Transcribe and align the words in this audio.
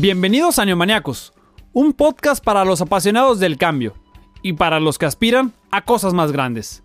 Bienvenidos 0.00 0.58
a 0.58 0.64
Neomaniacos, 0.64 1.34
un 1.74 1.92
podcast 1.92 2.42
para 2.42 2.64
los 2.64 2.80
apasionados 2.80 3.38
del 3.38 3.58
cambio 3.58 3.92
y 4.40 4.54
para 4.54 4.80
los 4.80 4.96
que 4.96 5.04
aspiran 5.04 5.52
a 5.70 5.84
cosas 5.84 6.14
más 6.14 6.32
grandes. 6.32 6.82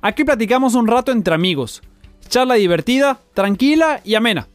Aquí 0.00 0.22
platicamos 0.22 0.76
un 0.76 0.86
rato 0.86 1.10
entre 1.10 1.34
amigos, 1.34 1.82
charla 2.28 2.54
divertida, 2.54 3.18
tranquila 3.34 4.00
y 4.04 4.14
amena. 4.14 4.46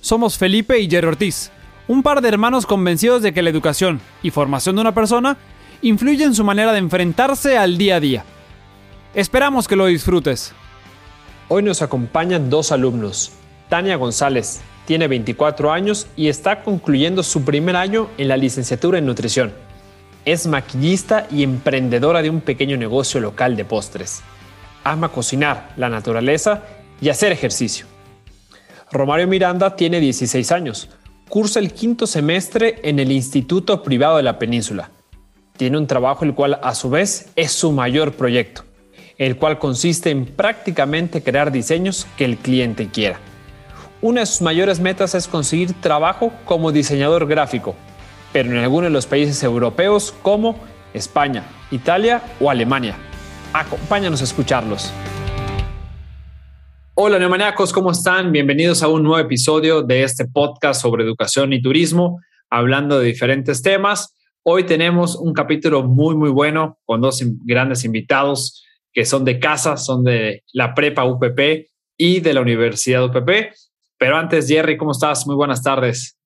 Somos 0.00 0.38
Felipe 0.38 0.78
y 0.78 0.88
Jerry 0.88 1.08
Ortiz, 1.08 1.50
un 1.88 2.04
par 2.04 2.20
de 2.20 2.28
hermanos 2.28 2.64
convencidos 2.64 3.22
de 3.22 3.34
que 3.34 3.42
la 3.42 3.50
educación 3.50 4.00
y 4.22 4.30
formación 4.30 4.76
de 4.76 4.82
una 4.82 4.94
persona 4.94 5.36
influye 5.82 6.22
en 6.22 6.36
su 6.36 6.44
manera 6.44 6.70
de 6.70 6.78
enfrentarse 6.78 7.58
al 7.58 7.76
día 7.76 7.96
a 7.96 8.00
día. 8.00 8.24
Esperamos 9.14 9.66
que 9.66 9.74
lo 9.74 9.86
disfrutes. 9.86 10.52
Hoy 11.48 11.64
nos 11.64 11.82
acompañan 11.82 12.50
dos 12.50 12.70
alumnos, 12.70 13.32
Tania 13.68 13.96
González, 13.96 14.60
tiene 14.86 15.08
24 15.08 15.72
años 15.72 16.06
y 16.16 16.28
está 16.28 16.62
concluyendo 16.62 17.22
su 17.22 17.44
primer 17.44 17.76
año 17.76 18.08
en 18.18 18.28
la 18.28 18.36
licenciatura 18.36 18.98
en 18.98 19.06
nutrición. 19.06 19.52
Es 20.24 20.46
maquillista 20.46 21.26
y 21.30 21.42
emprendedora 21.42 22.22
de 22.22 22.30
un 22.30 22.40
pequeño 22.40 22.76
negocio 22.76 23.20
local 23.20 23.56
de 23.56 23.64
postres. 23.64 24.22
Ama 24.84 25.08
cocinar, 25.08 25.72
la 25.76 25.88
naturaleza 25.88 26.62
y 27.00 27.08
hacer 27.08 27.32
ejercicio. 27.32 27.86
Romario 28.90 29.26
Miranda 29.26 29.74
tiene 29.74 30.00
16 30.00 30.52
años. 30.52 30.88
Cursa 31.28 31.60
el 31.60 31.72
quinto 31.72 32.06
semestre 32.06 32.80
en 32.82 32.98
el 32.98 33.10
Instituto 33.10 33.82
Privado 33.82 34.18
de 34.18 34.22
la 34.22 34.38
Península. 34.38 34.90
Tiene 35.56 35.78
un 35.78 35.86
trabajo 35.86 36.24
el 36.24 36.34
cual 36.34 36.58
a 36.62 36.74
su 36.74 36.90
vez 36.90 37.30
es 37.36 37.52
su 37.52 37.72
mayor 37.72 38.12
proyecto, 38.12 38.64
el 39.16 39.36
cual 39.36 39.58
consiste 39.58 40.10
en 40.10 40.26
prácticamente 40.26 41.22
crear 41.22 41.52
diseños 41.52 42.06
que 42.16 42.24
el 42.24 42.36
cliente 42.36 42.88
quiera. 42.88 43.18
Una 44.04 44.22
de 44.22 44.26
sus 44.26 44.42
mayores 44.42 44.80
metas 44.80 45.14
es 45.14 45.28
conseguir 45.28 45.74
trabajo 45.74 46.32
como 46.44 46.72
diseñador 46.72 47.24
gráfico, 47.28 47.76
pero 48.32 48.50
en 48.50 48.56
algunos 48.56 48.88
de 48.88 48.92
los 48.92 49.06
países 49.06 49.40
europeos 49.44 50.12
como 50.22 50.58
España, 50.92 51.44
Italia 51.70 52.20
o 52.40 52.50
Alemania. 52.50 52.96
Acompáñanos 53.52 54.20
a 54.20 54.24
escucharlos. 54.24 54.92
Hola 56.94 57.20
neomaniacos, 57.20 57.72
¿cómo 57.72 57.92
están? 57.92 58.32
Bienvenidos 58.32 58.82
a 58.82 58.88
un 58.88 59.04
nuevo 59.04 59.20
episodio 59.20 59.82
de 59.82 60.02
este 60.02 60.26
podcast 60.26 60.82
sobre 60.82 61.04
educación 61.04 61.52
y 61.52 61.62
turismo, 61.62 62.18
hablando 62.50 62.98
de 62.98 63.06
diferentes 63.06 63.62
temas. 63.62 64.16
Hoy 64.42 64.64
tenemos 64.64 65.14
un 65.14 65.32
capítulo 65.32 65.84
muy, 65.84 66.16
muy 66.16 66.30
bueno 66.30 66.80
con 66.86 67.00
dos 67.02 67.22
grandes 67.44 67.84
invitados 67.84 68.64
que 68.92 69.04
son 69.04 69.24
de 69.24 69.38
casa, 69.38 69.76
son 69.76 70.02
de 70.02 70.42
la 70.52 70.74
prepa 70.74 71.04
UPP 71.04 71.68
y 71.96 72.18
de 72.18 72.34
la 72.34 72.40
Universidad 72.40 73.04
UPP. 73.04 73.52
Pero 74.02 74.16
antes, 74.16 74.48
Jerry, 74.48 74.76
¿cómo 74.76 74.90
estás? 74.90 75.28
Muy 75.28 75.36
buenas 75.36 75.62
tardes. 75.62 76.18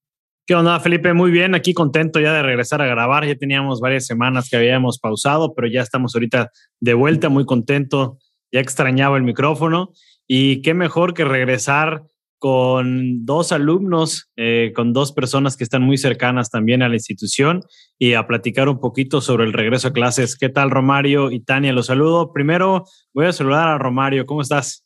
¿Qué 0.46 0.54
onda, 0.54 0.80
Felipe? 0.80 1.12
Muy 1.12 1.30
bien, 1.30 1.54
aquí 1.54 1.74
contento 1.74 2.18
ya 2.20 2.32
de 2.32 2.42
regresar 2.42 2.80
a 2.80 2.86
grabar. 2.86 3.26
Ya 3.26 3.34
teníamos 3.34 3.80
varias 3.80 4.06
semanas 4.06 4.48
que 4.48 4.56
habíamos 4.56 4.98
pausado, 4.98 5.52
pero 5.54 5.68
ya 5.68 5.82
estamos 5.82 6.14
ahorita 6.14 6.50
de 6.80 6.94
vuelta, 6.94 7.28
muy 7.28 7.44
contento. 7.44 8.16
Ya 8.50 8.60
extrañaba 8.60 9.18
el 9.18 9.24
micrófono 9.24 9.92
y 10.26 10.62
qué 10.62 10.72
mejor 10.72 11.12
que 11.12 11.26
regresar 11.26 12.04
con 12.38 13.26
dos 13.26 13.52
alumnos, 13.52 14.30
eh, 14.36 14.72
con 14.74 14.94
dos 14.94 15.12
personas 15.12 15.58
que 15.58 15.64
están 15.64 15.82
muy 15.82 15.98
cercanas 15.98 16.48
también 16.48 16.82
a 16.82 16.88
la 16.88 16.94
institución 16.94 17.62
y 17.98 18.14
a 18.14 18.26
platicar 18.26 18.70
un 18.70 18.80
poquito 18.80 19.20
sobre 19.20 19.44
el 19.44 19.52
regreso 19.52 19.88
a 19.88 19.92
clases. 19.92 20.38
¿Qué 20.38 20.48
tal, 20.48 20.70
Romario 20.70 21.30
y 21.30 21.40
Tania? 21.40 21.74
Los 21.74 21.88
saludo. 21.88 22.32
Primero 22.32 22.84
voy 23.12 23.26
a 23.26 23.34
saludar 23.34 23.68
a 23.68 23.76
Romario. 23.76 24.24
¿Cómo 24.24 24.40
estás? 24.40 24.85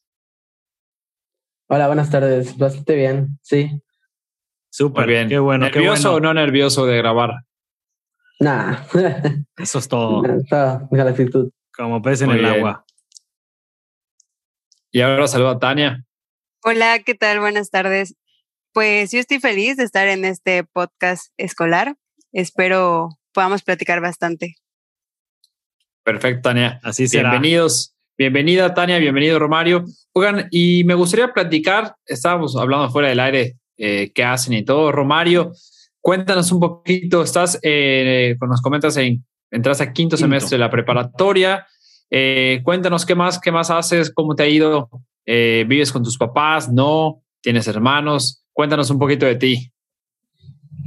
Hola, 1.72 1.86
buenas 1.86 2.10
tardes. 2.10 2.58
Bastante 2.58 2.96
bien, 2.96 3.38
sí. 3.42 3.70
Súper 4.70 5.06
bien. 5.06 5.28
Qué 5.28 5.38
bueno. 5.38 5.66
¿Nervioso 5.66 6.14
o 6.14 6.20
no 6.20 6.34
nervioso 6.34 6.84
de 6.84 6.96
grabar? 6.96 7.44
Nah. 8.40 8.86
Eso 9.56 9.78
es 9.78 9.86
todo. 9.86 10.24
Está 10.26 10.88
la 10.90 11.10
actitud. 11.10 11.52
Como 11.72 12.02
pez 12.02 12.22
en 12.22 12.32
el 12.32 12.44
agua. 12.44 12.84
Y 14.90 15.00
ahora 15.00 15.28
saludo 15.28 15.50
a 15.50 15.58
Tania. 15.60 16.04
Hola, 16.64 16.98
¿qué 17.06 17.14
tal? 17.14 17.38
Buenas 17.38 17.70
tardes. 17.70 18.16
Pues 18.72 19.12
yo 19.12 19.20
estoy 19.20 19.38
feliz 19.38 19.76
de 19.76 19.84
estar 19.84 20.08
en 20.08 20.24
este 20.24 20.64
podcast 20.64 21.32
escolar. 21.36 21.94
Espero 22.32 23.10
podamos 23.32 23.62
platicar 23.62 24.00
bastante. 24.00 24.56
Perfecto, 26.02 26.48
Tania. 26.48 26.80
Así 26.82 27.06
será. 27.06 27.30
Bienvenidos. 27.30 27.94
Bienvenida, 28.20 28.74
Tania. 28.74 28.98
Bienvenido, 28.98 29.38
Romario. 29.38 29.86
Oigan, 30.12 30.46
y 30.50 30.84
me 30.84 30.92
gustaría 30.92 31.32
platicar, 31.32 31.94
estábamos 32.04 32.54
hablando 32.54 32.90
fuera 32.90 33.08
del 33.08 33.18
aire, 33.18 33.56
eh, 33.78 34.12
qué 34.14 34.24
hacen 34.24 34.52
y 34.52 34.62
todo. 34.62 34.92
Romario, 34.92 35.52
cuéntanos 36.02 36.52
un 36.52 36.60
poquito, 36.60 37.22
estás, 37.22 37.58
eh, 37.62 38.36
nos 38.46 38.60
comentas, 38.60 38.98
en, 38.98 39.24
entras 39.50 39.80
a 39.80 39.94
quinto, 39.94 40.18
semestre 40.18 40.56
de 40.56 40.58
la 40.58 40.68
preparatoria. 40.68 41.66
Eh, 42.10 42.60
cuéntanos 42.62 43.06
qué 43.06 43.14
más, 43.14 43.40
qué 43.40 43.52
más 43.52 43.70
haces, 43.70 44.12
cómo 44.12 44.34
te 44.34 44.42
ha 44.42 44.48
ido, 44.48 44.90
eh, 45.24 45.64
vives 45.66 45.90
con 45.90 46.02
tus 46.02 46.18
papás, 46.18 46.70
no, 46.70 47.22
tienes 47.40 47.68
hermanos. 47.68 48.44
Cuéntanos 48.52 48.90
un 48.90 48.98
poquito 48.98 49.24
de 49.24 49.36
ti. 49.36 49.72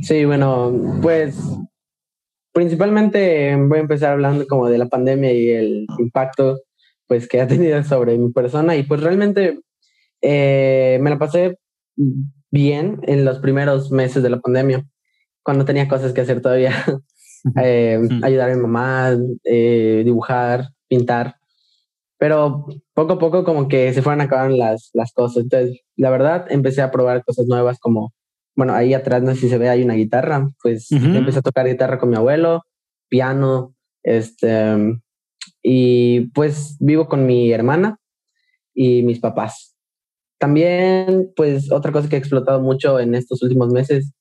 Sí, 0.04 0.24
bueno, 0.26 1.00
pues 1.02 1.36
principalmente 2.52 3.56
voy 3.56 3.80
a 3.80 3.82
empezar 3.82 4.12
hablando 4.12 4.46
como 4.46 4.70
de 4.70 4.78
la 4.78 4.86
pandemia 4.86 5.34
y 5.34 5.50
el 5.50 5.88
impacto 5.98 6.60
pues 7.08 7.28
que 7.28 7.42
ha 7.42 7.48
tenido 7.48 7.84
sobre 7.84 8.18
mi 8.18 8.32
persona. 8.32 8.76
Y 8.76 8.84
pues 8.84 9.02
realmente 9.02 9.60
eh, 10.22 11.00
me 11.02 11.10
la 11.10 11.20
pasé 11.20 11.58
bien 12.50 13.00
en 13.04 13.26
los 13.26 13.40
primeros 13.40 13.92
meses 13.92 14.24
de 14.24 14.30
la 14.30 14.40
pandemia, 14.40 14.86
cuando 15.44 15.66
tenía 15.66 15.88
cosas 15.88 16.14
que 16.14 16.22
hacer 16.22 16.42
todavía, 16.42 16.72
eh, 17.62 18.00
ayudar 18.22 18.52
a 18.52 18.56
mi 18.56 18.62
mamá, 18.62 19.18
eh, 19.44 20.04
dibujar, 20.06 20.70
pintar, 20.88 21.36
pero 22.18 22.68
poco 22.94 23.14
a 23.14 23.20
poco 23.20 23.44
como 23.44 23.68
que 23.68 23.94
se 23.94 24.02
fueron 24.02 24.22
acabando 24.22 24.56
las, 24.56 24.92
las 24.94 25.12
cosas, 25.12 25.44
entonces 25.44 25.82
la 25.98 26.10
verdad 26.10 26.46
empecé 26.50 26.82
a 26.82 26.92
probar 26.92 27.24
cosas 27.26 27.48
nuevas 27.48 27.80
como, 27.80 28.14
bueno, 28.56 28.74
ahí 28.74 28.94
atrás 28.94 29.22
no 29.24 29.34
sé 29.34 29.42
si 29.42 29.50
se 29.50 29.58
ve, 29.58 29.70
hay 29.70 29.84
una 29.84 29.96
guitarra, 29.96 30.48
pues 30.62 30.92
empecé 30.92 31.40
a 31.40 31.42
tocar 31.42 31.68
guitarra 31.68 31.98
con 32.00 32.10
mi 32.10 32.16
abuelo, 32.16 32.62
piano, 33.10 33.76
este, 34.04 35.00
y 35.64 36.28
pues 36.32 36.76
vivo 36.80 37.08
con 37.08 37.26
mi 37.26 37.52
hermana 37.52 37.98
y 38.74 39.02
mis 39.04 39.20
papás. 39.20 39.76
También, 40.38 41.32
pues 41.36 41.72
otra 41.72 41.94
cosa 41.94 42.10
que 42.10 42.18
he 42.18 42.20
explotado 42.20 42.62
mucho 42.62 43.00
en 43.00 43.16
estos 43.16 43.42
últimos 43.42 43.72
meses, 43.72 44.12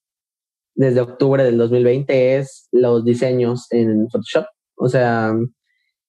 desde 0.74 1.00
octubre 1.00 1.42
del 1.42 1.58
2020, 1.58 2.36
es 2.36 2.68
los 2.70 3.04
diseños 3.04 3.66
en 3.70 4.08
Photoshop. 4.08 4.46
O 4.76 4.88
sea, 4.88 5.34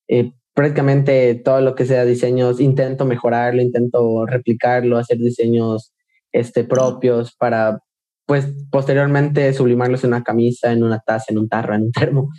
eh, 0.07 0.31
prácticamente 0.53 1.35
todo 1.35 1.61
lo 1.61 1.73
que 1.73 1.85
sea 1.85 2.05
diseños, 2.05 2.59
intento 2.59 3.05
mejorarlo, 3.05 3.61
intento 3.61 4.25
replicarlo, 4.27 4.97
hacer 4.97 5.17
diseños 5.17 5.93
este, 6.31 6.63
propios 6.63 7.35
para, 7.35 7.79
pues, 8.27 8.53
posteriormente 8.71 9.51
sublimarlos 9.53 10.03
en 10.03 10.11
una 10.11 10.23
camisa, 10.23 10.71
en 10.71 10.83
una 10.83 10.99
taza, 10.99 11.25
en 11.29 11.39
un 11.39 11.49
tarro, 11.49 11.73
en 11.73 11.83
un 11.83 11.91
termo. 11.91 12.29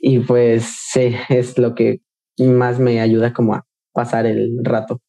Y 0.00 0.18
pues 0.18 0.64
sí, 0.92 1.14
es 1.28 1.56
lo 1.56 1.76
que 1.76 2.00
más 2.38 2.78
me 2.78 3.00
ayuda 3.00 3.32
como 3.32 3.54
a 3.54 3.66
pasar 3.92 4.26
el 4.26 4.58
rato. 4.62 5.00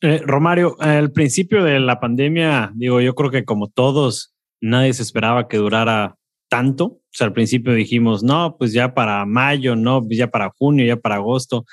Eh, 0.00 0.20
Romario, 0.24 0.76
al 0.80 1.12
principio 1.12 1.64
de 1.64 1.80
la 1.80 2.00
pandemia, 2.00 2.72
digo, 2.74 3.00
yo 3.00 3.14
creo 3.14 3.30
que 3.30 3.44
como 3.44 3.68
todos, 3.68 4.34
nadie 4.60 4.92
se 4.92 5.02
esperaba 5.02 5.48
que 5.48 5.56
durara 5.56 6.16
tanto. 6.48 6.84
O 6.84 7.00
sea, 7.10 7.28
al 7.28 7.32
principio 7.32 7.72
dijimos, 7.72 8.22
no, 8.22 8.56
pues 8.58 8.72
ya 8.72 8.92
para 8.92 9.24
mayo, 9.24 9.76
no, 9.76 10.02
pues 10.02 10.18
ya 10.18 10.28
para 10.28 10.50
junio, 10.58 10.84
ya 10.84 10.96
para 10.96 11.16
agosto. 11.16 11.64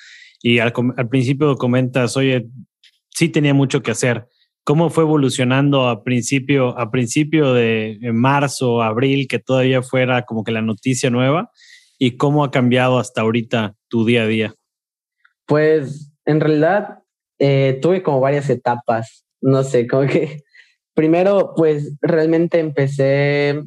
Y 0.42 0.59
al, 0.59 0.71
principio 1.09 1.56
comentas, 1.56 2.15
oye, 2.18 2.47
sí 3.09 3.30
tenía 3.30 3.54
mucho 3.54 3.83
que 3.83 3.92
hacer. 3.92 4.27
¿Cómo 4.63 4.89
fue 4.89 5.04
evolucionando 5.04 5.89
a 5.89 6.04
principio, 6.04 6.77
a 6.77 6.92
principio 6.92 7.54
de 7.54 8.00
marzo, 8.13 8.81
abril, 8.81 9.27
que 9.27 9.39
todavía 9.39 9.81
fuera 9.81 10.21
como 10.24 10.44
que 10.44 10.51
la 10.51 10.62
noticia 10.62 11.09
nueva? 11.09 11.50
¿Y 11.97 12.18
cómo 12.18 12.44
ha 12.44 12.51
cambiado 12.51 12.97
hasta 12.97 13.21
ahorita 13.21 13.75
tu 13.88 14.06
día 14.06 14.24
a 14.24 14.27
día? 14.27 14.56
Pues 15.51 16.13
en 16.24 16.39
realidad 16.39 17.00
eh, 17.38 17.77
tuve 17.81 18.01
como 18.01 18.21
varias 18.21 18.50
etapas, 18.50 19.25
no 19.42 19.65
sé, 19.65 19.86
como 19.86 20.07
que 20.07 20.44
primero 20.95 21.51
pues 21.57 21.98
realmente 22.01 22.57
empecé 22.59 23.62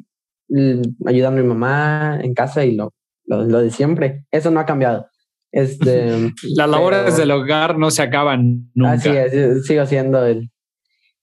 ayudando 1.05 1.41
a 1.41 1.43
mi 1.43 1.47
mamá 1.47 2.21
en 2.23 2.33
casa 2.33 2.65
y 2.65 2.75
lo, 2.75 2.95
lo, 3.27 3.61
de 3.61 3.71
siempre, 3.71 4.25
eso 4.31 4.51
no 4.51 4.61
ha 4.61 4.65
cambiado. 4.65 5.09
Este, 5.53 6.33
Las 6.57 6.71
labores 6.71 7.19
del 7.19 7.31
hogar 7.33 7.77
no 7.77 7.91
se 7.91 8.01
acaban 8.01 8.71
nunca. 8.73 8.93
Así 8.93 9.11
es, 9.11 9.67
sigo 9.67 9.85
siendo 9.85 10.25
el, 10.25 10.51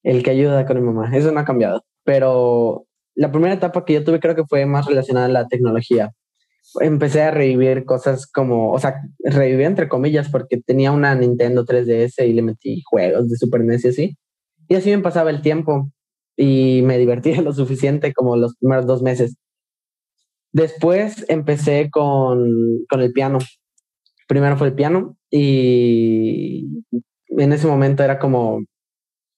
el 0.03 0.21
que 0.21 0.29
ayuda 0.29 0.67
con 0.67 0.79
mi 0.79 0.85
mamá, 0.85 1.09
eso 1.17 1.31
no 1.31 1.39
ha 1.39 1.45
cambiado. 1.45 1.83
Pero 2.03 2.85
la 3.15 3.31
primera 3.31 3.55
etapa 3.55 3.83
que 3.83 3.93
yo 3.93 4.03
tuve 4.03 4.19
creo 4.19 4.35
que 4.35 4.45
fue 4.45 4.67
más 4.67 4.85
relacionada 4.85 5.25
a 5.25 5.29
la 5.29 5.47
tecnología 5.47 6.11
empecé 6.79 7.23
a 7.23 7.31
revivir 7.31 7.85
cosas 7.85 8.27
como, 8.27 8.71
o 8.71 8.79
sea, 8.79 9.01
revivir 9.19 9.65
entre 9.65 9.89
comillas 9.89 10.29
porque 10.29 10.61
tenía 10.61 10.91
una 10.91 11.15
Nintendo 11.15 11.65
3DS 11.65 12.25
y 12.25 12.33
le 12.33 12.41
metí 12.41 12.81
juegos 12.85 13.29
de 13.29 13.37
Super 13.37 13.63
NES 13.63 13.85
y 13.85 13.87
así. 13.87 14.17
Y 14.67 14.75
así 14.75 14.89
me 14.91 14.99
pasaba 14.99 15.29
el 15.29 15.41
tiempo 15.41 15.91
y 16.37 16.81
me 16.83 16.97
divertía 16.97 17.41
lo 17.41 17.53
suficiente 17.53 18.13
como 18.13 18.37
los 18.37 18.55
primeros 18.57 18.85
dos 18.85 19.01
meses. 19.01 19.35
Después 20.53 21.25
empecé 21.29 21.89
con, 21.91 22.85
con 22.89 23.01
el 23.01 23.11
piano. 23.13 23.39
Primero 24.27 24.57
fue 24.57 24.67
el 24.67 24.75
piano 24.75 25.17
y 25.29 26.67
en 27.29 27.53
ese 27.53 27.67
momento 27.67 28.03
era 28.03 28.19
como, 28.19 28.61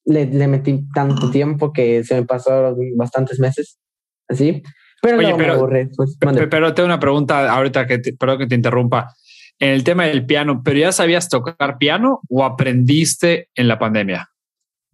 le, 0.05 0.25
le 0.25 0.47
metí 0.47 0.87
tanto 0.93 1.31
tiempo 1.31 1.71
que 1.71 2.03
se 2.03 2.15
me 2.15 2.25
pasaron 2.25 2.77
bastantes 2.95 3.39
meses, 3.39 3.79
así. 4.27 4.61
Pero 5.03 5.17
Oye, 5.17 5.33
me 5.33 5.37
pero- 5.37 5.53
aburrí, 5.55 5.89
pues, 5.95 6.15
Pe- 6.17 6.25
mande. 6.25 6.47
Pero 6.47 6.73
tengo 6.73 6.87
una 6.87 6.99
pregunta 6.99 7.53
ahorita 7.53 7.85
que 7.85 7.97
te, 7.99 8.13
perdón 8.13 8.37
que 8.39 8.47
te 8.47 8.55
interrumpa. 8.55 9.13
En 9.59 9.69
el 9.71 9.83
tema 9.83 10.05
del 10.05 10.25
piano, 10.25 10.61
¿pero 10.63 10.79
ya 10.79 10.91
sabías 10.93 11.27
tocar 11.27 11.77
piano 11.77 12.21
o 12.29 12.43
aprendiste 12.45 13.49
en 13.53 13.67
la 13.67 13.77
pandemia? 13.77 14.29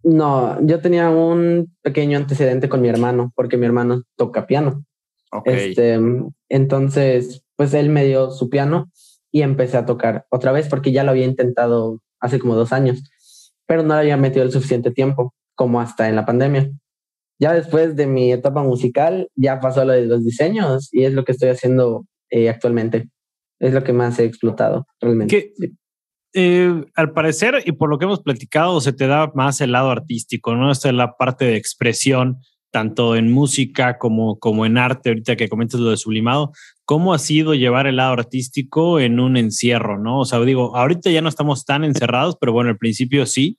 No, 0.02 0.58
yo 0.66 0.80
tenía 0.80 1.10
un 1.10 1.76
pequeño 1.82 2.18
antecedente 2.18 2.68
con 2.68 2.80
mi 2.80 2.88
hermano, 2.88 3.32
porque 3.36 3.56
mi 3.56 3.66
hermano 3.66 4.02
toca 4.16 4.46
piano. 4.46 4.84
Ok. 5.30 5.46
Este, 5.46 5.98
entonces, 6.48 7.44
pues 7.56 7.72
él 7.74 7.88
me 7.90 8.04
dio 8.04 8.30
su 8.32 8.50
piano 8.50 8.90
y 9.30 9.42
empecé 9.42 9.76
a 9.76 9.86
tocar 9.86 10.26
otra 10.30 10.50
vez 10.50 10.68
porque 10.68 10.90
ya 10.90 11.04
lo 11.04 11.12
había 11.12 11.24
intentado 11.26 12.00
hace 12.18 12.40
como 12.40 12.56
dos 12.56 12.72
años, 12.72 13.10
pero 13.66 13.82
no 13.84 13.94
le 13.94 14.00
había 14.00 14.16
metido 14.16 14.44
el 14.44 14.50
suficiente 14.50 14.90
tiempo 14.90 15.34
como 15.54 15.80
hasta 15.80 16.08
en 16.08 16.16
la 16.16 16.26
pandemia. 16.26 16.68
Ya 17.40 17.54
después 17.54 17.96
de 17.96 18.06
mi 18.06 18.32
etapa 18.32 18.62
musical, 18.62 19.28
ya 19.34 19.60
pasó 19.60 19.84
lo 19.84 19.94
de 19.94 20.04
los 20.04 20.22
diseños 20.24 20.90
y 20.92 21.04
es 21.04 21.14
lo 21.14 21.24
que 21.24 21.32
estoy 21.32 21.48
haciendo 21.48 22.04
eh, 22.30 22.50
actualmente. 22.50 23.08
Es 23.58 23.72
lo 23.72 23.82
que 23.82 23.94
más 23.94 24.18
he 24.18 24.24
explotado 24.24 24.86
realmente. 25.00 25.52
Eh, 26.34 26.84
al 26.94 27.12
parecer, 27.12 27.62
y 27.64 27.72
por 27.72 27.88
lo 27.88 27.98
que 27.98 28.04
hemos 28.04 28.22
platicado, 28.22 28.80
se 28.80 28.92
te 28.92 29.06
da 29.06 29.32
más 29.34 29.60
el 29.62 29.72
lado 29.72 29.90
artístico, 29.90 30.54
¿no? 30.54 30.70
Esta 30.70 30.90
es 30.90 30.94
la 30.94 31.16
parte 31.16 31.46
de 31.46 31.56
expresión, 31.56 32.38
tanto 32.70 33.16
en 33.16 33.32
música 33.32 33.98
como, 33.98 34.38
como 34.38 34.66
en 34.66 34.78
arte, 34.78 35.08
ahorita 35.08 35.36
que 35.36 35.48
comentas 35.48 35.80
lo 35.80 35.90
de 35.90 35.96
sublimado. 35.96 36.52
¿Cómo 36.84 37.14
ha 37.14 37.18
sido 37.18 37.54
llevar 37.54 37.86
el 37.86 37.96
lado 37.96 38.12
artístico 38.12 39.00
en 39.00 39.18
un 39.18 39.36
encierro, 39.38 39.98
no? 39.98 40.20
O 40.20 40.24
sea, 40.26 40.40
digo, 40.40 40.76
ahorita 40.76 41.10
ya 41.10 41.22
no 41.22 41.28
estamos 41.30 41.64
tan 41.64 41.84
encerrados, 41.84 42.36
pero 42.38 42.52
bueno, 42.52 42.70
al 42.70 42.78
principio 42.78 43.24
sí, 43.24 43.58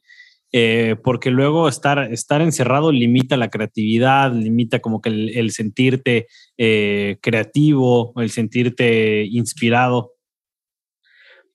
eh, 0.54 0.98
porque 1.02 1.32
luego 1.32 1.70
estar, 1.70 2.12
estar 2.12 2.42
encerrado 2.42 2.92
limita 2.92 3.38
la 3.38 3.50
creatividad, 3.50 4.34
limita 4.34 4.80
como 4.80 5.02
que 5.02 5.10
el, 5.10 5.38
el 5.38 5.52
sentirte 5.52 6.28
eh, 6.58 7.18
creativo, 7.22 8.14
el 8.18 8.30
sentirte 8.32 9.24
inspirado. 9.24 10.14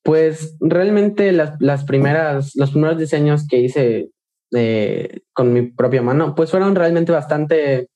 Pues 0.02 0.56
realmente 0.60 1.32
las, 1.32 1.54
las 1.60 1.84
primeras, 1.84 2.52
los 2.54 2.70
primeros 2.70 2.98
diseños 2.98 3.46
que 3.46 3.58
hice 3.58 4.08
eh, 4.54 5.20
con 5.32 5.52
mi 5.52 5.62
propia 5.62 6.00
mano, 6.00 6.34
pues 6.34 6.50
fueron 6.50 6.74
realmente 6.74 7.12
bastante, 7.12 7.88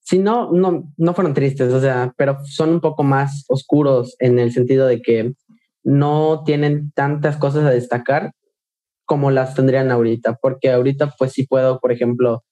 si 0.00 0.18
no, 0.18 0.50
no, 0.50 0.92
no 0.96 1.14
fueron 1.14 1.34
tristes, 1.34 1.72
o 1.72 1.80
sea, 1.80 2.12
pero 2.16 2.38
son 2.44 2.70
un 2.70 2.80
poco 2.80 3.04
más 3.04 3.44
oscuros 3.48 4.16
en 4.18 4.38
el 4.38 4.50
sentido 4.50 4.86
de 4.86 5.02
que 5.02 5.34
no 5.84 6.42
tienen 6.44 6.90
tantas 6.92 7.36
cosas 7.36 7.64
a 7.64 7.70
destacar 7.70 8.32
como 9.06 9.30
las 9.30 9.54
tendrían 9.54 9.90
ahorita, 9.90 10.38
porque 10.42 10.70
ahorita 10.70 11.14
pues 11.18 11.32
sí 11.32 11.46
puedo, 11.46 11.80
por 11.80 11.92
ejemplo, 11.92 12.44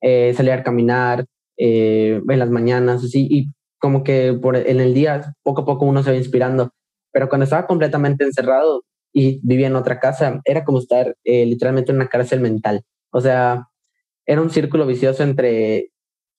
eh, 0.00 0.34
salir 0.36 0.52
a 0.52 0.62
caminar 0.62 1.26
eh, 1.56 2.20
en 2.28 2.38
las 2.38 2.50
mañanas, 2.50 3.04
así, 3.04 3.26
y 3.30 3.46
como 3.78 4.04
que 4.04 4.34
por, 4.34 4.56
en 4.56 4.80
el 4.80 4.94
día 4.94 5.34
poco 5.42 5.62
a 5.62 5.64
poco 5.66 5.86
uno 5.86 6.02
se 6.02 6.12
va 6.12 6.16
inspirando 6.16 6.70
pero 7.12 7.28
cuando 7.28 7.44
estaba 7.44 7.66
completamente 7.66 8.24
encerrado 8.24 8.84
y 9.12 9.40
vivía 9.46 9.66
en 9.66 9.76
otra 9.76 10.00
casa, 10.00 10.40
era 10.44 10.64
como 10.64 10.78
estar 10.78 11.14
eh, 11.24 11.46
literalmente 11.46 11.92
en 11.92 11.96
una 11.96 12.08
cárcel 12.08 12.40
mental. 12.40 12.82
O 13.10 13.20
sea, 13.20 13.68
era 14.26 14.40
un 14.40 14.50
círculo 14.50 14.86
vicioso 14.86 15.22
entre 15.22 15.90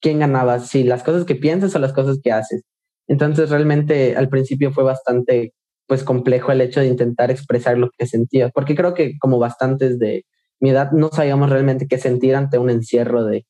quién 0.01 0.19
ganaba, 0.19 0.59
si 0.59 0.83
las 0.83 1.03
cosas 1.03 1.25
que 1.25 1.35
piensas 1.35 1.75
o 1.75 1.79
las 1.79 1.93
cosas 1.93 2.19
que 2.21 2.31
haces. 2.31 2.63
Entonces 3.07 3.49
realmente 3.51 4.15
al 4.15 4.29
principio 4.29 4.71
fue 4.71 4.83
bastante 4.83 5.53
pues 5.93 6.03
complejo 6.03 6.51
el 6.51 6.61
hecho 6.61 6.79
de 6.79 6.87
intentar 6.87 7.29
expresar 7.29 7.77
lo 7.77 7.91
que 7.95 8.07
sentía, 8.07 8.49
porque 8.49 8.73
creo 8.73 8.95
que 8.95 9.15
como 9.19 9.37
bastantes 9.37 9.99
de 9.99 10.25
mi 10.59 10.71
edad 10.71 10.91
no 10.91 11.09
sabíamos 11.09 11.51
realmente 11.51 11.87
qué 11.87 11.99
sentir 11.99 12.33
ante 12.35 12.57
un 12.57 12.71
encierro 12.71 13.23
de, 13.25 13.45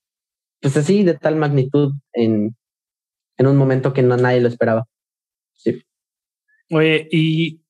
pues 0.60 0.76
así, 0.76 1.04
de 1.04 1.14
tal 1.14 1.38
magnitud 1.38 1.94
en, 2.12 2.54
en 3.38 3.48
un 3.48 3.56
momento 3.56 3.94
que 3.94 4.04
no 4.04 4.18
nadie 4.18 4.42
lo 4.42 4.50
esperaba. 4.50 4.84
Sí. 5.54 5.82
Oye, 6.70 7.08
y 7.14 7.62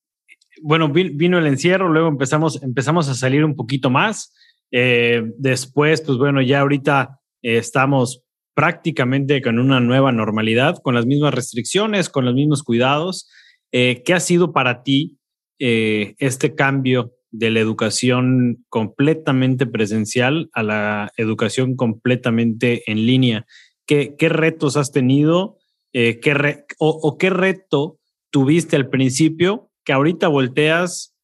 bueno, 0.64 0.90
vi- 0.90 1.10
vino 1.10 1.38
el 1.38 1.46
encierro, 1.46 1.88
luego 1.88 2.08
empezamos, 2.08 2.64
empezamos 2.64 3.08
a 3.10 3.14
salir 3.14 3.46
un 3.46 3.56
poquito 3.56 3.92
más. 3.92 4.34
Eh, 4.72 5.22
después, 5.38 6.02
pues 6.02 6.18
bueno, 6.18 6.42
ya 6.42 6.62
ahorita 6.62 7.20
eh, 7.44 7.58
estamos 7.58 8.24
prácticamente 8.56 9.40
con 9.44 9.60
una 9.60 9.80
nueva 9.80 10.12
normalidad, 10.12 10.78
con 10.82 10.96
las 10.96 11.06
mismas 11.06 11.36
restricciones, 11.36 12.10
con 12.10 12.26
los 12.26 12.34
mismos 12.34 12.64
cuidados. 12.64 13.30
Eh, 13.76 14.04
¿Qué 14.06 14.14
ha 14.14 14.20
sido 14.20 14.54
para 14.54 14.84
ti 14.84 15.18
eh, 15.58 16.14
este 16.20 16.54
cambio 16.54 17.16
de 17.32 17.50
la 17.50 17.60
educación 17.60 18.64
completamente 18.70 19.66
presencial 19.66 20.52
a 20.54 20.62
la 20.62 21.12
educación 21.18 21.76
completamente 21.76 22.90
en 22.90 23.08
línea? 23.08 23.48
¿Qué, 23.88 24.16
retos 24.20 24.78
has 24.78 24.92
tenido? 24.92 25.58
Eh, 25.92 26.20
¿qué 26.20 26.66
o, 26.78 27.18
qué 27.18 27.32
reto 27.32 28.00
tuviste 28.30 28.76
al 28.76 28.90
principio 28.90 29.72
que 29.84 29.94
ahorita 29.94 30.28
volteas, 30.28 31.16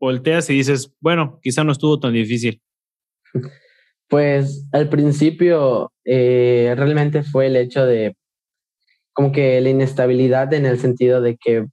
volteas 0.00 0.48
y 0.50 0.54
dices, 0.54 0.94
bueno, 1.00 1.40
quizá 1.42 1.64
no 1.64 1.72
estuvo 1.72 1.98
tan 1.98 2.12
difícil? 2.12 2.62
Pues 4.08 4.66
al 4.72 4.88
principio 4.88 5.92
realmente 6.04 7.24
fue 7.24 7.48
el 7.48 7.56
hecho 7.56 7.84
de 7.84 8.16
como 9.12 9.32
que 9.32 9.60
la 9.60 9.68
inestabilidad 9.68 10.54
en 10.54 10.64
el 10.64 10.78
sentido 10.78 11.20
de 11.20 11.36
que 11.36 11.66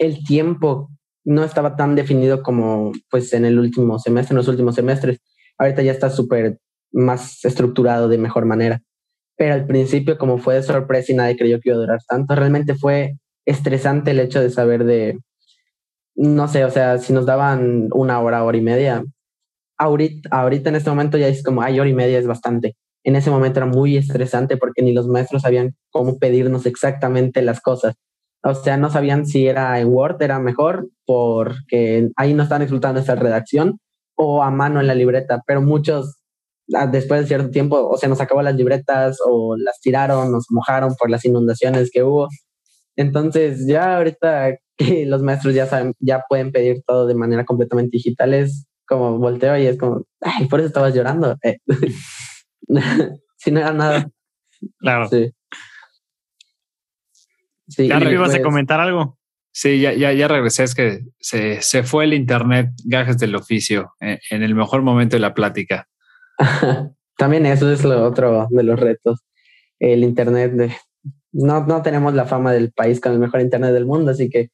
el 0.00 0.24
tiempo 0.24 0.90
no 1.24 1.44
estaba 1.44 1.76
tan 1.76 1.94
definido 1.94 2.42
como 2.42 2.92
pues 3.10 3.32
en 3.34 3.44
el 3.44 3.58
último 3.58 3.98
semestre, 3.98 4.32
en 4.32 4.38
los 4.38 4.48
últimos 4.48 4.74
semestres. 4.74 5.18
Ahorita 5.58 5.82
ya 5.82 5.92
está 5.92 6.08
súper 6.08 6.58
más 6.90 7.44
estructurado 7.44 8.08
de 8.08 8.16
mejor 8.16 8.46
manera. 8.46 8.80
Pero 9.36 9.54
al 9.54 9.66
principio 9.66 10.16
como 10.18 10.38
fue 10.38 10.54
de 10.54 10.62
sorpresa 10.62 11.12
y 11.12 11.16
nadie 11.16 11.36
creyó 11.36 11.60
que 11.60 11.68
iba 11.68 11.76
a 11.76 11.80
durar 11.80 12.00
tanto, 12.08 12.34
realmente 12.34 12.74
fue 12.74 13.16
estresante 13.44 14.12
el 14.12 14.20
hecho 14.20 14.40
de 14.40 14.50
saber 14.50 14.84
de, 14.84 15.18
no 16.14 16.48
sé, 16.48 16.64
o 16.64 16.70
sea, 16.70 16.98
si 16.98 17.12
nos 17.12 17.26
daban 17.26 17.88
una 17.92 18.20
hora, 18.20 18.42
hora 18.42 18.56
y 18.56 18.62
media, 18.62 19.04
ahorita, 19.78 20.30
ahorita 20.32 20.70
en 20.70 20.76
este 20.76 20.90
momento 20.90 21.18
ya 21.18 21.28
es 21.28 21.42
como, 21.42 21.62
ay, 21.62 21.78
hora 21.78 21.90
y 21.90 21.94
media 21.94 22.18
es 22.18 22.26
bastante. 22.26 22.74
En 23.04 23.16
ese 23.16 23.30
momento 23.30 23.60
era 23.60 23.66
muy 23.66 23.96
estresante 23.98 24.56
porque 24.56 24.82
ni 24.82 24.92
los 24.94 25.08
maestros 25.08 25.42
sabían 25.42 25.74
cómo 25.90 26.18
pedirnos 26.18 26.64
exactamente 26.66 27.42
las 27.42 27.60
cosas. 27.60 27.96
O 28.42 28.54
sea, 28.54 28.76
no 28.76 28.90
sabían 28.90 29.26
si 29.26 29.46
era 29.46 29.78
en 29.80 29.88
Word, 29.88 30.22
era 30.22 30.38
mejor, 30.38 30.88
porque 31.04 32.10
ahí 32.16 32.34
no 32.34 32.42
estaban 32.42 32.62
explotando 32.62 33.00
esa 33.00 33.14
redacción, 33.14 33.78
o 34.16 34.42
a 34.42 34.50
mano 34.50 34.80
en 34.80 34.86
la 34.86 34.94
libreta, 34.94 35.42
pero 35.46 35.62
muchos, 35.62 36.16
ah, 36.74 36.86
después 36.86 37.22
de 37.22 37.26
cierto 37.26 37.50
tiempo, 37.50 37.88
o 37.88 37.96
sea, 37.96 38.08
nos 38.08 38.20
acabó 38.20 38.42
las 38.42 38.54
libretas, 38.56 39.18
o 39.26 39.56
las 39.56 39.80
tiraron, 39.80 40.32
nos 40.32 40.46
mojaron 40.50 40.94
por 40.98 41.10
las 41.10 41.24
inundaciones 41.24 41.90
que 41.92 42.02
hubo. 42.02 42.28
Entonces, 42.96 43.66
ya 43.66 43.96
ahorita 43.96 44.56
que 44.76 45.06
los 45.06 45.22
maestros 45.22 45.54
ya 45.54 45.66
saben, 45.66 45.94
ya 46.00 46.22
pueden 46.28 46.52
pedir 46.52 46.82
todo 46.86 47.06
de 47.06 47.14
manera 47.14 47.44
completamente 47.44 47.96
digital, 47.98 48.34
es 48.34 48.66
como 48.86 49.18
volteo 49.18 49.56
y 49.58 49.66
es 49.66 49.78
como, 49.78 50.04
ay, 50.20 50.46
por 50.48 50.60
eso 50.60 50.68
estabas 50.68 50.94
llorando. 50.94 51.36
Eh. 51.42 51.58
si 53.36 53.50
no 53.50 53.60
era 53.60 53.72
nada. 53.72 54.10
Claro. 54.78 55.08
Sí. 55.08 55.32
Sí, 57.70 57.88
¿Ya 57.88 57.98
ibas 57.98 58.34
a 58.34 58.42
comentar 58.42 58.80
algo? 58.80 59.18
Sí, 59.52 59.80
ya, 59.80 59.92
ya, 59.92 60.12
ya 60.12 60.28
regresé. 60.28 60.64
Es 60.64 60.74
que 60.74 61.00
se, 61.18 61.62
se 61.62 61.82
fue 61.82 62.04
el 62.04 62.14
internet, 62.14 62.70
gajes 62.84 63.18
del 63.18 63.34
oficio, 63.34 63.94
en, 64.00 64.18
en 64.30 64.42
el 64.42 64.54
mejor 64.54 64.82
momento 64.82 65.16
de 65.16 65.20
la 65.20 65.34
plática. 65.34 65.88
También 67.16 67.46
eso 67.46 67.70
es 67.72 67.84
lo 67.84 68.04
otro 68.04 68.46
de 68.50 68.62
los 68.62 68.78
retos. 68.78 69.20
El 69.78 70.04
internet 70.04 70.52
de 70.52 70.72
no, 71.32 71.64
no 71.66 71.82
tenemos 71.82 72.14
la 72.14 72.24
fama 72.24 72.52
del 72.52 72.72
país 72.72 73.00
con 73.00 73.12
el 73.12 73.18
mejor 73.18 73.40
internet 73.40 73.72
del 73.72 73.86
mundo, 73.86 74.10
así 74.10 74.28
que 74.28 74.50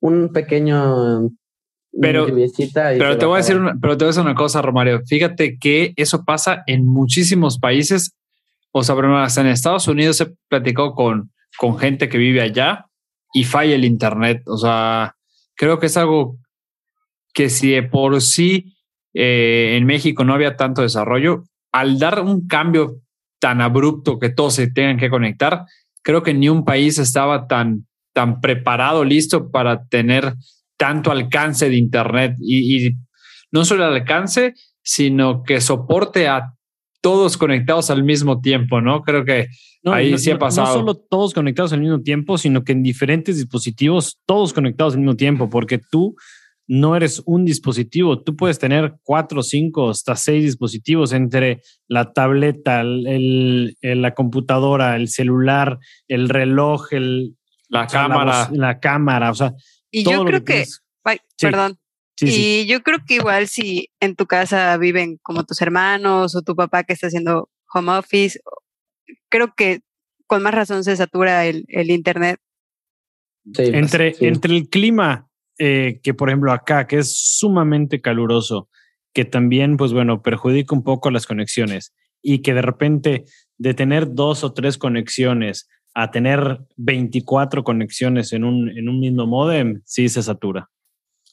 un 0.00 0.32
pequeño 0.32 1.30
Pero- 2.00 2.28
y 2.28 2.50
Pero 2.72 3.12
se 3.12 3.18
te 3.18 3.26
voy 3.26 3.34
a 3.34 3.38
decir 3.38 3.56
una, 3.56 3.74
pero 3.80 3.96
te 3.96 4.04
voy 4.04 4.08
a 4.08 4.12
decir 4.12 4.22
una 4.22 4.34
cosa, 4.34 4.62
Romario. 4.62 5.02
Fíjate 5.06 5.58
que 5.58 5.92
eso 5.96 6.24
pasa 6.24 6.62
en 6.66 6.86
muchísimos 6.86 7.58
países. 7.58 8.14
O 8.72 8.82
sea, 8.82 8.94
por 8.94 9.04
ejemplo, 9.04 9.22
hasta 9.22 9.40
en 9.40 9.46
Estados 9.48 9.88
Unidos 9.88 10.20
he 10.20 10.34
platicado 10.48 10.94
con, 10.94 11.32
con 11.58 11.78
gente 11.78 12.08
que 12.08 12.16
vive 12.16 12.40
allá 12.40 12.86
y 13.34 13.44
falla 13.44 13.74
el 13.74 13.84
internet. 13.84 14.42
O 14.46 14.56
sea, 14.56 15.14
creo 15.54 15.78
que 15.78 15.86
es 15.86 15.96
algo 15.96 16.38
que 17.34 17.50
si 17.50 17.72
de 17.72 17.82
por 17.82 18.20
sí 18.22 18.76
eh, 19.12 19.76
en 19.76 19.84
México 19.84 20.24
no 20.24 20.32
había 20.32 20.56
tanto 20.56 20.82
desarrollo, 20.82 21.44
al 21.72 21.98
dar 21.98 22.20
un 22.20 22.46
cambio 22.46 23.02
tan 23.40 23.60
abrupto 23.60 24.18
que 24.18 24.30
todos 24.30 24.54
se 24.54 24.70
tengan 24.70 24.96
que 24.96 25.10
conectar, 25.10 25.64
creo 26.02 26.22
que 26.22 26.32
ni 26.32 26.48
un 26.48 26.64
país 26.64 26.98
estaba 26.98 27.46
tan, 27.46 27.86
tan 28.14 28.40
preparado, 28.40 29.04
listo 29.04 29.50
para 29.50 29.84
tener 29.86 30.34
tanto 30.76 31.10
alcance 31.10 31.68
de 31.68 31.76
Internet 31.76 32.36
y, 32.40 32.96
no 33.50 33.64
solo 33.64 33.84
alcance, 33.84 34.54
sino 34.82 35.42
que 35.42 35.60
soporte 35.60 36.28
a 36.28 36.54
todos 37.00 37.36
conectados 37.36 37.90
al 37.90 38.02
mismo 38.02 38.40
tiempo, 38.40 38.80
¿no? 38.80 39.02
Creo 39.02 39.24
que 39.24 39.48
ahí 39.84 40.18
sí 40.18 40.30
ha 40.30 40.38
pasado. 40.38 40.68
No 40.68 40.72
solo 40.74 40.94
todos 40.94 41.34
conectados 41.34 41.72
al 41.72 41.80
mismo 41.80 42.00
tiempo, 42.00 42.38
sino 42.38 42.64
que 42.64 42.72
en 42.72 42.82
diferentes 42.82 43.36
dispositivos, 43.36 44.18
todos 44.26 44.52
conectados 44.52 44.94
al 44.94 45.00
mismo 45.00 45.16
tiempo, 45.16 45.48
porque 45.48 45.78
tú 45.78 46.16
no 46.66 46.94
eres 46.94 47.22
un 47.24 47.46
dispositivo, 47.46 48.22
tú 48.22 48.36
puedes 48.36 48.58
tener 48.58 48.96
cuatro, 49.02 49.42
cinco, 49.42 49.88
hasta 49.88 50.16
seis 50.16 50.44
dispositivos 50.44 51.12
entre 51.12 51.62
la 51.86 52.12
tableta, 52.12 52.82
el, 52.82 53.76
la 53.80 54.14
computadora, 54.14 54.96
el 54.96 55.08
celular, 55.08 55.78
el 56.08 56.28
reloj, 56.28 56.92
el, 56.92 57.36
la 57.68 57.86
cámara. 57.86 58.50
La, 58.52 58.78
cámara, 58.80 59.30
o 59.30 59.34
sea. 59.34 59.54
Y 59.90 60.04
yo 60.04 60.24
creo 60.24 60.44
que, 60.44 60.64
perdón. 61.40 61.78
Y 62.20 62.66
yo 62.66 62.82
creo 62.82 62.98
que 63.06 63.14
igual 63.14 63.48
si 63.48 63.90
en 64.00 64.16
tu 64.16 64.26
casa 64.26 64.76
viven 64.76 65.18
como 65.22 65.44
tus 65.44 65.60
hermanos 65.62 66.34
o 66.34 66.42
tu 66.42 66.56
papá 66.56 66.84
que 66.84 66.92
está 66.92 67.06
haciendo 67.06 67.48
home 67.72 67.92
office, 67.92 68.40
creo 69.28 69.54
que 69.56 69.80
con 70.26 70.42
más 70.42 70.54
razón 70.54 70.84
se 70.84 70.96
satura 70.96 71.46
el, 71.46 71.64
el 71.68 71.90
internet. 71.90 72.40
entre, 73.56 74.14
entre 74.20 74.56
el 74.56 74.68
clima 74.68 75.28
eh, 75.58 76.00
que, 76.02 76.14
por 76.14 76.28
ejemplo, 76.28 76.52
acá, 76.52 76.86
que 76.86 76.98
es 76.98 77.16
sumamente 77.16 78.00
caluroso, 78.00 78.68
que 79.12 79.24
también, 79.24 79.76
pues 79.76 79.92
bueno, 79.92 80.22
perjudica 80.22 80.74
un 80.74 80.84
poco 80.84 81.10
las 81.10 81.26
conexiones 81.26 81.94
y 82.22 82.40
que 82.42 82.54
de 82.54 82.62
repente 82.62 83.24
de 83.56 83.74
tener 83.74 84.12
dos 84.12 84.44
o 84.44 84.52
tres 84.52 84.78
conexiones 84.78 85.68
a 85.94 86.10
tener 86.12 86.60
24 86.76 87.64
conexiones 87.64 88.32
en 88.32 88.44
un, 88.44 88.70
en 88.70 88.88
un 88.88 89.00
mismo 89.00 89.26
modem, 89.26 89.82
sí 89.84 90.08
se 90.08 90.22
satura. 90.22 90.70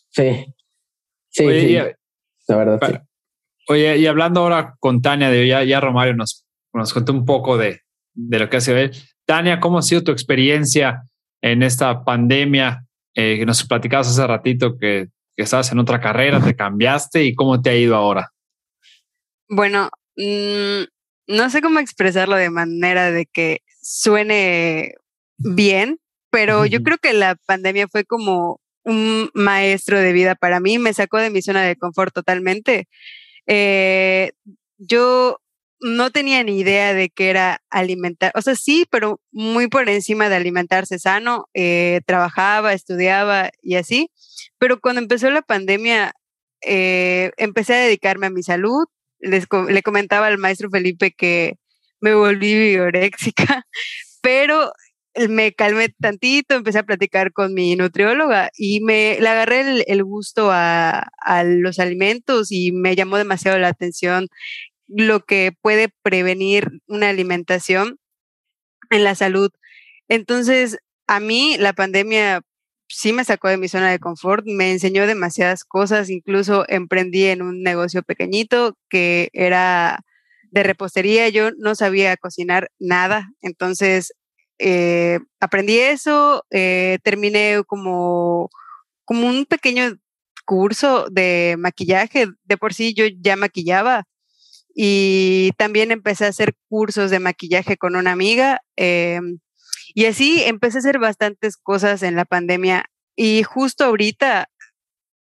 Sí. 0.10 0.46
Sí, 1.36 1.46
oye, 1.46 1.96
la 2.48 2.56
verdad. 2.58 2.80
Sí. 2.88 2.98
Oye, 3.68 3.98
y 3.98 4.08
hablando 4.08 4.42
ahora 4.42 4.76
con 4.80 5.02
Tania, 5.02 5.30
de 5.30 5.48
ya, 5.48 5.64
ya 5.64 5.80
Romario 5.80 6.16
nos, 6.16 6.46
nos 6.74 6.94
contó 6.94 7.14
un 7.14 7.26
poco 7.26 7.58
de, 7.58 7.82
de 8.14 8.40
lo 8.40 8.50
que 8.50 8.58
hace 8.58 8.80
él. 8.80 8.92
Tania, 9.26 9.60
¿cómo 9.60 9.80
ha 9.80 9.82
sido 9.82 10.04
tu 10.04 10.12
experiencia 10.12 11.04
en 11.42 11.64
esta 11.64 12.04
pandemia? 12.04 12.86
eh, 13.16 13.38
que 13.40 13.46
nos 13.46 13.66
platicabas 13.66 14.10
hace 14.10 14.28
ratito 14.28 14.78
que, 14.78 15.08
que, 15.36 15.44
estabas 15.44 15.72
en 15.72 15.80
otra 15.80 16.00
carrera, 16.00 16.42
te 16.42 16.56
cambiaste 16.56 17.24
y 17.24 17.34
cómo 17.34 17.62
te 17.62 17.70
ha 17.70 17.76
ido 17.76 17.96
ahora. 17.96 18.32
Bueno, 19.48 19.90
mmm, 20.18 20.84
no 21.28 21.50
sé 21.50 21.62
cómo 21.62 21.80
expresarlo 21.80 22.36
de 22.36 22.50
manera 22.50 23.12
de 23.12 23.26
que 23.26 23.62
suene 23.82 24.96
bien, 25.38 26.00
pero 26.30 26.66
yo 26.66 26.84
creo 26.84 26.98
que 26.98 27.14
la 27.14 27.36
pandemia 27.48 27.88
fue 27.88 28.04
como 28.04 28.60
un 28.86 29.30
maestro 29.34 30.00
de 30.00 30.14
vida 30.14 30.36
para 30.36 30.60
mí, 30.60 30.80
me 30.80 30.94
sacó 30.94 31.18
de 31.18 31.32
mi 31.32 31.42
zona 31.42 31.64
de 31.64 31.76
confort 31.76 32.14
totalmente. 32.14 32.88
Eh, 33.48 34.32
yo 34.78 35.42
no 35.82 36.12
tenía 36.12 36.44
ni 36.44 36.60
idea 36.60 36.94
de 36.94 37.10
qué 37.10 37.30
era 37.30 37.62
alimentar, 37.70 38.32
o 38.36 38.42
sea, 38.42 38.56
sí, 38.56 38.88
pero 38.90 39.22
muy 39.32 39.68
por 39.68 39.90
encima 39.90 40.30
de 40.30 40.36
alimentarse 40.36 41.00
sano, 41.00 41.48
eh, 41.54 42.02
trabajaba, 42.06 42.74
estudiaba 42.74 43.52
y 43.62 43.76
así, 43.76 44.10
pero 44.58 44.80
cuando 44.80 45.02
empezó 45.02 45.30
la 45.30 45.42
pandemia, 45.42 46.14
eh, 46.62 47.32
empecé 47.38 47.76
a 47.76 47.80
dedicarme 47.80 48.28
a 48.28 48.32
mi 48.32 48.44
salud, 48.44 48.86
Les, 49.20 49.46
le 49.70 49.84
comentaba 49.84 50.28
al 50.28 50.38
maestro 50.38 50.70
Felipe 50.70 51.12
que 51.12 51.56
me 52.02 52.16
volví 52.16 52.54
bioréxica, 52.72 53.66
pero 54.22 54.72
me 55.30 55.54
calmé 55.54 55.90
tantito, 55.90 56.56
empecé 56.56 56.80
a 56.80 56.84
platicar 56.84 57.32
con 57.34 57.54
mi 57.54 57.76
nutrióloga 57.76 58.50
y 58.58 58.82
me 58.82 59.18
le 59.20 59.30
agarré 59.30 59.84
el, 59.88 60.04
gusto 60.04 60.52
a, 60.52 61.08
a, 61.22 61.44
los 61.44 61.80
alimentos 61.80 62.52
y 62.52 62.72
me 62.72 62.96
llamó 62.96 63.18
demasiado 63.18 63.58
la 63.58 63.70
atención 63.70 64.28
lo 64.88 65.26
que 65.26 65.54
puede 65.62 65.90
prevenir 66.04 66.70
una 66.88 67.10
alimentación 67.10 67.98
en 68.90 69.04
la 69.04 69.16
salud. 69.16 69.52
Entonces, 70.08 70.78
a 71.08 71.20
mí 71.20 71.56
la 71.60 71.74
pandemia 71.74 72.42
sí 72.88 73.14
me 73.14 73.24
sacó 73.24 73.48
de 73.50 73.58
mi 73.58 73.68
zona 73.68 73.92
de 73.92 74.00
confort, 74.00 74.46
me 74.46 74.72
enseñó 74.72 75.08
demasiadas 75.08 75.64
cosas, 75.64 76.10
incluso 76.10 76.66
emprendí 76.68 77.26
en 77.26 77.42
un 77.42 77.64
negocio 77.64 78.04
pequeñito 78.04 78.78
que 78.90 79.30
era 79.34 80.00
de 80.52 80.64
repostería, 80.64 81.30
yo 81.30 81.52
no 81.58 81.76
sabía 81.76 82.16
cocinar 82.18 82.70
nada, 82.80 83.30
entonces 83.42 84.14
eh, 84.60 85.20
aprendí 85.40 85.80
eso, 85.80 86.46
eh, 86.52 87.00
terminé 87.04 87.62
como, 87.68 88.50
como 89.06 89.28
un 89.28 89.46
pequeño 89.46 89.98
curso 90.46 91.08
de 91.12 91.56
maquillaje, 91.58 92.28
de 92.44 92.58
por 92.58 92.74
sí 92.74 92.94
yo 92.94 93.06
ya 93.20 93.36
maquillaba, 93.36 94.06
y 94.76 95.52
también 95.58 95.92
empecé 95.92 96.26
a 96.26 96.30
hacer 96.30 96.54
cursos 96.70 97.10
de 97.10 97.20
maquillaje 97.20 97.78
con 97.78 97.96
una 97.96 98.12
amiga 98.12 98.62
eh, 98.76 99.22
y 99.96 100.06
así 100.06 100.44
empecé 100.44 100.78
a 100.78 100.80
hacer 100.80 101.00
bastantes 101.00 101.56
cosas 101.56 102.04
en 102.04 102.16
la 102.18 102.26
pandemia. 102.26 102.86
Y 103.16 103.44
justo 103.44 103.86
ahorita 103.86 104.50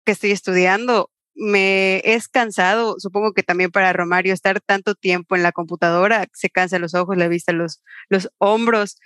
que 0.07 0.13
estoy 0.13 0.31
estudiando 0.33 1.11
me 1.35 1.99
es 2.05 2.29
cansado, 2.29 2.97
supongo 2.99 3.33
que 3.33 3.43
también 3.43 3.71
para 3.71 3.93
Romario 3.93 4.35
estar 4.35 4.61
tanto 4.61 4.95
tiempo 4.95 5.37
en 5.37 5.43
la 5.43 5.53
computadora, 5.53 6.27
se 6.33 6.51
cansa 6.51 6.79
los 6.79 6.95
ojos, 6.95 7.17
la 7.17 7.29
vista, 7.29 7.53
los, 7.53 7.83
los 8.09 8.31
hombros 8.39 8.97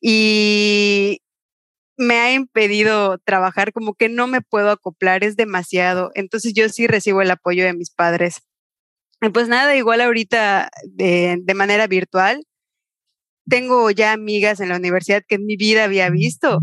y 0.00 1.20
me 1.98 2.16
ha 2.16 2.34
impedido 2.34 3.18
trabajar, 3.18 3.72
como 3.72 3.94
que 3.94 4.08
no 4.08 4.26
me 4.26 4.42
puedo 4.42 4.70
acoplar, 4.70 5.24
es 5.24 5.36
demasiado. 5.36 6.10
Entonces 6.14 6.52
yo 6.54 6.68
sí 6.68 6.86
recibo 6.86 7.22
el 7.22 7.30
apoyo 7.30 7.64
de 7.64 7.74
mis 7.74 7.90
padres 7.90 8.42
pues 9.32 9.48
nada, 9.48 9.76
igual 9.76 10.00
ahorita 10.00 10.70
de, 10.84 11.38
de, 11.42 11.54
manera 11.54 11.86
virtual. 11.86 12.44
Tengo 13.48 13.90
ya 13.90 14.12
amigas 14.12 14.60
en 14.60 14.68
la 14.68 14.76
universidad 14.76 15.22
que 15.26 15.36
en 15.36 15.46
mi 15.46 15.56
vida 15.56 15.84
había 15.84 16.10
visto 16.10 16.60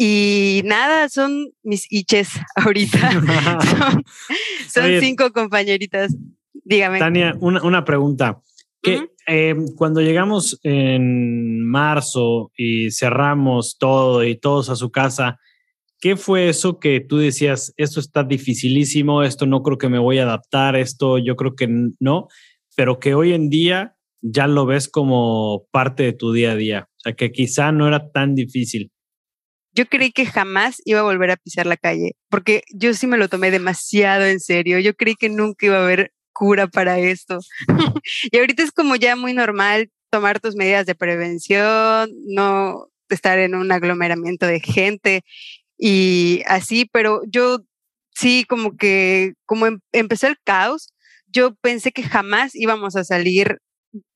y 0.00 0.62
nada, 0.64 1.08
son 1.08 1.50
mis 1.64 1.90
iches 1.90 2.30
ahorita. 2.54 3.10
son, 3.72 4.04
son 4.68 5.00
cinco 5.00 5.32
compañeritas. 5.32 6.14
Dígame. 6.64 7.00
Tania, 7.00 7.34
una, 7.40 7.62
una 7.62 7.84
pregunta. 7.84 8.40
Que 8.80 8.98
uh 8.98 9.00
-huh. 9.00 9.10
eh, 9.26 9.56
cuando 9.76 10.00
llegamos 10.00 10.60
en 10.62 11.64
marzo 11.64 12.52
y 12.56 12.92
cerramos 12.92 13.76
todo 13.76 14.22
y 14.22 14.36
todos 14.36 14.70
a 14.70 14.76
su 14.76 14.90
casa, 14.90 15.40
¿Qué 16.00 16.16
fue 16.16 16.48
eso 16.48 16.78
que 16.78 17.00
tú 17.00 17.16
decías, 17.16 17.74
esto 17.76 17.98
está 17.98 18.22
dificilísimo, 18.22 19.24
esto 19.24 19.46
no 19.46 19.64
creo 19.64 19.78
que 19.78 19.88
me 19.88 19.98
voy 19.98 20.18
a 20.18 20.22
adaptar, 20.22 20.76
esto 20.76 21.18
yo 21.18 21.34
creo 21.34 21.56
que 21.56 21.68
no, 21.98 22.28
pero 22.76 23.00
que 23.00 23.14
hoy 23.14 23.32
en 23.32 23.50
día 23.50 23.96
ya 24.22 24.46
lo 24.46 24.64
ves 24.64 24.88
como 24.88 25.66
parte 25.72 26.04
de 26.04 26.12
tu 26.12 26.32
día 26.32 26.52
a 26.52 26.54
día? 26.54 26.88
O 26.98 27.00
sea, 27.00 27.14
que 27.14 27.32
quizá 27.32 27.72
no 27.72 27.88
era 27.88 28.12
tan 28.12 28.36
difícil. 28.36 28.92
Yo 29.78 29.86
creí 29.86 30.10
que 30.10 30.26
jamás 30.26 30.82
iba 30.86 30.98
a 30.98 31.04
volver 31.04 31.30
a 31.30 31.36
pisar 31.36 31.64
la 31.66 31.76
calle, 31.76 32.16
porque 32.28 32.64
yo 32.74 32.94
sí 32.94 33.06
me 33.06 33.16
lo 33.16 33.28
tomé 33.28 33.52
demasiado 33.52 34.26
en 34.26 34.40
serio. 34.40 34.80
Yo 34.80 34.94
creí 34.94 35.14
que 35.14 35.28
nunca 35.28 35.66
iba 35.66 35.78
a 35.78 35.84
haber 35.84 36.12
cura 36.32 36.66
para 36.66 36.98
esto. 36.98 37.38
y 38.32 38.38
ahorita 38.38 38.64
es 38.64 38.72
como 38.72 38.96
ya 38.96 39.14
muy 39.14 39.34
normal 39.34 39.92
tomar 40.10 40.40
tus 40.40 40.56
medidas 40.56 40.84
de 40.84 40.96
prevención, 40.96 42.10
no 42.26 42.88
estar 43.08 43.38
en 43.38 43.54
un 43.54 43.70
aglomeramiento 43.70 44.46
de 44.48 44.58
gente 44.58 45.22
y 45.78 46.42
así, 46.46 46.90
pero 46.92 47.22
yo 47.28 47.60
sí 48.16 48.44
como 48.48 48.76
que, 48.76 49.34
como 49.46 49.66
em, 49.68 49.78
empezó 49.92 50.26
el 50.26 50.38
caos, 50.44 50.92
yo 51.28 51.54
pensé 51.54 51.92
que 51.92 52.02
jamás 52.02 52.56
íbamos 52.56 52.96
a 52.96 53.04
salir, 53.04 53.58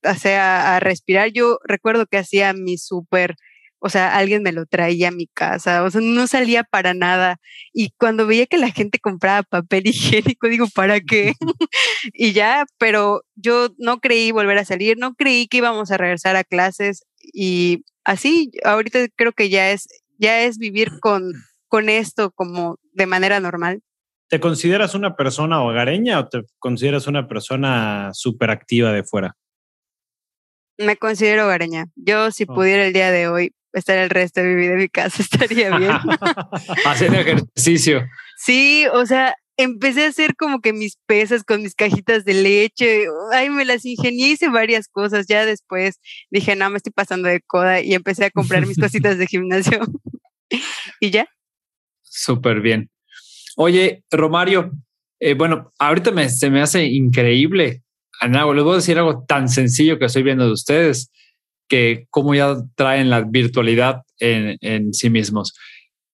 o 0.02 0.14
sea, 0.14 0.74
a 0.74 0.80
respirar. 0.80 1.30
Yo 1.32 1.58
recuerdo 1.62 2.06
que 2.06 2.18
hacía 2.18 2.52
mi 2.52 2.78
súper, 2.78 3.36
o 3.84 3.88
sea, 3.88 4.16
alguien 4.16 4.42
me 4.42 4.52
lo 4.52 4.64
traía 4.66 5.08
a 5.08 5.12
mi 5.12 5.26
casa, 5.26 5.82
o 5.82 5.90
sea, 5.90 6.00
no 6.00 6.26
salía 6.26 6.62
para 6.62 6.94
nada. 6.94 7.38
Y 7.72 7.90
cuando 7.98 8.26
veía 8.26 8.46
que 8.46 8.58
la 8.58 8.70
gente 8.70 8.98
compraba 9.00 9.42
papel 9.42 9.86
higiénico, 9.86 10.48
digo, 10.48 10.66
¿para 10.74 11.00
qué? 11.00 11.34
y 12.14 12.32
ya, 12.32 12.64
pero 12.78 13.22
yo 13.34 13.70
no 13.78 13.98
creí 13.98 14.30
volver 14.30 14.58
a 14.58 14.64
salir, 14.64 14.98
no 14.98 15.14
creí 15.14 15.48
que 15.48 15.58
íbamos 15.58 15.90
a 15.90 15.96
regresar 15.96 16.36
a 16.36 16.44
clases 16.44 17.04
y 17.32 17.84
así, 18.04 18.52
ahorita 18.64 19.00
creo 19.16 19.32
que 19.32 19.48
ya 19.48 19.72
es, 19.72 19.88
ya 20.18 20.42
es 20.42 20.58
vivir 20.58 20.90
con 21.00 21.32
con 21.72 21.88
esto 21.88 22.30
como 22.32 22.78
de 22.92 23.06
manera 23.06 23.40
normal. 23.40 23.80
¿Te 24.28 24.40
consideras 24.40 24.94
una 24.94 25.16
persona 25.16 25.62
hogareña 25.62 26.20
o 26.20 26.28
te 26.28 26.42
consideras 26.58 27.06
una 27.06 27.26
persona 27.26 28.10
súper 28.12 28.50
activa 28.50 28.92
de 28.92 29.04
fuera? 29.04 29.38
Me 30.76 30.98
considero 30.98 31.46
hogareña. 31.46 31.86
Yo 31.96 32.30
si 32.30 32.44
oh. 32.46 32.54
pudiera 32.54 32.84
el 32.84 32.92
día 32.92 33.10
de 33.10 33.26
hoy 33.26 33.54
estar 33.72 33.96
el 33.98 34.10
resto 34.10 34.40
de 34.40 34.48
mi 34.48 34.54
vida 34.54 34.72
en 34.72 34.78
mi 34.78 34.88
casa 34.88 35.22
estaría 35.22 35.76
bien. 35.76 35.92
Haciendo 36.84 37.18
ejercicio. 37.18 38.06
Sí, 38.36 38.86
o 38.92 39.06
sea, 39.06 39.34
empecé 39.56 40.04
a 40.04 40.08
hacer 40.08 40.34
como 40.36 40.60
que 40.60 40.72
mis 40.72 40.96
pesas 41.06 41.44
con 41.44 41.62
mis 41.62 41.74
cajitas 41.74 42.24
de 42.24 42.34
leche. 42.34 43.06
Ay, 43.32 43.50
me 43.50 43.64
las 43.64 43.84
ingenié, 43.84 44.30
hice 44.30 44.48
varias 44.48 44.88
cosas. 44.88 45.26
Ya 45.26 45.46
después 45.46 46.00
dije, 46.30 46.56
no, 46.56 46.70
me 46.70 46.76
estoy 46.76 46.92
pasando 46.92 47.28
de 47.28 47.40
coda 47.40 47.80
y 47.80 47.94
empecé 47.94 48.26
a 48.26 48.30
comprar 48.30 48.66
mis 48.66 48.78
cositas 48.80 49.18
de 49.18 49.26
gimnasio. 49.26 49.80
y 51.00 51.10
ya. 51.10 51.26
Súper 52.02 52.60
bien. 52.60 52.90
Oye, 53.56 54.02
Romario, 54.10 54.72
eh, 55.20 55.34
bueno, 55.34 55.72
ahorita 55.78 56.10
me, 56.10 56.28
se 56.28 56.50
me 56.50 56.60
hace 56.60 56.84
increíble 56.84 57.82
les 58.28 58.64
voy 58.64 58.72
a 58.72 58.76
decir 58.76 58.98
algo 58.98 59.24
tan 59.26 59.48
sencillo 59.48 59.98
que 59.98 60.06
estoy 60.06 60.22
viendo 60.22 60.46
de 60.46 60.52
ustedes, 60.52 61.10
que 61.68 62.06
como 62.10 62.34
ya 62.34 62.56
traen 62.74 63.10
la 63.10 63.22
virtualidad 63.22 64.02
en, 64.18 64.56
en 64.60 64.92
sí 64.94 65.10
mismos. 65.10 65.54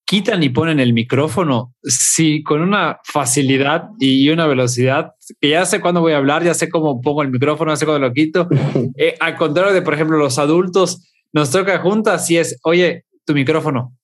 Quitan 0.04 0.42
y 0.42 0.48
ponen 0.48 0.80
el 0.80 0.94
micrófono, 0.94 1.74
sí, 1.82 2.42
con 2.42 2.62
una 2.62 2.98
facilidad 3.04 3.88
y 3.98 4.30
una 4.30 4.46
velocidad 4.46 5.12
que 5.40 5.50
ya 5.50 5.66
sé 5.66 5.80
cuándo 5.80 6.00
voy 6.00 6.14
a 6.14 6.16
hablar, 6.16 6.42
ya 6.42 6.54
sé 6.54 6.70
cómo 6.70 7.00
pongo 7.02 7.22
el 7.22 7.30
micrófono, 7.30 7.72
ya 7.72 7.76
sé 7.76 7.84
cuándo 7.84 8.06
lo 8.06 8.14
quito. 8.14 8.48
Eh, 8.96 9.14
al 9.20 9.36
contrario 9.36 9.72
de, 9.72 9.82
por 9.82 9.94
ejemplo, 9.94 10.16
los 10.16 10.38
adultos, 10.38 11.08
nos 11.32 11.50
toca 11.50 11.78
juntas 11.78 12.28
y 12.30 12.38
es, 12.38 12.58
oye, 12.62 13.04
tu 13.24 13.34
micrófono, 13.34 13.96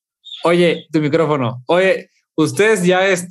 oye, 0.45 0.87
tu 0.93 1.01
micrófono, 1.01 1.63
oye, 1.67 2.11
ustedes 2.37 2.85
ya 2.85 3.07
es, 3.07 3.29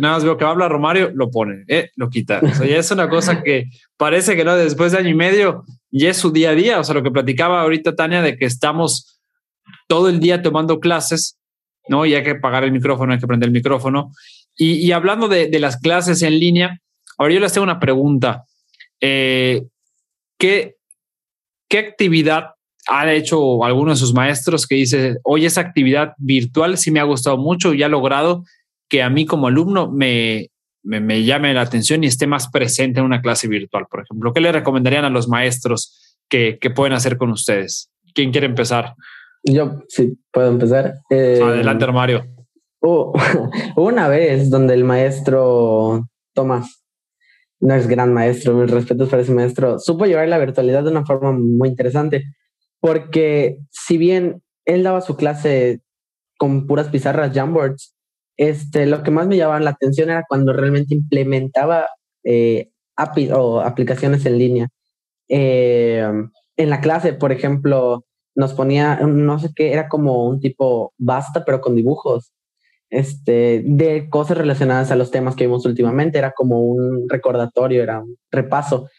nada 0.00 0.14
más 0.14 0.24
veo 0.24 0.36
que 0.36 0.44
habla 0.44 0.68
Romario, 0.68 1.10
lo 1.14 1.30
ponen, 1.30 1.64
eh, 1.68 1.90
lo 1.96 2.10
quitan. 2.10 2.44
O 2.44 2.54
sea, 2.54 2.66
ya 2.66 2.78
es 2.78 2.90
una 2.90 3.08
cosa 3.08 3.42
que 3.42 3.70
parece 3.96 4.36
que 4.36 4.44
no, 4.44 4.56
después 4.56 4.92
de 4.92 4.98
año 4.98 5.10
y 5.10 5.14
medio, 5.14 5.64
ya 5.90 6.10
es 6.10 6.16
su 6.16 6.30
día 6.30 6.50
a 6.50 6.54
día. 6.54 6.80
O 6.80 6.84
sea, 6.84 6.94
lo 6.94 7.02
que 7.02 7.10
platicaba 7.10 7.62
ahorita 7.62 7.94
Tania 7.94 8.22
de 8.22 8.36
que 8.36 8.44
estamos 8.44 9.20
todo 9.88 10.08
el 10.08 10.20
día 10.20 10.42
tomando 10.42 10.80
clases 10.80 11.38
¿no? 11.88 12.06
Y 12.06 12.14
hay 12.14 12.22
que 12.22 12.34
pagar 12.34 12.64
el 12.64 12.72
micrófono, 12.72 13.12
hay 13.12 13.18
que 13.18 13.26
prender 13.26 13.48
el 13.48 13.52
micrófono. 13.52 14.12
Y, 14.56 14.92
hablando 14.92 15.28
de, 15.28 15.48
las 15.58 15.78
clases 15.78 16.22
en 16.22 16.38
línea, 16.38 16.80
ahora 17.18 17.34
yo 17.34 17.40
les 17.40 17.52
tengo 17.52 17.64
una 17.64 17.80
pregunta. 17.80 18.44
Eh, 19.00 19.64
¿qué, 20.38 20.76
¿Qué 21.68 21.78
actividad 21.78 22.53
han 22.88 23.08
hecho 23.08 23.64
algunos 23.64 23.98
de 23.98 24.06
sus 24.06 24.14
maestros 24.14 24.66
que 24.66 24.76
dice, 24.76 25.16
oye, 25.22 25.46
esa 25.46 25.60
actividad 25.60 26.14
virtual 26.18 26.76
sí 26.76 26.90
me 26.90 27.00
ha 27.00 27.04
gustado 27.04 27.36
mucho 27.36 27.74
y 27.74 27.82
ha 27.82 27.88
logrado 27.88 28.44
que 28.88 29.02
a 29.02 29.10
mí 29.10 29.26
como 29.26 29.46
alumno 29.46 29.90
me, 29.90 30.50
me, 30.82 31.24
llame 31.24 31.54
la 31.54 31.62
atención 31.62 32.04
y 32.04 32.08
esté 32.08 32.26
más 32.26 32.48
presente 32.48 33.00
en 33.00 33.06
una 33.06 33.22
clase 33.22 33.48
virtual, 33.48 33.86
por 33.90 34.02
ejemplo? 34.02 34.32
¿Qué 34.32 34.40
le 34.40 34.52
recomendarían 34.52 35.04
a 35.04 35.10
los 35.10 35.28
maestros 35.28 36.16
que, 36.28 36.58
que 36.60 36.70
pueden 36.70 36.92
hacer 36.92 37.16
con 37.16 37.30
ustedes? 37.30 37.90
¿Quién 38.14 38.30
quiere 38.30 38.46
empezar? 38.46 38.94
Yo 39.42 39.82
sí 39.88 40.18
puedo 40.30 40.48
empezar. 40.48 40.94
Eh, 41.10 41.40
Adelante, 41.42 41.86
Mario. 41.88 42.26
una 43.76 44.08
vez 44.08 44.50
donde 44.50 44.74
el 44.74 44.84
maestro 44.84 46.06
Tomás, 46.34 46.84
no 47.60 47.74
es 47.74 47.86
gran 47.86 48.12
maestro, 48.12 48.54
mis 48.54 48.70
respetos 48.70 49.08
para 49.08 49.22
ese 49.22 49.32
maestro, 49.32 49.78
supo 49.78 50.04
llevar 50.04 50.28
la 50.28 50.38
virtualidad 50.38 50.84
de 50.84 50.90
una 50.90 51.06
forma 51.06 51.32
muy 51.32 51.70
interesante, 51.70 52.24
porque 52.84 53.60
si 53.70 53.96
bien 53.96 54.42
él 54.66 54.82
daba 54.82 55.00
su 55.00 55.16
clase 55.16 55.80
con 56.36 56.66
puras 56.66 56.88
pizarras 56.88 57.32
Jamboards, 57.32 57.94
este, 58.36 58.84
lo 58.84 59.02
que 59.02 59.10
más 59.10 59.26
me 59.26 59.38
llamaba 59.38 59.58
la 59.60 59.70
atención 59.70 60.10
era 60.10 60.24
cuando 60.28 60.52
realmente 60.52 60.94
implementaba 60.94 61.86
eh, 62.24 62.68
o 63.32 63.60
aplicaciones 63.62 64.26
en 64.26 64.36
línea. 64.36 64.68
Eh, 65.30 66.06
en 66.58 66.68
la 66.70 66.82
clase, 66.82 67.14
por 67.14 67.32
ejemplo, 67.32 68.04
nos 68.34 68.52
ponía, 68.52 68.96
no 68.96 69.38
sé 69.38 69.48
qué, 69.56 69.72
era 69.72 69.88
como 69.88 70.28
un 70.28 70.40
tipo 70.40 70.92
basta, 70.98 71.42
pero 71.46 71.62
con 71.62 71.76
dibujos, 71.76 72.34
este, 72.90 73.62
de 73.64 74.10
cosas 74.10 74.36
relacionadas 74.36 74.90
a 74.90 74.96
los 74.96 75.10
temas 75.10 75.36
que 75.36 75.46
vimos 75.46 75.64
últimamente, 75.64 76.18
era 76.18 76.32
como 76.32 76.60
un 76.60 77.08
recordatorio, 77.08 77.82
era 77.82 78.00
un 78.00 78.18
repaso. 78.30 78.90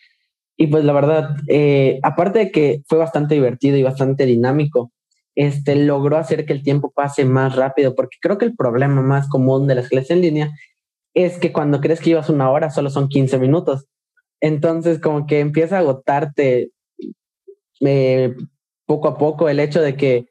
Y 0.58 0.68
pues 0.68 0.86
la 0.86 0.94
verdad, 0.94 1.36
eh, 1.48 2.00
aparte 2.04 2.40
de 2.40 2.52
que 2.52 2.82
fue 2.88 2.98
bastante 2.98 3.36
divertido 3.36 3.78
y 3.78 3.84
bastante 3.84 4.26
dinámico, 4.26 4.92
este, 5.36 5.76
logró 5.76 6.18
hacer 6.18 6.46
que 6.46 6.54
el 6.54 6.64
tiempo 6.64 6.92
pase 6.96 7.26
más 7.26 7.56
rápido, 7.56 7.94
porque 7.94 8.18
creo 8.22 8.38
que 8.38 8.46
el 8.46 8.56
problema 8.56 9.02
más 9.02 9.28
común 9.28 9.68
de 9.68 9.76
las 9.76 9.90
clases 9.90 10.12
en 10.12 10.22
línea 10.22 10.52
es 11.14 11.38
que 11.40 11.54
cuando 11.54 11.82
crees 11.82 12.02
que 12.02 12.12
ibas 12.12 12.30
una 12.30 12.50
hora, 12.52 12.70
solo 12.70 12.90
son 12.90 13.10
15 13.10 13.38
minutos. 13.40 13.86
Entonces, 14.42 15.00
como 15.00 15.26
que 15.28 15.40
empieza 15.40 15.78
a 15.78 15.80
agotarte 15.80 16.72
eh, 17.82 18.36
poco 18.86 19.08
a 19.08 19.18
poco 19.18 19.50
el 19.50 19.60
hecho 19.60 19.82
de 19.82 19.96
que, 19.96 20.28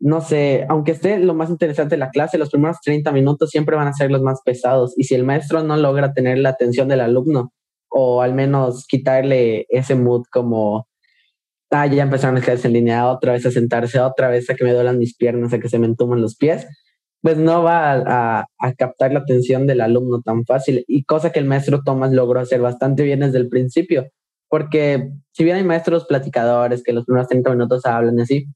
no 0.00 0.20
sé, 0.20 0.66
aunque 0.68 0.92
esté 0.92 1.18
lo 1.18 1.34
más 1.34 1.50
interesante 1.50 1.96
de 1.96 2.00
la 2.00 2.10
clase, 2.10 2.38
los 2.38 2.50
primeros 2.50 2.80
30 2.82 3.12
minutos 3.12 3.50
siempre 3.50 3.76
van 3.76 3.88
a 3.88 3.92
ser 3.94 4.10
los 4.10 4.22
más 4.22 4.40
pesados. 4.44 4.94
Y 4.96 5.04
si 5.04 5.14
el 5.14 5.24
maestro 5.24 5.62
no 5.62 5.76
logra 5.76 6.12
tener 6.12 6.38
la 6.38 6.50
atención 6.50 6.88
del 6.88 7.00
alumno, 7.00 7.52
o 7.90 8.22
al 8.22 8.34
menos 8.34 8.86
quitarle 8.86 9.66
ese 9.70 9.94
mood 9.94 10.24
como, 10.30 10.88
ah, 11.70 11.86
ya 11.86 12.02
empezaron 12.02 12.36
las 12.36 12.44
clases 12.44 12.64
en 12.66 12.74
línea, 12.74 13.08
otra 13.08 13.32
vez 13.32 13.46
a 13.46 13.50
sentarse, 13.50 14.00
otra 14.00 14.28
vez 14.28 14.48
a 14.50 14.54
que 14.54 14.64
me 14.64 14.72
duelan 14.72 14.98
mis 14.98 15.16
piernas, 15.16 15.52
a 15.52 15.58
que 15.60 15.68
se 15.68 15.78
me 15.78 15.86
entuman 15.86 16.20
los 16.20 16.36
pies, 16.36 16.66
pues 17.22 17.36
no 17.36 17.62
va 17.62 17.92
a, 17.92 18.46
a, 18.58 18.72
captar 18.74 19.12
la 19.12 19.20
atención 19.20 19.66
del 19.66 19.80
alumno 19.80 20.22
tan 20.22 20.44
fácil. 20.44 20.84
Y 20.88 21.04
cosa 21.04 21.32
que 21.32 21.40
el 21.40 21.46
maestro 21.46 21.82
Tomás 21.84 22.12
logró 22.12 22.40
hacer 22.40 22.60
bastante 22.60 23.02
bien 23.02 23.20
desde 23.20 23.38
el 23.38 23.48
principio 23.48 24.10
porque 24.48 25.10
si 25.32 25.44
bien 25.44 25.56
hay 25.56 25.64
maestros 25.64 26.06
platicadores 26.06 26.82
que 26.82 26.92
los 26.92 27.04
primeros 27.04 27.28
30 27.28 27.50
minutos 27.50 27.84
hablan 27.86 28.18
así, 28.20 28.46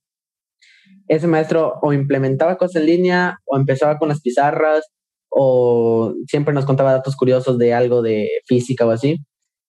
ese 1.09 1.27
maestro 1.27 1.79
o 1.83 1.93
implementaba 1.93 2.57
cosas 2.57 2.77
en 2.77 2.87
línea 2.87 3.39
o 3.45 3.57
empezaba 3.57 3.99
con 3.99 4.09
las 4.09 4.21
pizarras 4.21 4.91
o 5.35 6.15
siempre 6.27 6.55
nos 6.55 6.67
contaba 6.67 6.93
datos 6.93 7.17
curiosos 7.17 7.59
de 7.59 7.73
algo 7.73 8.03
de 8.03 8.29
física 8.47 8.87
o 8.87 8.91
así. 8.91 9.25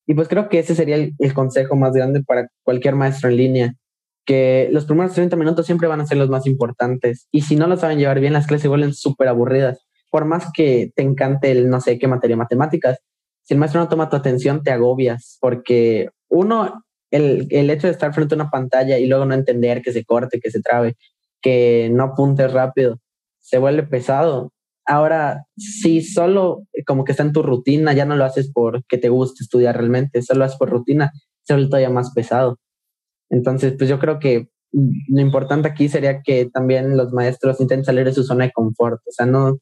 Y 0.06 0.14
pues 0.14 0.28
creo 0.28 0.48
que 0.48 0.58
ese 0.58 0.74
sería 0.74 0.96
el, 0.96 1.34
consejo 1.34 1.76
más 1.76 1.94
grande 1.94 2.22
para 2.22 2.48
cualquier 2.62 2.94
maestro 2.94 3.30
en 3.30 3.36
línea, 3.36 3.74
que 4.26 4.68
los 4.70 4.84
primeros 4.84 5.14
30 5.14 5.36
minutos 5.36 5.64
siempre 5.64 5.88
van 5.88 6.02
a 6.02 6.06
ser 6.06 6.18
los 6.18 6.28
más 6.28 6.46
importantes. 6.46 7.26
Y 7.30 7.40
si 7.42 7.56
no 7.56 7.66
lo 7.66 7.76
saben 7.78 7.98
llevar 7.98 8.20
bien, 8.20 8.34
las 8.34 8.46
clases 8.46 8.62
se 8.62 8.68
vuelven 8.68 8.92
súper 8.92 9.28
aburridas. 9.28 9.80
Por 10.10 10.26
más 10.26 10.48
que 10.52 10.92
te 10.94 11.02
encante 11.02 11.50
el 11.50 11.70
no 11.70 11.80
sé 11.80 11.98
qué 11.98 12.06
materia 12.06 12.36
matemáticas, 12.36 12.98
si 13.42 13.54
el 13.54 13.60
maestro 13.60 13.80
no 13.80 13.88
toma 13.88 14.08
tu 14.10 14.16
atención, 14.16 14.62
te 14.62 14.70
agobias, 14.70 15.38
porque 15.40 16.10
uno, 16.28 16.84
el, 17.10 17.46
el, 17.50 17.70
hecho 17.70 17.86
de 17.86 17.92
estar 17.92 18.14
frente 18.14 18.34
a 18.34 18.36
una 18.36 18.50
pantalla 18.50 18.98
y 18.98 19.06
luego 19.06 19.26
no 19.26 19.34
entender 19.34 19.82
que 19.82 19.92
se 19.92 20.04
corte, 20.04 20.40
que 20.40 20.50
se 20.50 20.62
trabe, 20.62 20.96
que 21.42 21.90
no 21.92 22.04
apunte 22.04 22.48
rápido, 22.48 23.00
se 23.40 23.58
vuelve 23.58 23.82
pesado. 23.82 24.50
Ahora, 24.86 25.44
si 25.56 26.02
solo 26.02 26.64
como 26.86 27.04
que 27.04 27.12
está 27.12 27.22
en 27.22 27.32
tu 27.32 27.42
rutina, 27.42 27.92
ya 27.94 28.04
no 28.04 28.16
lo 28.16 28.24
haces 28.24 28.50
porque 28.52 28.98
te 28.98 29.08
gusta 29.08 29.42
estudiar 29.42 29.76
realmente, 29.76 30.22
solo 30.22 30.40
lo 30.40 30.44
haces 30.46 30.58
por 30.58 30.70
rutina, 30.70 31.10
se 31.42 31.54
vuelve 31.54 31.68
todavía 31.68 31.90
más 31.90 32.12
pesado. 32.12 32.58
Entonces, 33.30 33.74
pues 33.78 33.88
yo 33.90 33.98
creo 33.98 34.18
que 34.18 34.48
lo 34.72 35.20
importante 35.20 35.68
aquí 35.68 35.88
sería 35.88 36.20
que 36.22 36.50
también 36.52 36.96
los 36.96 37.12
maestros 37.12 37.60
intenten 37.60 37.84
salir 37.84 38.04
de 38.04 38.12
su 38.12 38.24
zona 38.24 38.44
de 38.44 38.52
confort. 38.52 39.00
O 39.06 39.12
sea, 39.12 39.26
no, 39.26 39.58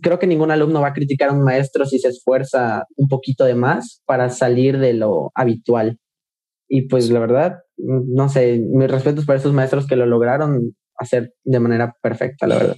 creo 0.00 0.18
que 0.18 0.26
ningún 0.26 0.50
alumno 0.50 0.80
va 0.80 0.88
a 0.88 0.92
criticar 0.92 1.30
a 1.30 1.32
un 1.32 1.44
maestro 1.44 1.86
si 1.86 1.98
se 1.98 2.08
esfuerza 2.08 2.86
un 2.96 3.08
poquito 3.08 3.44
de 3.44 3.54
más 3.54 4.02
para 4.06 4.30
salir 4.30 4.78
de 4.78 4.94
lo 4.94 5.30
habitual. 5.34 5.98
Y 6.68 6.82
pues 6.88 7.10
la 7.10 7.20
verdad, 7.20 7.58
no 7.76 8.28
sé, 8.28 8.58
mis 8.58 8.90
respetos 8.90 9.26
para 9.26 9.38
esos 9.38 9.52
maestros 9.52 9.86
que 9.86 9.96
lo 9.96 10.06
lograron 10.06 10.74
hacer 10.96 11.34
de 11.44 11.60
manera 11.60 11.94
perfecta, 12.00 12.46
la 12.46 12.56
verdad. 12.56 12.76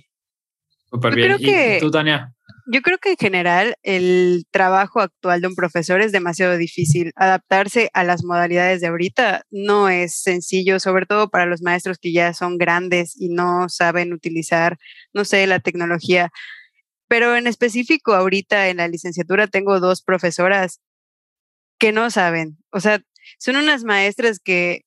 Súper 0.94 1.14
bien. 1.16 1.36
¿Y 1.40 1.80
tú, 1.80 1.90
Tania? 1.90 2.32
Yo 2.66 2.80
creo 2.82 2.98
que 2.98 3.10
en 3.10 3.16
general 3.16 3.74
el 3.82 4.44
trabajo 4.52 5.00
actual 5.00 5.40
de 5.40 5.48
un 5.48 5.56
profesor 5.56 6.00
es 6.00 6.12
demasiado 6.12 6.56
difícil. 6.56 7.10
Adaptarse 7.16 7.90
a 7.94 8.04
las 8.04 8.22
modalidades 8.22 8.80
de 8.80 8.86
ahorita 8.86 9.42
no 9.50 9.88
es 9.88 10.22
sencillo, 10.22 10.78
sobre 10.78 11.04
todo 11.04 11.28
para 11.28 11.46
los 11.46 11.62
maestros 11.62 11.98
que 11.98 12.12
ya 12.12 12.32
son 12.32 12.56
grandes 12.56 13.20
y 13.20 13.28
no 13.28 13.68
saben 13.68 14.12
utilizar, 14.12 14.78
no 15.12 15.24
sé, 15.24 15.46
la 15.48 15.58
tecnología. 15.58 16.30
Pero 17.08 17.34
en 17.36 17.48
específico, 17.48 18.14
ahorita 18.14 18.68
en 18.68 18.76
la 18.76 18.86
licenciatura 18.86 19.48
tengo 19.48 19.80
dos 19.80 20.00
profesoras 20.00 20.80
que 21.78 21.90
no 21.90 22.08
saben. 22.10 22.56
O 22.70 22.78
sea, 22.78 23.00
son 23.38 23.56
unas 23.56 23.82
maestras 23.82 24.38
que 24.38 24.82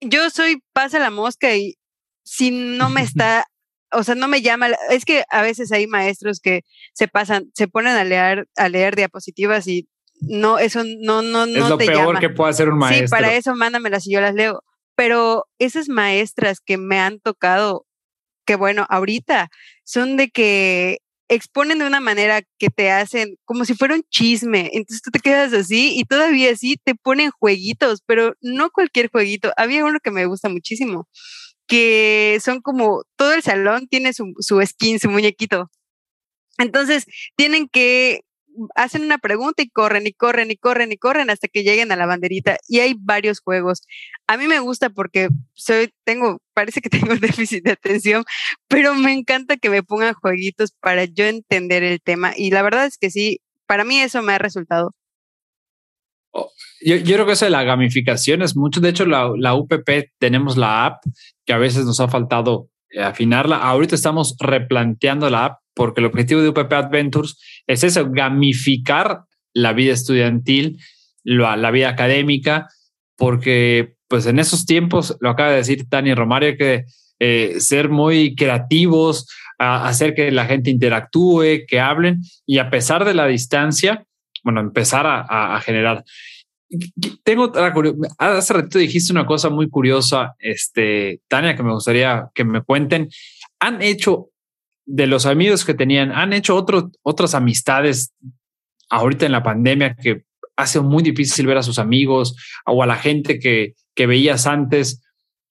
yo 0.00 0.28
soy 0.28 0.62
pasa 0.74 0.98
la 0.98 1.10
mosca 1.10 1.56
y 1.56 1.76
si 2.24 2.50
no 2.50 2.90
me 2.90 3.00
está, 3.02 3.46
o 3.92 4.02
sea, 4.02 4.14
no 4.14 4.28
me 4.28 4.42
llama, 4.42 4.68
es 4.90 5.04
que 5.04 5.24
a 5.30 5.42
veces 5.42 5.72
hay 5.72 5.86
maestros 5.86 6.40
que 6.40 6.62
se 6.92 7.08
pasan, 7.08 7.50
se 7.54 7.68
ponen 7.68 7.96
a 7.96 8.04
leer, 8.04 8.46
a 8.56 8.68
leer 8.68 8.96
diapositivas 8.96 9.66
y 9.66 9.88
no, 10.20 10.58
eso 10.58 10.82
no, 10.84 11.22
no, 11.22 11.46
no 11.46 11.64
es 11.64 11.68
lo 11.68 11.78
peor 11.78 12.18
que 12.18 12.30
puede 12.30 12.50
hacer 12.50 12.68
un 12.68 12.78
maestro. 12.78 13.06
Sí, 13.06 13.10
para 13.10 13.34
eso 13.34 13.54
mándamelas 13.54 14.06
y 14.06 14.12
yo 14.12 14.20
las 14.20 14.34
leo. 14.34 14.62
Pero 14.96 15.46
esas 15.58 15.88
maestras 15.88 16.58
que 16.60 16.76
me 16.76 16.98
han 16.98 17.20
tocado, 17.20 17.86
que 18.44 18.56
bueno, 18.56 18.84
ahorita 18.88 19.48
son 19.84 20.16
de 20.16 20.28
que 20.28 20.98
exponen 21.28 21.78
de 21.78 21.86
una 21.86 22.00
manera 22.00 22.40
que 22.58 22.70
te 22.70 22.90
hacen 22.90 23.36
como 23.44 23.64
si 23.64 23.74
fuera 23.74 23.94
un 23.94 24.02
chisme. 24.10 24.70
Entonces 24.72 25.02
tú 25.02 25.10
te 25.10 25.20
quedas 25.20 25.52
así 25.52 25.92
y 25.96 26.04
todavía 26.04 26.50
así 26.50 26.76
te 26.82 26.94
ponen 26.94 27.30
jueguitos, 27.30 28.02
pero 28.06 28.34
no 28.40 28.70
cualquier 28.70 29.10
jueguito. 29.10 29.52
Había 29.56 29.84
uno 29.84 29.98
que 30.02 30.10
me 30.10 30.26
gusta 30.26 30.48
muchísimo, 30.48 31.06
que 31.68 32.38
son 32.42 32.60
como 32.60 33.04
todo 33.16 33.34
el 33.34 33.42
salón 33.42 33.86
tiene 33.88 34.12
su, 34.12 34.32
su 34.40 34.60
skin, 34.66 34.98
su 34.98 35.10
muñequito. 35.10 35.70
Entonces 36.58 37.06
tienen 37.36 37.68
que 37.68 38.22
hacen 38.74 39.02
una 39.02 39.18
pregunta 39.18 39.62
y 39.62 39.68
corren 39.70 40.06
y 40.06 40.12
corren 40.12 40.50
y 40.50 40.56
corren 40.56 40.92
y 40.92 40.96
corren 40.96 41.30
hasta 41.30 41.48
que 41.48 41.62
lleguen 41.62 41.92
a 41.92 41.96
la 41.96 42.06
banderita. 42.06 42.58
Y 42.66 42.80
hay 42.80 42.94
varios 42.98 43.40
juegos. 43.40 43.82
A 44.26 44.36
mí 44.36 44.46
me 44.48 44.58
gusta 44.60 44.90
porque 44.90 45.28
soy, 45.54 45.92
tengo, 46.04 46.40
parece 46.54 46.80
que 46.80 46.90
tengo 46.90 47.14
déficit 47.16 47.64
de 47.64 47.72
atención, 47.72 48.24
pero 48.68 48.94
me 48.94 49.12
encanta 49.12 49.56
que 49.56 49.70
me 49.70 49.82
pongan 49.82 50.14
jueguitos 50.14 50.72
para 50.80 51.04
yo 51.04 51.24
entender 51.26 51.82
el 51.82 52.00
tema. 52.00 52.32
Y 52.36 52.50
la 52.50 52.62
verdad 52.62 52.86
es 52.86 52.98
que 52.98 53.10
sí, 53.10 53.40
para 53.66 53.84
mí 53.84 54.00
eso 54.00 54.22
me 54.22 54.32
ha 54.32 54.38
resultado. 54.38 54.94
Yo, 56.80 56.96
yo, 56.96 57.14
creo 57.14 57.26
que 57.26 57.32
eso 57.32 57.44
de 57.44 57.50
la 57.50 57.64
gamificación 57.64 58.42
es 58.42 58.56
mucho. 58.56 58.80
De 58.80 58.90
hecho, 58.90 59.06
la, 59.06 59.30
la, 59.36 59.54
UPP 59.54 60.10
tenemos 60.18 60.56
la 60.56 60.86
app 60.86 61.02
que 61.44 61.52
a 61.52 61.58
veces 61.58 61.84
nos 61.84 62.00
ha 62.00 62.08
faltado 62.08 62.68
eh, 62.90 63.02
afinarla. 63.02 63.56
Ahorita 63.56 63.94
estamos 63.94 64.36
replanteando 64.38 65.28
la 65.30 65.46
app 65.46 65.58
porque 65.74 66.00
el 66.00 66.06
objetivo 66.06 66.40
de 66.40 66.48
UPP 66.48 66.72
Adventures 66.72 67.38
es 67.66 67.84
eso, 67.84 68.08
gamificar 68.10 69.22
la 69.52 69.72
vida 69.72 69.92
estudiantil, 69.92 70.78
la, 71.24 71.56
la 71.56 71.70
vida 71.70 71.88
académica, 71.88 72.68
porque 73.16 73.94
pues 74.08 74.26
en 74.26 74.38
esos 74.38 74.66
tiempos, 74.66 75.16
lo 75.20 75.30
acaba 75.30 75.50
de 75.50 75.56
decir 75.56 75.88
Tania 75.88 76.14
Romario, 76.14 76.56
que 76.56 76.84
eh, 77.20 77.56
ser 77.58 77.90
muy 77.90 78.34
creativos, 78.34 79.26
a 79.58 79.86
hacer 79.88 80.14
que 80.14 80.30
la 80.30 80.46
gente 80.46 80.70
interactúe, 80.70 81.66
que 81.66 81.80
hablen 81.80 82.22
y 82.46 82.58
a 82.58 82.70
pesar 82.70 83.04
de 83.04 83.14
la 83.14 83.26
distancia, 83.26 84.04
bueno, 84.42 84.60
empezar 84.60 85.06
a, 85.06 85.56
a 85.56 85.60
generar. 85.60 86.04
Tengo 87.22 87.44
otra 87.44 87.72
curiosidad. 87.72 88.10
Hace 88.18 88.52
ratito 88.52 88.78
dijiste 88.78 89.12
una 89.12 89.26
cosa 89.26 89.48
muy 89.48 89.68
curiosa, 89.68 90.34
este, 90.38 91.20
Tania, 91.28 91.56
que 91.56 91.62
me 91.62 91.72
gustaría 91.72 92.28
que 92.34 92.44
me 92.44 92.62
cuenten. 92.62 93.08
¿Han 93.60 93.82
hecho 93.82 94.30
de 94.84 95.06
los 95.06 95.26
amigos 95.26 95.64
que 95.64 95.74
tenían, 95.74 96.12
han 96.12 96.32
hecho 96.32 96.56
otro, 96.56 96.90
otras 97.02 97.34
amistades 97.34 98.12
ahorita 98.90 99.26
en 99.26 99.32
la 99.32 99.42
pandemia 99.42 99.94
que 99.94 100.24
hace 100.56 100.80
muy 100.80 101.02
difícil 101.02 101.46
ver 101.46 101.58
a 101.58 101.62
sus 101.62 101.78
amigos 101.78 102.36
o 102.66 102.82
a 102.82 102.86
la 102.86 102.96
gente 102.96 103.38
que, 103.38 103.74
que 103.94 104.06
veías 104.06 104.46
antes? 104.46 105.02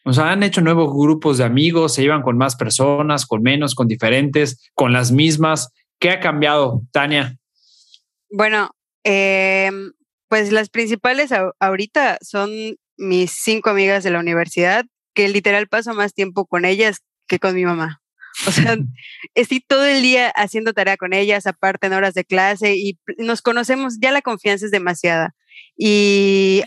O 0.06 0.14
sea, 0.14 0.32
han 0.32 0.44
hecho 0.44 0.62
nuevos 0.62 0.94
grupos 0.94 1.38
de 1.38 1.44
amigos, 1.44 1.96
se 1.96 2.02
llevan 2.02 2.22
con 2.22 2.38
más 2.38 2.56
personas, 2.56 3.26
con 3.26 3.42
menos, 3.42 3.76
con 3.76 3.88
diferentes, 3.88 4.70
con 4.74 4.94
las 4.94 5.12
mismas. 5.12 5.74
¿Qué 6.00 6.12
ha 6.12 6.20
cambiado, 6.20 6.84
Tania? 6.92 7.36
Bueno, 8.30 8.70
eh, 9.04 9.72
pues 10.28 10.52
las 10.52 10.70
principales 10.70 11.32
ahorita 11.60 12.18
son 12.22 12.50
mis 12.98 13.32
cinco 13.32 13.70
amigas 13.70 14.04
de 14.04 14.12
la 14.12 14.20
universidad, 14.20 14.86
que 15.14 15.30
literal 15.30 15.68
paso 15.68 15.94
más 15.94 16.14
tiempo 16.14 16.46
con 16.46 16.66
ellas 16.66 17.00
que 17.28 17.40
con 17.40 17.56
mi 17.56 17.66
mamá. 17.66 18.02
O 18.48 18.52
sea, 18.52 18.78
estoy 19.34 19.62
todo 19.62 19.84
el 19.86 20.04
día 20.04 20.30
haciendo 20.30 20.74
tarea 20.74 20.96
con 20.96 21.14
ellas, 21.14 21.48
aparte 21.48 21.88
en 21.88 21.94
horas 21.94 22.14
de 22.14 22.24
clase 22.24 22.76
y 22.76 23.00
nos 23.18 23.42
conocemos, 23.42 23.98
ya 24.00 24.12
la 24.12 24.22
confianza 24.22 24.66
es 24.66 24.72
demasiada. 24.72 25.34
Y 25.76 26.62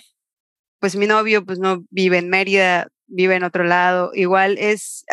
pues 0.81 0.97
mi 0.97 1.07
novio 1.07 1.45
pues 1.45 1.61
no 1.61 1.85
vive 1.91 2.19
en 2.19 2.29
Mérida, 2.29 2.89
vive 3.07 3.37
en 3.37 3.45
otro 3.45 3.63
lado. 3.63 4.11
Igual 4.15 4.59
es, 4.59 5.05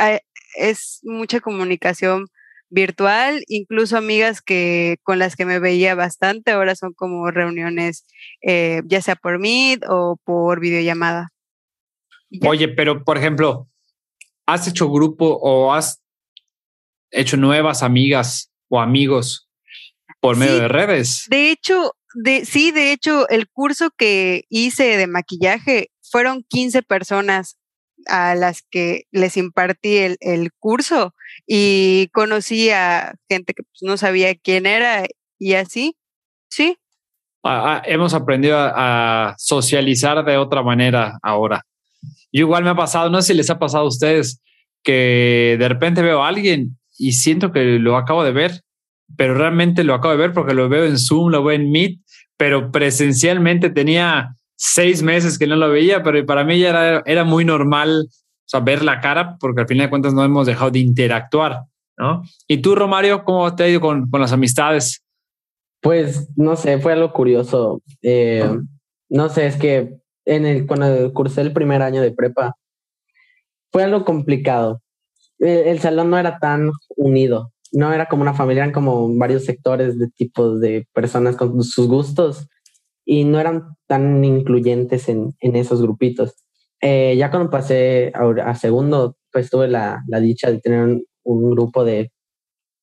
es 0.55 0.99
mucha 1.03 1.41
comunicación 1.41 2.25
virtual, 2.69 3.43
incluso 3.47 3.97
amigas 3.97 4.41
que 4.41 4.97
con 5.03 5.19
las 5.19 5.35
que 5.35 5.45
me 5.45 5.59
veía 5.59 5.95
bastante, 5.95 6.51
ahora 6.51 6.75
son 6.75 6.93
como 6.93 7.29
reuniones, 7.31 8.05
eh, 8.41 8.81
ya 8.85 9.01
sea 9.01 9.15
por 9.15 9.39
Meet 9.39 9.83
o 9.87 10.17
por 10.23 10.59
videollamada. 10.59 11.29
Oye, 12.45 12.67
pero 12.67 13.03
por 13.03 13.17
ejemplo, 13.17 13.67
¿has 14.45 14.67
hecho 14.67 14.89
grupo 14.89 15.39
o 15.41 15.73
has 15.73 16.01
hecho 17.11 17.37
nuevas 17.37 17.83
amigas 17.83 18.51
o 18.69 18.81
amigos 18.81 19.49
por 20.19 20.35
medio 20.35 20.57
de 20.57 20.67
redes? 20.67 21.25
De 21.29 21.51
hecho, 21.51 21.93
de, 22.15 22.45
sí, 22.45 22.71
de 22.71 22.91
hecho, 22.91 23.29
el 23.29 23.47
curso 23.47 23.91
que 23.97 24.43
hice 24.49 24.97
de 24.97 25.07
maquillaje 25.07 25.89
fueron 26.01 26.43
15 26.49 26.83
personas 26.83 27.57
a 28.07 28.35
las 28.35 28.61
que 28.61 29.03
les 29.11 29.37
impartí 29.37 29.97
el, 29.97 30.17
el 30.19 30.51
curso 30.59 31.13
y 31.47 32.09
conocí 32.09 32.69
a 32.69 33.15
gente 33.29 33.53
que 33.53 33.63
pues, 33.63 33.81
no 33.81 33.95
sabía 33.95 34.35
quién 34.35 34.65
era 34.65 35.07
y 35.39 35.53
así, 35.53 35.95
sí. 36.49 36.77
Ah, 37.43 37.77
ah, 37.77 37.83
hemos 37.85 38.13
aprendido 38.13 38.57
a, 38.59 39.33
socializar 39.37 40.23
de 40.25 40.37
otra 40.37 40.61
manera 40.61 41.17
ahora. 41.23 41.63
Yo 42.33 42.41
igual 42.41 42.65
me 42.65 42.71
ha 42.71 42.75
pasado, 42.75 43.09
no 43.09 43.21
sé 43.21 43.27
si 43.27 43.37
les 43.37 43.49
ha 43.49 43.57
pasado 43.57 43.85
a 43.85 43.87
ustedes, 43.87 44.41
que 44.83 45.55
de 45.57 45.69
repente 45.69 46.01
veo 46.01 46.23
a 46.23 46.27
alguien 46.27 46.77
y 46.97 47.13
siento 47.13 47.53
que 47.53 47.63
lo 47.79 47.95
acabo 47.95 48.25
de 48.25 48.33
ver, 48.33 48.61
pero 49.15 49.33
realmente 49.33 49.85
lo 49.85 49.93
acabo 49.93 50.11
de 50.11 50.19
ver 50.19 50.33
porque 50.33 50.53
lo 50.53 50.67
veo 50.67 50.85
en 50.85 50.97
Zoom, 50.97 51.31
lo 51.31 51.43
veo 51.43 51.55
en 51.55 51.71
Meet, 51.71 52.01
pero 52.35 52.71
presencialmente 52.71 53.69
tenía 53.69 54.35
seis 54.57 55.01
meses 55.01 55.39
que 55.39 55.47
no 55.47 55.55
lo 55.55 55.69
veía, 55.69 56.03
pero 56.03 56.25
para 56.25 56.43
mí 56.43 56.59
ya 56.59 56.69
era, 56.69 57.03
era 57.05 57.23
muy 57.23 57.45
normal 57.45 58.09
o 58.53 58.61
ver 58.61 58.83
la 58.83 58.99
cara, 59.01 59.37
porque 59.39 59.61
al 59.61 59.67
final 59.67 59.87
de 59.87 59.89
cuentas 59.89 60.13
no 60.13 60.23
hemos 60.23 60.47
dejado 60.47 60.71
de 60.71 60.79
interactuar, 60.79 61.63
¿no? 61.97 62.23
Y 62.47 62.57
tú, 62.57 62.75
Romario, 62.75 63.23
¿cómo 63.23 63.55
te 63.55 63.63
ha 63.63 63.69
ido 63.69 63.81
con, 63.81 64.09
con 64.09 64.21
las 64.21 64.31
amistades? 64.31 65.03
Pues, 65.81 66.29
no 66.35 66.55
sé, 66.55 66.79
fue 66.79 66.93
algo 66.93 67.11
curioso. 67.13 67.81
Eh, 68.01 68.49
no 69.09 69.29
sé, 69.29 69.47
es 69.47 69.57
que 69.57 69.97
en 70.25 70.45
el, 70.45 70.67
cuando 70.67 71.13
cursé 71.13 71.41
el 71.41 71.53
primer 71.53 71.81
año 71.81 72.01
de 72.01 72.11
prepa, 72.11 72.55
fue 73.71 73.83
algo 73.83 74.05
complicado. 74.05 74.81
El, 75.39 75.67
el, 75.67 75.79
salón 75.79 76.09
no 76.09 76.17
era 76.17 76.39
tan 76.39 76.71
unido, 76.95 77.51
no 77.71 77.93
era 77.93 78.07
como 78.07 78.23
una 78.23 78.33
familia, 78.33 78.63
eran 78.63 78.73
como 78.73 79.13
varios 79.15 79.45
sectores 79.45 79.99
de 79.99 80.09
tipos 80.09 80.59
de 80.59 80.87
personas 80.93 81.35
con 81.35 81.63
sus 81.63 81.87
gustos 81.87 82.47
y 83.05 83.23
no 83.23 83.39
eran 83.39 83.75
tan 83.87 84.23
incluyentes 84.25 85.07
en, 85.09 85.35
en 85.39 85.55
esos 85.55 85.81
grupitos. 85.81 86.35
Eh, 86.81 87.15
ya 87.17 87.31
cuando 87.31 87.49
pasé 87.49 88.11
a, 88.13 88.55
segundo, 88.55 89.17
pues 89.31 89.49
tuve 89.49 89.67
la, 89.67 90.03
la, 90.07 90.19
dicha 90.19 90.51
de 90.51 90.59
tener 90.59 90.83
un, 90.83 91.03
un 91.23 91.51
grupo 91.51 91.83
de 91.83 92.11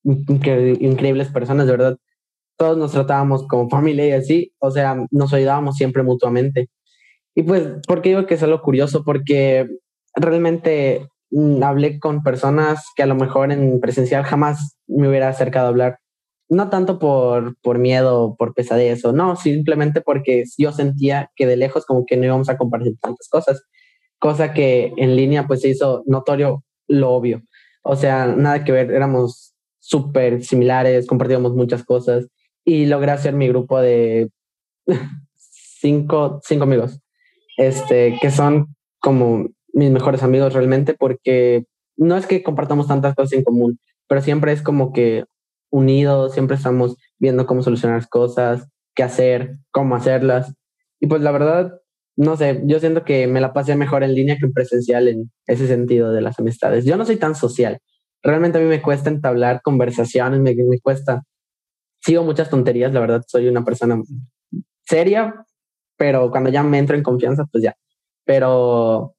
increíbles 0.03 1.29
personas, 1.29 1.65
de 1.65 1.71
verdad. 1.71 1.97
Todos 2.57 2.77
nos 2.77 2.91
tratábamos 2.91 3.47
como 3.47 3.69
familia 3.69 4.07
y 4.07 4.11
así, 4.11 4.53
o 4.59 4.71
sea, 4.71 4.97
nos 5.11 5.33
ayudábamos 5.33 5.75
siempre 5.75 6.03
mutuamente. 6.03 6.69
Y 7.35 7.43
pues, 7.43 7.67
¿por 7.87 8.01
qué 8.01 8.09
digo 8.09 8.25
que 8.25 8.35
es 8.35 8.43
algo 8.43 8.61
curioso? 8.61 9.03
Porque 9.03 9.67
realmente 10.15 11.07
mm, 11.31 11.63
hablé 11.63 11.99
con 11.99 12.23
personas 12.23 12.83
que 12.95 13.03
a 13.03 13.07
lo 13.07 13.15
mejor 13.15 13.51
en 13.51 13.79
presencial 13.81 14.23
jamás 14.23 14.77
me 14.87 15.09
hubiera 15.09 15.29
acercado 15.29 15.67
a 15.67 15.69
hablar 15.69 15.99
no 16.49 16.69
tanto 16.69 16.99
por, 16.99 17.55
por 17.61 17.79
miedo, 17.79 18.35
por 18.37 18.53
pesadez 18.53 19.03
o 19.05 19.11
no, 19.11 19.35
simplemente 19.35 20.01
porque 20.01 20.43
yo 20.57 20.71
sentía 20.71 21.31
que 21.35 21.47
de 21.47 21.57
lejos 21.57 21.85
como 21.85 22.05
que 22.05 22.17
no 22.17 22.25
íbamos 22.25 22.49
a 22.49 22.57
compartir 22.57 22.97
tantas 23.01 23.27
cosas, 23.29 23.63
cosa 24.25 24.53
que 24.53 24.91
en 24.97 25.15
línea 25.15 25.45
pues 25.45 25.61
se 25.61 25.69
hizo 25.69 26.01
notorio 26.07 26.63
lo 26.87 27.11
obvio. 27.11 27.43
O 27.83 27.95
sea, 27.95 28.25
nada 28.25 28.63
que 28.63 28.71
ver, 28.71 28.89
éramos 28.89 29.53
súper 29.77 30.43
similares, 30.43 31.05
compartíamos 31.05 31.53
muchas 31.53 31.83
cosas 31.83 32.25
y 32.63 32.87
logré 32.87 33.11
hacer 33.11 33.35
mi 33.35 33.47
grupo 33.47 33.79
de 33.79 34.31
cinco, 35.35 36.41
cinco 36.43 36.63
amigos, 36.63 36.99
este, 37.57 38.17
que 38.19 38.31
son 38.31 38.75
como 38.99 39.45
mis 39.73 39.91
mejores 39.91 40.23
amigos 40.23 40.53
realmente 40.53 40.95
porque 40.95 41.65
no 41.95 42.17
es 42.17 42.25
que 42.25 42.41
compartamos 42.41 42.87
tantas 42.87 43.13
cosas 43.13 43.33
en 43.33 43.43
común, 43.43 43.77
pero 44.07 44.21
siempre 44.21 44.53
es 44.53 44.63
como 44.63 44.91
que 44.91 45.25
unidos, 45.69 46.33
siempre 46.33 46.57
estamos 46.57 46.97
viendo 47.19 47.45
cómo 47.45 47.61
solucionar 47.61 48.09
cosas, 48.09 48.67
qué 48.95 49.03
hacer, 49.03 49.57
cómo 49.69 49.95
hacerlas. 49.95 50.51
Y 50.99 51.05
pues 51.05 51.21
la 51.21 51.29
verdad, 51.29 51.79
no 52.17 52.37
sé, 52.37 52.61
yo 52.65 52.79
siento 52.79 53.03
que 53.03 53.27
me 53.27 53.41
la 53.41 53.53
pasé 53.53 53.75
mejor 53.75 54.03
en 54.03 54.13
línea 54.15 54.37
que 54.37 54.45
en 54.45 54.53
presencial 54.53 55.07
en 55.07 55.31
ese 55.47 55.67
sentido 55.67 56.11
de 56.11 56.21
las 56.21 56.39
amistades. 56.39 56.85
Yo 56.85 56.97
no 56.97 57.05
soy 57.05 57.17
tan 57.17 57.35
social. 57.35 57.79
Realmente 58.23 58.57
a 58.57 58.61
mí 58.61 58.67
me 58.67 58.81
cuesta 58.81 59.09
entablar 59.09 59.61
conversaciones, 59.61 60.39
me, 60.39 60.55
me 60.55 60.79
cuesta. 60.79 61.23
Sigo 62.01 62.23
muchas 62.23 62.49
tonterías, 62.49 62.93
la 62.93 63.01
verdad, 63.01 63.23
soy 63.27 63.47
una 63.47 63.65
persona 63.65 64.01
seria, 64.85 65.45
pero 65.97 66.31
cuando 66.31 66.49
ya 66.49 66.63
me 66.63 66.79
entro 66.79 66.95
en 66.95 67.03
confianza, 67.03 67.45
pues 67.51 67.63
ya. 67.63 67.75
Pero, 68.25 69.15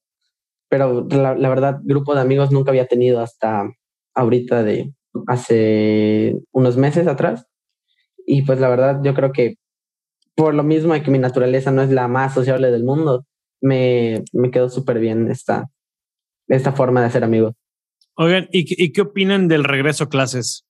pero 0.68 1.06
la, 1.11 1.35
la 1.35 1.48
verdad, 1.48 1.78
grupo 1.85 2.14
de 2.14 2.20
amigos 2.22 2.52
nunca 2.52 2.70
había 2.70 2.87
tenido 2.87 3.20
hasta 3.20 3.70
ahorita 4.14 4.62
de 4.62 4.94
hace 5.26 6.37
unos 6.52 6.76
meses 6.76 7.06
atrás. 7.06 7.46
Y 8.26 8.42
pues 8.42 8.61
la 8.61 8.68
verdad, 8.68 9.00
yo 9.02 9.14
creo 9.14 9.32
que 9.32 9.56
por 10.37 10.55
lo 10.55 10.62
mismo 10.62 10.92
de 10.92 11.03
que 11.03 11.11
mi 11.11 11.18
naturaleza 11.18 11.72
no 11.72 11.83
es 11.83 11.90
la 11.90 12.07
más 12.07 12.35
sociable 12.35 12.70
del 12.70 12.85
mundo, 12.85 13.27
me, 13.61 14.22
me 14.33 14.51
quedó 14.51 14.68
súper 14.68 15.01
bien 15.01 15.31
esta, 15.31 15.68
esta 16.46 16.72
forma 16.72 17.03
de 17.03 17.11
ser 17.11 17.25
amigos. 17.25 17.55
Oigan, 18.14 18.49
¿y, 18.53 18.83
¿y, 18.83 18.92
qué 18.92 19.01
opinan 19.01 19.49
del 19.49 19.64
regreso 19.64 20.05
a 20.05 20.09
clases? 20.09 20.66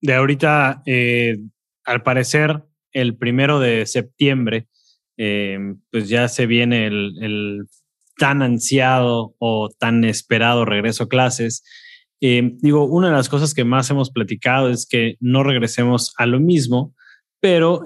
De 0.00 0.14
ahorita, 0.14 0.82
eh, 0.86 1.38
al 1.84 2.02
parecer, 2.02 2.62
el 2.92 3.16
primero 3.16 3.60
de 3.60 3.86
septiembre, 3.86 4.68
eh, 5.16 5.58
pues 5.90 6.08
ya 6.08 6.28
se 6.28 6.46
viene 6.46 6.86
el, 6.86 7.66
tan 8.16 8.42
ansiado 8.42 9.34
o 9.38 9.70
tan 9.76 10.04
esperado 10.04 10.64
regreso 10.64 11.04
a 11.04 11.08
clases. 11.08 11.64
Eh, 12.20 12.52
digo, 12.60 12.84
una 12.84 13.08
de 13.08 13.14
las 13.14 13.28
cosas 13.28 13.54
que 13.54 13.64
más 13.64 13.90
hemos 13.90 14.10
platicado 14.10 14.70
es 14.70 14.86
que 14.86 15.16
no 15.20 15.42
regresemos 15.42 16.14
a 16.16 16.26
lo 16.26 16.38
mismo, 16.38 16.94
pero 17.40 17.82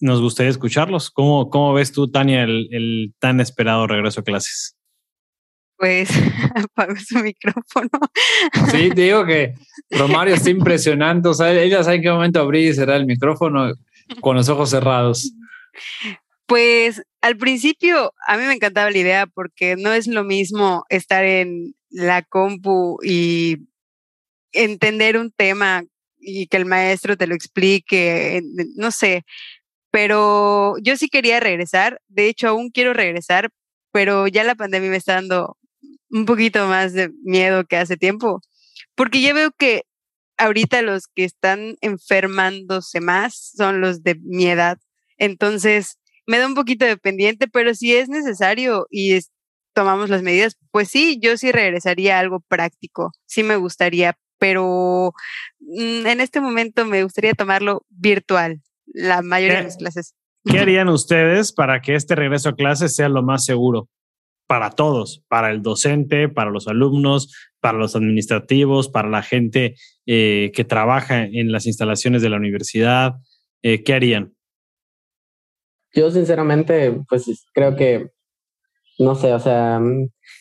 nos 0.00 0.20
gustaría 0.20 0.50
escucharlos. 0.50 1.10
¿Cómo, 1.10 1.50
cómo 1.50 1.74
ves 1.74 1.92
tú, 1.92 2.10
Tania, 2.10 2.44
el, 2.44 2.68
el 2.72 3.14
tan 3.18 3.40
esperado 3.40 3.86
regreso 3.86 4.20
a 4.20 4.24
clases? 4.24 4.76
Pues 5.76 6.10
apago 6.54 6.96
su 6.96 7.18
micrófono. 7.20 7.90
Sí, 8.70 8.90
te 8.90 9.02
digo 9.02 9.24
que 9.24 9.54
Romario 9.90 10.34
está 10.34 10.50
impresionante. 10.50 11.28
O 11.28 11.34
sea, 11.34 11.52
ella 11.52 11.82
sabe 11.84 11.96
en 11.96 12.02
qué 12.02 12.10
momento 12.10 12.40
abrir 12.40 12.68
y 12.68 12.74
cerrar 12.74 12.96
el 12.96 13.06
micrófono 13.06 13.72
con 14.20 14.36
los 14.36 14.48
ojos 14.48 14.70
cerrados. 14.70 15.32
Pues 16.46 17.02
al 17.20 17.36
principio 17.36 18.12
a 18.26 18.36
mí 18.36 18.44
me 18.44 18.54
encantaba 18.54 18.90
la 18.90 18.98
idea 18.98 19.26
porque 19.26 19.76
no 19.76 19.92
es 19.92 20.06
lo 20.06 20.24
mismo 20.24 20.84
estar 20.88 21.24
en 21.24 21.74
la 21.90 22.22
compu 22.22 22.98
y 23.02 23.68
entender 24.52 25.16
un 25.16 25.30
tema 25.30 25.84
y 26.20 26.46
que 26.48 26.56
el 26.56 26.64
maestro 26.64 27.16
te 27.16 27.26
lo 27.26 27.34
explique, 27.34 28.42
no 28.74 28.90
sé, 28.90 29.24
pero 29.90 30.76
yo 30.82 30.96
sí 30.96 31.08
quería 31.08 31.40
regresar, 31.40 32.00
de 32.08 32.28
hecho 32.28 32.48
aún 32.48 32.70
quiero 32.70 32.92
regresar, 32.94 33.50
pero 33.92 34.28
ya 34.28 34.44
la 34.44 34.54
pandemia 34.54 34.90
me 34.90 34.96
está 34.96 35.14
dando 35.14 35.56
un 36.10 36.26
poquito 36.26 36.66
más 36.66 36.92
de 36.92 37.10
miedo 37.24 37.64
que 37.64 37.76
hace 37.76 37.96
tiempo, 37.96 38.40
porque 38.94 39.20
ya 39.22 39.32
veo 39.34 39.50
que 39.58 39.82
ahorita 40.38 40.82
los 40.82 41.08
que 41.08 41.24
están 41.24 41.76
enfermándose 41.80 43.00
más 43.00 43.52
son 43.56 43.80
los 43.80 44.02
de 44.02 44.16
mi 44.22 44.46
edad, 44.46 44.78
entonces 45.18 45.98
me 46.26 46.38
da 46.38 46.46
un 46.46 46.54
poquito 46.54 46.84
de 46.84 46.96
pendiente, 46.98 47.48
pero 47.48 47.74
si 47.74 47.94
es 47.96 48.08
necesario 48.08 48.86
y 48.90 49.18
tomamos 49.74 50.10
las 50.10 50.22
medidas, 50.22 50.56
pues 50.70 50.88
sí, 50.88 51.18
yo 51.22 51.36
sí 51.36 51.52
regresaría 51.52 52.16
a 52.16 52.20
algo 52.20 52.40
práctico, 52.40 53.12
sí 53.26 53.42
me 53.42 53.56
gustaría, 53.56 54.18
pero 54.38 55.12
mm, 55.60 56.06
en 56.06 56.20
este 56.20 56.40
momento 56.40 56.84
me 56.84 57.02
gustaría 57.04 57.32
tomarlo 57.34 57.84
virtual, 57.88 58.60
la 58.92 59.22
mayoría 59.22 59.58
de 59.58 59.64
las 59.64 59.76
clases. 59.76 60.14
¿Qué 60.44 60.58
harían 60.60 60.88
ustedes 60.88 61.52
para 61.52 61.80
que 61.80 61.94
este 61.94 62.14
regreso 62.14 62.50
a 62.50 62.56
clases 62.56 62.94
sea 62.94 63.08
lo 63.08 63.22
más 63.22 63.44
seguro? 63.44 63.88
Para 64.46 64.70
todos, 64.70 65.22
para 65.28 65.50
el 65.50 65.62
docente, 65.62 66.28
para 66.28 66.50
los 66.50 66.68
alumnos, 66.68 67.34
para 67.60 67.76
los 67.76 67.94
administrativos, 67.94 68.88
para 68.88 69.08
la 69.08 69.22
gente 69.22 69.74
eh, 70.06 70.50
que 70.54 70.64
trabaja 70.64 71.24
en 71.24 71.52
las 71.52 71.66
instalaciones 71.66 72.22
de 72.22 72.30
la 72.30 72.36
universidad. 72.36 73.14
Eh, 73.62 73.82
¿Qué 73.82 73.92
harían? 73.92 74.34
Yo 75.94 76.10
sinceramente, 76.10 76.98
pues 77.08 77.46
creo 77.52 77.76
que, 77.76 78.10
no 78.98 79.14
sé, 79.14 79.32
o 79.32 79.40
sea, 79.40 79.80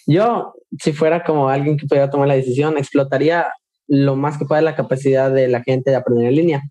yo 0.05 0.53
si 0.79 0.93
fuera 0.93 1.23
como 1.23 1.49
alguien 1.49 1.77
que 1.77 1.87
pudiera 1.87 2.09
tomar 2.09 2.27
la 2.27 2.35
decisión, 2.35 2.77
explotaría 2.77 3.47
lo 3.87 4.15
más 4.15 4.37
que 4.37 4.45
pueda 4.45 4.61
la 4.61 4.75
capacidad 4.75 5.31
de 5.31 5.47
la 5.47 5.63
gente 5.63 5.91
de 5.91 5.95
aprender 5.95 6.27
en 6.27 6.35
línea. 6.35 6.61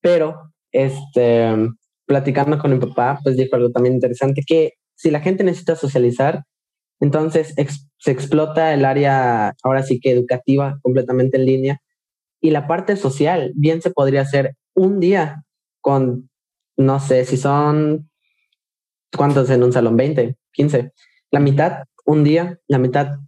Pero, 0.00 0.52
este, 0.72 1.54
platicando 2.06 2.58
con 2.58 2.72
mi 2.72 2.78
papá, 2.78 3.18
pues 3.22 3.36
dijo 3.36 3.56
algo 3.56 3.70
también 3.70 3.94
interesante, 3.94 4.42
que 4.46 4.72
si 4.94 5.10
la 5.10 5.20
gente 5.20 5.44
necesita 5.44 5.76
socializar, 5.76 6.44
entonces 7.00 7.54
se 7.98 8.10
explota 8.10 8.74
el 8.74 8.84
área, 8.84 9.54
ahora 9.62 9.82
sí 9.82 10.00
que 10.00 10.10
educativa, 10.10 10.78
completamente 10.82 11.36
en 11.36 11.46
línea. 11.46 11.80
Y 12.40 12.50
la 12.50 12.66
parte 12.66 12.96
social, 12.96 13.52
bien 13.54 13.82
se 13.82 13.90
podría 13.90 14.22
hacer 14.22 14.56
un 14.74 15.00
día 15.00 15.44
con, 15.80 16.28
no 16.76 16.98
sé, 17.00 17.24
si 17.24 17.36
son, 17.36 18.10
¿cuántos 19.16 19.50
en 19.50 19.62
un 19.62 19.72
salón? 19.72 19.96
20, 19.96 20.36
15. 20.52 20.92
La 21.30 21.40
mitad 21.40 21.84
un 22.04 22.24
día, 22.24 22.58
la 22.66 22.78
mitad 22.78 23.18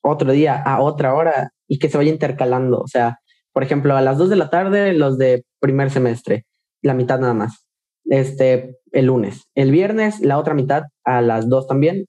otro 0.00 0.32
día, 0.32 0.60
a 0.60 0.80
otra 0.80 1.14
hora, 1.14 1.52
y 1.66 1.78
que 1.78 1.90
se 1.90 1.98
vaya 1.98 2.10
intercalando. 2.10 2.80
O 2.80 2.88
sea, 2.88 3.18
por 3.52 3.62
ejemplo, 3.62 3.96
a 3.96 4.00
las 4.00 4.18
2 4.18 4.30
de 4.30 4.36
la 4.36 4.50
tarde 4.50 4.92
los 4.94 5.18
de 5.18 5.44
primer 5.60 5.90
semestre, 5.90 6.46
la 6.82 6.94
mitad 6.94 7.18
nada 7.18 7.34
más. 7.34 7.66
Este, 8.04 8.78
el 8.92 9.06
lunes. 9.06 9.42
El 9.54 9.70
viernes, 9.70 10.20
la 10.20 10.38
otra 10.38 10.54
mitad 10.54 10.84
a 11.04 11.20
las 11.20 11.48
2 11.48 11.66
también, 11.66 12.06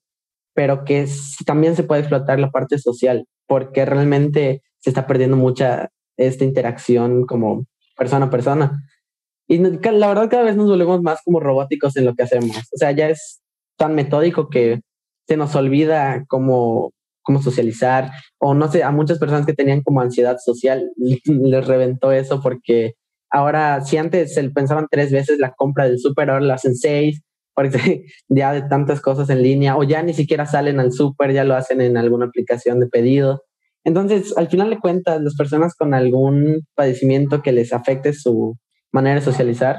pero 0.54 0.84
que 0.84 1.06
también 1.46 1.76
se 1.76 1.82
puede 1.82 2.00
explotar 2.00 2.38
la 2.40 2.50
parte 2.50 2.78
social, 2.78 3.26
porque 3.46 3.84
realmente 3.84 4.62
se 4.78 4.90
está 4.90 5.06
perdiendo 5.06 5.36
mucha 5.36 5.88
esta 6.16 6.44
interacción 6.44 7.26
como 7.26 7.66
persona 7.96 8.26
a 8.26 8.30
persona. 8.30 8.82
Y 9.46 9.58
la 9.58 10.08
verdad 10.08 10.30
cada 10.30 10.44
vez 10.44 10.56
nos 10.56 10.68
volvemos 10.68 11.02
más 11.02 11.20
como 11.24 11.40
robóticos 11.40 11.96
en 11.96 12.04
lo 12.04 12.14
que 12.14 12.22
hacemos. 12.22 12.56
O 12.56 12.76
sea, 12.76 12.92
ya 12.92 13.08
es 13.08 13.40
tan 13.76 13.94
metódico 13.94 14.48
que 14.48 14.80
se 15.26 15.36
nos 15.36 15.54
olvida 15.56 16.24
cómo 16.28 16.92
cómo 17.22 17.42
socializar, 17.42 18.10
o 18.38 18.54
no 18.54 18.70
sé, 18.70 18.82
a 18.82 18.90
muchas 18.90 19.18
personas 19.18 19.46
que 19.46 19.52
tenían 19.52 19.82
como 19.82 20.00
ansiedad 20.00 20.38
social, 20.44 20.90
les 20.96 21.66
reventó 21.66 22.12
eso 22.12 22.40
porque 22.42 22.94
ahora, 23.30 23.80
si 23.82 23.96
antes 23.96 24.34
se 24.34 24.50
pensaban 24.50 24.86
tres 24.90 25.12
veces 25.12 25.38
la 25.38 25.52
compra 25.52 25.84
del 25.84 25.98
súper, 25.98 26.30
ahora 26.30 26.44
lo 26.44 26.52
hacen 26.52 26.74
seis, 26.74 27.22
porque 27.54 28.04
ya 28.28 28.52
de 28.52 28.62
tantas 28.62 29.00
cosas 29.00 29.30
en 29.30 29.42
línea, 29.42 29.76
o 29.76 29.82
ya 29.84 30.02
ni 30.02 30.14
siquiera 30.14 30.46
salen 30.46 30.80
al 30.80 30.92
súper, 30.92 31.32
ya 31.32 31.44
lo 31.44 31.54
hacen 31.54 31.80
en 31.80 31.96
alguna 31.96 32.26
aplicación 32.26 32.80
de 32.80 32.88
pedido. 32.88 33.44
Entonces, 33.84 34.36
al 34.36 34.48
final 34.48 34.70
de 34.70 34.78
cuentas, 34.78 35.22
las 35.22 35.36
personas 35.36 35.74
con 35.74 35.94
algún 35.94 36.66
padecimiento 36.74 37.42
que 37.42 37.52
les 37.52 37.72
afecte 37.72 38.12
su 38.12 38.56
manera 38.92 39.16
de 39.16 39.22
socializar, 39.22 39.78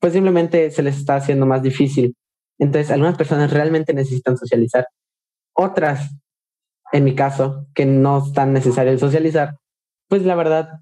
pues 0.00 0.12
simplemente 0.12 0.70
se 0.70 0.82
les 0.82 0.98
está 0.98 1.16
haciendo 1.16 1.46
más 1.46 1.62
difícil. 1.62 2.14
Entonces, 2.58 2.90
algunas 2.90 3.16
personas 3.16 3.52
realmente 3.52 3.94
necesitan 3.94 4.36
socializar. 4.36 4.86
Otras 5.54 6.10
en 6.94 7.02
mi 7.02 7.16
caso, 7.16 7.66
que 7.74 7.86
no 7.86 8.18
es 8.18 8.32
tan 8.32 8.52
necesario 8.52 8.92
el 8.92 9.00
socializar, 9.00 9.56
pues 10.08 10.22
la 10.24 10.36
verdad, 10.36 10.80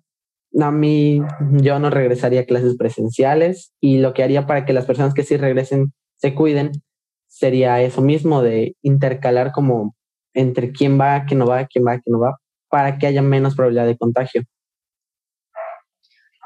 a 0.61 0.71
mí 0.71 1.21
yo 1.63 1.79
no 1.79 1.91
regresaría 1.91 2.43
a 2.43 2.47
clases 2.47 2.77
presenciales 2.77 3.73
y 3.81 3.99
lo 3.99 4.13
que 4.13 4.23
haría 4.23 4.47
para 4.47 4.65
que 4.65 4.73
las 4.73 4.85
personas 4.85 5.15
que 5.15 5.25
sí 5.25 5.37
regresen 5.37 5.93
se 6.17 6.35
cuiden 6.35 6.73
sería 7.27 7.81
eso 7.81 8.03
mismo 8.03 8.43
de 8.43 8.77
intercalar 8.83 9.53
como 9.53 9.95
entre 10.35 10.73
quién 10.73 11.01
va, 11.01 11.25
quién 11.25 11.39
no 11.39 11.47
va, 11.47 11.67
quién 11.67 11.85
va, 11.87 11.99
quién 11.99 12.13
no 12.13 12.21
va, 12.21 12.37
para 12.69 12.99
que 12.99 13.07
haya 13.07 13.23
menos 13.23 13.55
probabilidad 13.55 13.87
de 13.87 13.97
contagio. 13.97 14.43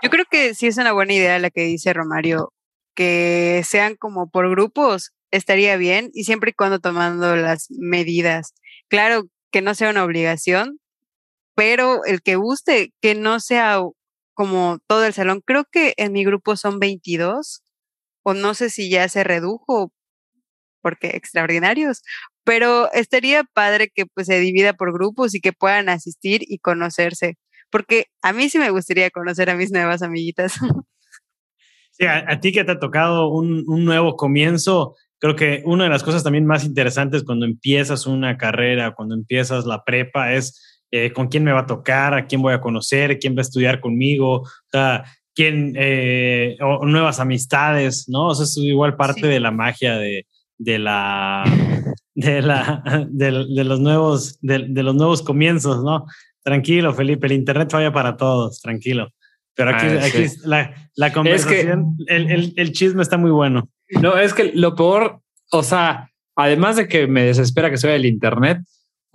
Yo 0.03 0.11
creo 0.11 0.25
que 0.31 0.55
sí 0.55 0.67
es 0.67 0.79
una 0.79 0.93
buena 0.93 1.15
idea 1.15 1.39
la 1.39 1.51
que 1.51 1.63
dice 1.63 1.93
Romario, 1.93 2.53
que 2.95 3.63
sean 3.65 3.97
como 3.97 4.31
por 4.31 4.49
grupos, 4.51 5.13
estaría 5.31 5.77
bien 5.77 6.11
y 6.13 6.25
siempre 6.25 6.51
y 6.51 6.55
cuando 6.55 6.79
tomando 6.79 7.37
las 7.37 7.67
medidas. 7.71 8.55
Claro, 8.89 9.25
que 9.51 9.63
no 9.63 9.75
sea 9.75 9.91
una 9.91 10.05
obligación, 10.05 10.79
pero 11.57 12.05
el 12.05 12.23
que 12.23 12.37
guste, 12.37 12.93
que 13.01 13.17
no 13.17 13.41
sea 13.41 13.81
como 14.35 14.79
todo 14.87 15.05
el 15.07 15.15
salón. 15.15 15.41
Creo 15.45 15.65
que 15.73 15.95
en 15.97 16.13
mi 16.13 16.23
grupo 16.25 16.57
son 16.57 16.79
22, 16.79 17.63
o 18.23 18.35
no 18.35 18.55
sé 18.55 18.71
si 18.71 18.91
ya 18.91 19.09
se 19.09 19.25
redujo, 19.25 19.93
porque 20.83 21.09
extraordinarios, 21.17 22.03
pero 22.45 22.93
estaría 22.93 23.45
padre 23.55 23.91
que 23.93 24.05
pues 24.07 24.27
se 24.29 24.39
divida 24.39 24.75
por 24.75 24.93
grupos 24.93 25.35
y 25.35 25.41
que 25.41 25.53
puedan 25.53 25.89
asistir 25.89 26.43
y 26.47 26.59
conocerse, 26.59 27.39
porque 27.71 28.05
a 28.23 28.33
mí 28.35 28.51
sí 28.51 28.59
me 28.59 28.71
gustaría 28.71 29.11
conocer 29.11 29.49
a 29.51 29.57
mis 29.57 29.73
nuevas 29.73 30.03
amiguitas. 30.03 30.55
Sí, 31.99 32.05
a, 32.05 32.41
ti 32.41 32.53
que 32.53 32.63
te 32.63 32.73
ha 32.73 32.79
tocado 32.79 33.29
un, 33.29 33.65
un 33.67 33.87
nuevo 33.87 34.17
comienzo, 34.17 34.97
creo 35.19 35.35
que 35.35 35.63
una 35.65 35.85
de 35.85 35.89
las 35.89 36.03
cosas 36.03 36.23
también 36.23 36.45
más 36.45 36.67
interesantes 36.67 37.25
cuando 37.25 37.47
empiezas 37.47 38.07
una 38.07 38.37
carrera, 38.37 38.95
cuando 38.95 39.15
empiezas 39.15 39.65
la 39.65 39.83
prepa, 39.83 40.35
es 40.35 40.76
eh, 40.91 41.13
con 41.13 41.29
quién 41.29 41.45
me 41.45 41.53
va 41.53 41.61
a 41.61 41.67
tocar, 41.67 42.15
a 42.15 42.27
quién 42.27 42.43
voy 42.43 42.55
a 42.55 42.61
conocer, 42.61 43.19
quién 43.19 43.35
va 43.35 43.41
a 43.41 43.43
estudiar 43.43 43.81
conmigo, 43.81 44.43
o 44.43 44.49
sea, 44.71 45.05
quién, 45.35 45.75
eh, 45.77 46.57
o 46.61 46.87
nuevas 46.87 47.21
amistades, 47.21 48.09
¿no? 48.09 48.29
O 48.29 48.35
sea, 48.35 48.45
es 48.45 48.57
igual 48.57 48.97
parte 48.97 49.27
de 49.27 49.41
la 49.41 49.51
magia 49.51 49.97
de, 49.97 50.27
de 50.59 50.79
la, 50.79 51.45
de 52.15 52.43
la, 52.43 53.07
de, 53.11 53.65
los 53.65 53.81
nuevos, 53.81 54.39
de, 54.41 54.83
los 54.83 54.95
nuevos 54.95 55.23
comienzos, 55.23 55.85
¿no? 55.85 56.07
Tranquilo, 56.43 56.95
Felipe, 56.95 57.27
el 57.27 57.33
internet 57.33 57.71
falla 57.71 57.93
para 57.93 58.17
todos, 58.17 58.61
tranquilo. 58.61 59.09
Pero 59.55 59.71
aquí, 59.71 59.87
ah, 59.87 60.05
aquí 60.05 60.27
la, 60.45 60.91
la, 60.95 61.13
conversación, 61.13 61.97
el, 62.07 62.31
el, 62.31 62.53
el 62.57 62.73
chisme 62.73 63.03
está 63.03 63.17
muy 63.17 63.31
bueno. 63.31 63.69
No, 64.03 64.17
es 64.19 64.35
que 64.35 64.53
lo 64.55 64.75
peor, 64.75 65.21
o 65.51 65.63
sea, 65.63 66.11
además 66.37 66.77
de 66.77 66.89
que 66.89 67.07
me 67.07 67.25
desespera 67.25 67.71
que 67.71 67.79
sea 67.79 67.95
el 67.95 68.05
Internet, 68.05 68.59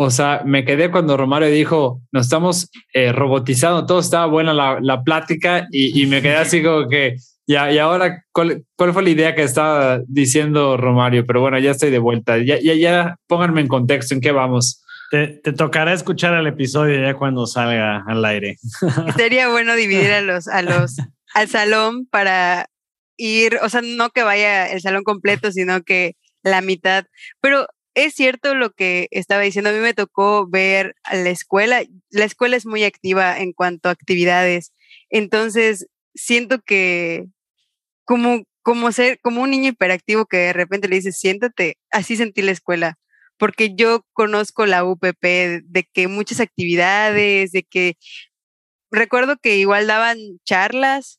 o 0.01 0.09
sea, 0.09 0.41
me 0.45 0.65
quedé 0.65 0.89
cuando 0.89 1.15
Romario 1.15 1.47
dijo, 1.49 2.01
nos 2.11 2.25
estamos 2.25 2.71
eh, 2.91 3.11
robotizando, 3.11 3.85
todo 3.85 3.99
estaba 3.99 4.25
buena 4.25 4.51
la, 4.51 4.79
la 4.81 5.03
plática 5.03 5.67
y, 5.69 6.01
y, 6.01 6.07
me 6.07 6.23
quedé 6.23 6.37
así 6.37 6.63
como 6.63 6.87
que, 6.87 7.17
ya, 7.45 7.71
y 7.71 7.77
ahora, 7.77 8.23
¿cuál, 8.31 8.63
¿cuál, 8.75 8.93
fue 8.93 9.03
la 9.03 9.11
idea 9.11 9.35
que 9.35 9.43
estaba 9.43 9.99
diciendo 10.07 10.75
Romario? 10.75 11.23
Pero 11.27 11.41
bueno, 11.41 11.59
ya 11.59 11.69
estoy 11.69 11.91
de 11.91 11.99
vuelta, 11.99 12.39
ya, 12.39 12.59
ya, 12.59 12.73
ya 12.73 13.15
pónganme 13.27 13.61
en 13.61 13.67
contexto, 13.67 14.15
¿en 14.15 14.21
qué 14.21 14.31
vamos? 14.31 14.83
Te, 15.11 15.27
te, 15.27 15.53
tocará 15.53 15.93
escuchar 15.93 16.33
el 16.33 16.47
episodio 16.47 16.99
ya 16.99 17.13
cuando 17.13 17.45
salga 17.45 18.03
al 18.07 18.25
aire. 18.25 18.57
Sería 19.17 19.49
bueno 19.49 19.75
dividir 19.75 20.11
a 20.13 20.21
los, 20.21 20.47
a 20.47 20.63
los, 20.63 20.95
al 21.35 21.47
salón 21.47 22.07
para 22.07 22.65
ir, 23.17 23.59
o 23.61 23.69
sea, 23.69 23.81
no 23.83 24.09
que 24.09 24.23
vaya 24.23 24.65
el 24.71 24.81
salón 24.81 25.03
completo, 25.03 25.51
sino 25.51 25.83
que 25.83 26.15
la 26.41 26.61
mitad. 26.61 27.05
Pero 27.39 27.67
es 27.93 28.13
cierto 28.13 28.55
lo 28.55 28.71
que 28.71 29.07
estaba 29.11 29.41
diciendo, 29.41 29.69
a 29.69 29.73
mí 29.73 29.79
me 29.79 29.93
tocó 29.93 30.47
ver 30.47 30.95
a 31.03 31.15
la 31.15 31.29
escuela, 31.29 31.83
la 32.09 32.25
escuela 32.25 32.55
es 32.55 32.65
muy 32.65 32.83
activa 32.83 33.37
en 33.39 33.53
cuanto 33.53 33.89
a 33.89 33.91
actividades, 33.91 34.73
entonces 35.09 35.87
siento 36.15 36.61
que 36.61 37.25
como, 38.05 38.43
como 38.61 38.91
ser, 38.91 39.19
como 39.21 39.41
un 39.41 39.51
niño 39.51 39.69
hiperactivo 39.69 40.25
que 40.25 40.37
de 40.37 40.53
repente 40.53 40.87
le 40.87 40.97
dices, 40.97 41.19
siéntate, 41.19 41.77
así 41.91 42.15
sentí 42.15 42.41
la 42.41 42.51
escuela, 42.51 42.97
porque 43.37 43.73
yo 43.75 44.05
conozco 44.13 44.65
la 44.65 44.83
UPP 44.83 45.23
de 45.63 45.89
que 45.91 46.07
muchas 46.07 46.39
actividades, 46.39 47.51
de 47.51 47.63
que 47.63 47.97
recuerdo 48.91 49.37
que 49.41 49.57
igual 49.57 49.87
daban 49.87 50.17
charlas 50.45 51.17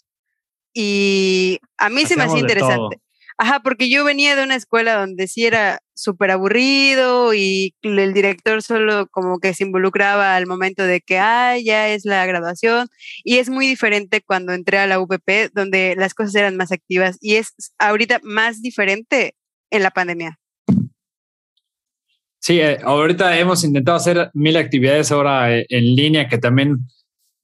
y 0.73 1.59
a 1.79 1.89
mí 1.91 2.07
se 2.07 2.17
me 2.17 2.25
hacía 2.25 2.41
interesante. 2.41 3.01
Ajá, 3.39 3.61
porque 3.61 3.91
yo 3.91 4.05
venía 4.05 4.37
de 4.37 4.45
una 4.45 4.55
escuela 4.55 4.95
donde 4.95 5.27
sí 5.27 5.47
era 5.47 5.82
súper 6.03 6.31
aburrido 6.31 7.35
y 7.35 7.75
el 7.83 8.12
director 8.12 8.62
solo 8.62 9.07
como 9.09 9.38
que 9.38 9.55
se 9.55 9.65
involucraba 9.65 10.37
al 10.37 10.47
momento 10.47 10.85
de 10.85 11.01
que, 11.01 11.19
ah, 11.19 11.57
ya 11.59 11.88
es 11.88 12.05
la 12.05 12.27
graduación. 12.27 12.88
Y 13.25 13.38
es 13.38 13.49
muy 13.49 13.67
diferente 13.67 14.21
cuando 14.21 14.53
entré 14.53 14.79
a 14.79 14.87
la 14.87 15.01
UPP, 15.01 15.51
donde 15.55 15.95
las 15.97 16.15
cosas 16.15 16.35
eran 16.35 16.57
más 16.57 16.73
activas 16.73 17.19
y 17.21 17.37
es 17.37 17.55
ahorita 17.79 18.21
más 18.23 18.62
diferente 18.62 19.35
en 19.71 19.83
la 19.83 19.91
pandemia. 19.91 20.38
Sí, 22.43 22.61
eh, 22.61 22.79
ahorita 22.83 23.38
hemos 23.38 23.62
intentado 23.62 23.97
hacer 23.97 24.31
mil 24.35 24.57
actividades 24.57 25.12
ahora 25.12 25.57
eh, 25.57 25.65
en 25.69 25.95
línea, 25.95 26.27
que 26.27 26.38
también 26.38 26.79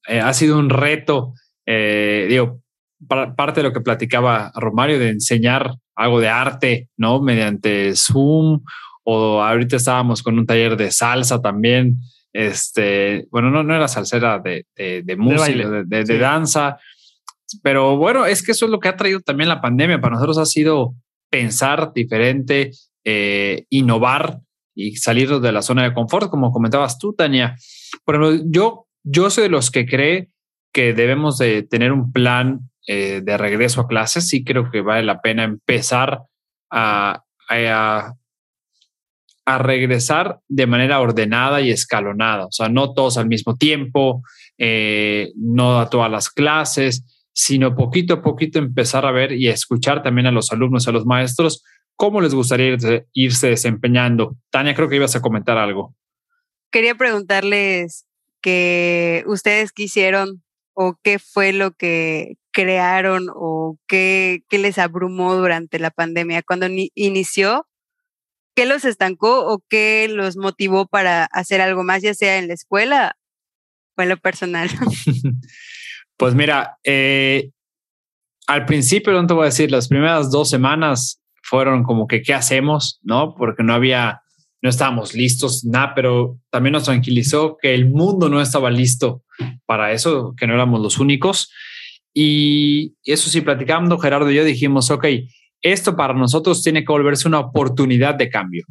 eh, 0.08 0.18
ha 0.18 0.34
sido 0.34 0.58
un 0.58 0.70
reto. 0.70 1.34
digo, 1.64 2.60
parte 3.06 3.60
de 3.60 3.68
lo 3.68 3.72
que 3.72 3.80
platicaba 3.80 4.50
Romario, 4.56 4.98
de 4.98 5.10
enseñar 5.10 5.76
algo 5.98 6.20
de 6.20 6.28
arte, 6.28 6.88
¿no? 6.96 7.20
Mediante 7.20 7.94
Zoom, 7.96 8.62
o 9.02 9.42
ahorita 9.42 9.76
estábamos 9.76 10.22
con 10.22 10.38
un 10.38 10.46
taller 10.46 10.76
de 10.76 10.90
salsa 10.90 11.42
también, 11.42 11.96
este, 12.32 13.26
bueno, 13.30 13.50
no, 13.50 13.62
no 13.64 13.74
era 13.74 13.88
salsera 13.88 14.38
de, 14.38 14.64
de, 14.76 15.16
música, 15.16 15.82
de, 15.84 16.04
de, 16.04 16.18
danza, 16.18 16.78
pero 17.62 17.96
bueno, 17.96 18.26
es 18.26 18.42
que 18.42 18.52
eso 18.52 18.66
es 18.66 18.70
lo 18.70 18.78
que 18.78 18.88
ha 18.88 18.96
traído 18.96 19.20
también 19.20 19.48
la 19.48 19.60
pandemia, 19.60 20.00
para 20.00 20.14
nosotros 20.14 20.38
ha 20.38 20.46
sido 20.46 20.94
pensar 21.30 21.92
diferente, 21.92 22.70
eh, 23.04 23.64
innovar 23.70 24.40
y 24.74 24.96
salir 24.96 25.40
de 25.40 25.52
la 25.52 25.62
zona 25.62 25.82
de 25.82 25.94
confort, 25.94 26.30
como 26.30 26.52
comentabas 26.52 26.98
tú, 26.98 27.12
Tania. 27.12 27.56
Pero 28.06 28.34
yo, 28.44 28.86
yo 29.02 29.30
soy 29.30 29.44
de 29.44 29.50
los 29.50 29.70
que 29.70 29.86
cree 29.86 30.28
que 30.72 30.94
debemos 30.94 31.38
de 31.38 31.62
tener 31.62 31.90
un 31.90 32.12
plan 32.12 32.70
eh, 32.90 33.20
de 33.22 33.36
regreso 33.36 33.82
a 33.82 33.86
clases, 33.86 34.28
sí 34.28 34.42
creo 34.42 34.70
que 34.70 34.80
vale 34.80 35.02
la 35.02 35.20
pena 35.20 35.44
empezar 35.44 36.22
a, 36.70 37.22
a, 37.50 38.14
regresar 39.58 40.40
de 40.48 40.66
manera 40.66 40.98
ordenada 40.98 41.60
y 41.60 41.70
escalonada. 41.70 42.46
O 42.46 42.50
sea, 42.50 42.70
no 42.70 42.94
todos 42.94 43.18
al 43.18 43.28
mismo 43.28 43.56
tiempo, 43.56 44.22
eh, 44.56 45.32
no 45.36 45.80
a 45.80 45.90
todas 45.90 46.10
las 46.10 46.30
clases, 46.30 47.04
sino 47.34 47.76
poquito 47.76 48.14
a 48.14 48.22
poquito 48.22 48.58
empezar 48.58 49.04
a 49.04 49.12
ver 49.12 49.32
y 49.32 49.48
a 49.48 49.52
escuchar 49.52 50.02
también 50.02 50.26
a 50.26 50.32
los 50.32 50.50
alumnos, 50.50 50.88
a 50.88 50.92
los 50.92 51.04
maestros, 51.04 51.62
cómo 51.94 52.22
les 52.22 52.34
gustaría 52.34 52.68
irse, 52.68 53.06
irse 53.12 53.48
desempeñando. 53.48 54.34
Tania, 54.48 54.74
creo 54.74 54.88
que 54.88 54.96
ibas 54.96 55.14
a 55.14 55.20
comentar 55.20 55.58
algo. 55.58 55.94
Quería 56.70 56.94
preguntarles 56.94 58.06
que 58.40 59.24
ustedes 59.26 59.72
quisieron 59.72 60.42
o 60.72 60.98
qué 61.02 61.18
fue 61.18 61.52
lo 61.52 61.72
que 61.72 62.37
crearon 62.58 63.28
o 63.32 63.78
qué, 63.86 64.42
les 64.50 64.78
abrumó 64.78 65.36
durante 65.36 65.78
la 65.78 65.92
pandemia? 65.92 66.42
Cuando 66.42 66.66
inició, 66.96 67.68
¿qué 68.56 68.66
los 68.66 68.84
estancó 68.84 69.46
o 69.46 69.62
qué 69.68 70.08
los 70.10 70.36
motivó 70.36 70.88
para 70.88 71.26
hacer 71.26 71.60
algo 71.60 71.84
más, 71.84 72.02
ya 72.02 72.14
sea 72.14 72.36
en 72.36 72.48
la 72.48 72.54
escuela 72.54 73.16
o 73.96 74.02
en 74.02 74.08
lo 74.08 74.16
personal? 74.16 74.68
pues 76.16 76.34
mira, 76.34 76.78
eh, 76.82 77.50
al 78.48 78.66
principio, 78.66 79.12
no 79.12 79.24
te 79.24 79.34
voy 79.34 79.42
a 79.42 79.52
decir, 79.52 79.70
las 79.70 79.86
primeras 79.86 80.32
dos 80.32 80.50
semanas 80.50 81.22
fueron 81.44 81.84
como 81.84 82.08
que, 82.08 82.22
¿qué 82.22 82.34
hacemos? 82.34 82.98
¿No? 83.02 83.36
Porque 83.36 83.62
no 83.62 83.72
había, 83.72 84.22
no 84.62 84.68
estábamos 84.68 85.14
listos, 85.14 85.64
nada, 85.64 85.94
pero 85.94 86.40
también 86.50 86.72
nos 86.72 86.86
tranquilizó 86.86 87.56
que 87.56 87.72
el 87.72 87.88
mundo 87.88 88.28
no 88.28 88.40
estaba 88.40 88.68
listo 88.68 89.22
para 89.64 89.92
eso, 89.92 90.34
que 90.36 90.48
no 90.48 90.54
éramos 90.54 90.80
los 90.80 90.98
únicos. 90.98 91.52
Y 92.14 92.94
eso 93.04 93.30
sí, 93.30 93.40
platicando 93.40 93.98
Gerardo 93.98 94.30
y 94.30 94.34
yo 94.34 94.44
dijimos, 94.44 94.90
ok, 94.90 95.06
esto 95.62 95.96
para 95.96 96.14
nosotros 96.14 96.62
tiene 96.62 96.80
que 96.84 96.92
volverse 96.92 97.28
una 97.28 97.40
oportunidad 97.40 98.14
de 98.14 98.28
cambio. 98.28 98.64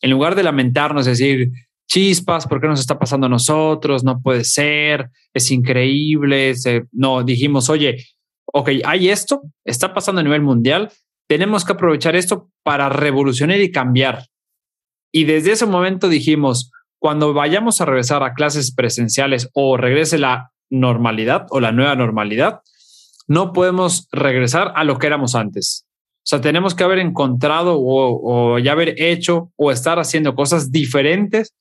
En 0.00 0.10
lugar 0.10 0.34
de 0.34 0.42
lamentarnos, 0.42 1.06
decir, 1.06 1.50
chispas, 1.88 2.46
¿por 2.46 2.60
qué 2.60 2.66
nos 2.66 2.80
está 2.80 2.98
pasando 2.98 3.26
a 3.26 3.30
nosotros? 3.30 4.04
No 4.04 4.20
puede 4.20 4.44
ser, 4.44 5.10
es 5.32 5.50
increíble. 5.50 6.54
No, 6.92 7.22
dijimos, 7.22 7.70
oye, 7.70 8.04
ok, 8.46 8.70
hay 8.84 9.08
esto, 9.08 9.42
está 9.64 9.94
pasando 9.94 10.20
a 10.20 10.24
nivel 10.24 10.42
mundial, 10.42 10.90
tenemos 11.28 11.64
que 11.64 11.72
aprovechar 11.72 12.16
esto 12.16 12.50
para 12.62 12.88
revolucionar 12.88 13.60
y 13.60 13.70
cambiar. 13.70 14.26
Y 15.12 15.24
desde 15.24 15.52
ese 15.52 15.66
momento 15.66 16.08
dijimos, 16.08 16.70
cuando 16.98 17.32
vayamos 17.32 17.80
a 17.80 17.84
regresar 17.84 18.22
a 18.22 18.34
clases 18.34 18.74
presenciales 18.74 19.48
o 19.52 19.76
regrese 19.76 20.18
la 20.18 20.50
normalidad 20.70 21.46
o 21.50 21.60
la 21.60 21.72
nueva 21.72 21.94
normalidad, 21.94 22.60
no 23.26 23.52
podemos 23.52 24.08
regresar 24.12 24.72
a 24.76 24.84
lo 24.84 24.98
que 24.98 25.06
éramos 25.06 25.34
antes. 25.34 25.86
O 26.24 26.26
sea, 26.26 26.40
tenemos 26.40 26.74
que 26.74 26.84
haber 26.84 26.98
encontrado 26.98 27.76
o, 27.78 28.58
ya 28.58 28.72
haber 28.72 28.94
hecho 29.00 29.52
o 29.56 29.70
estar 29.70 29.98
haciendo 29.98 30.34
cosas 30.34 30.72
diferentes 30.72 31.54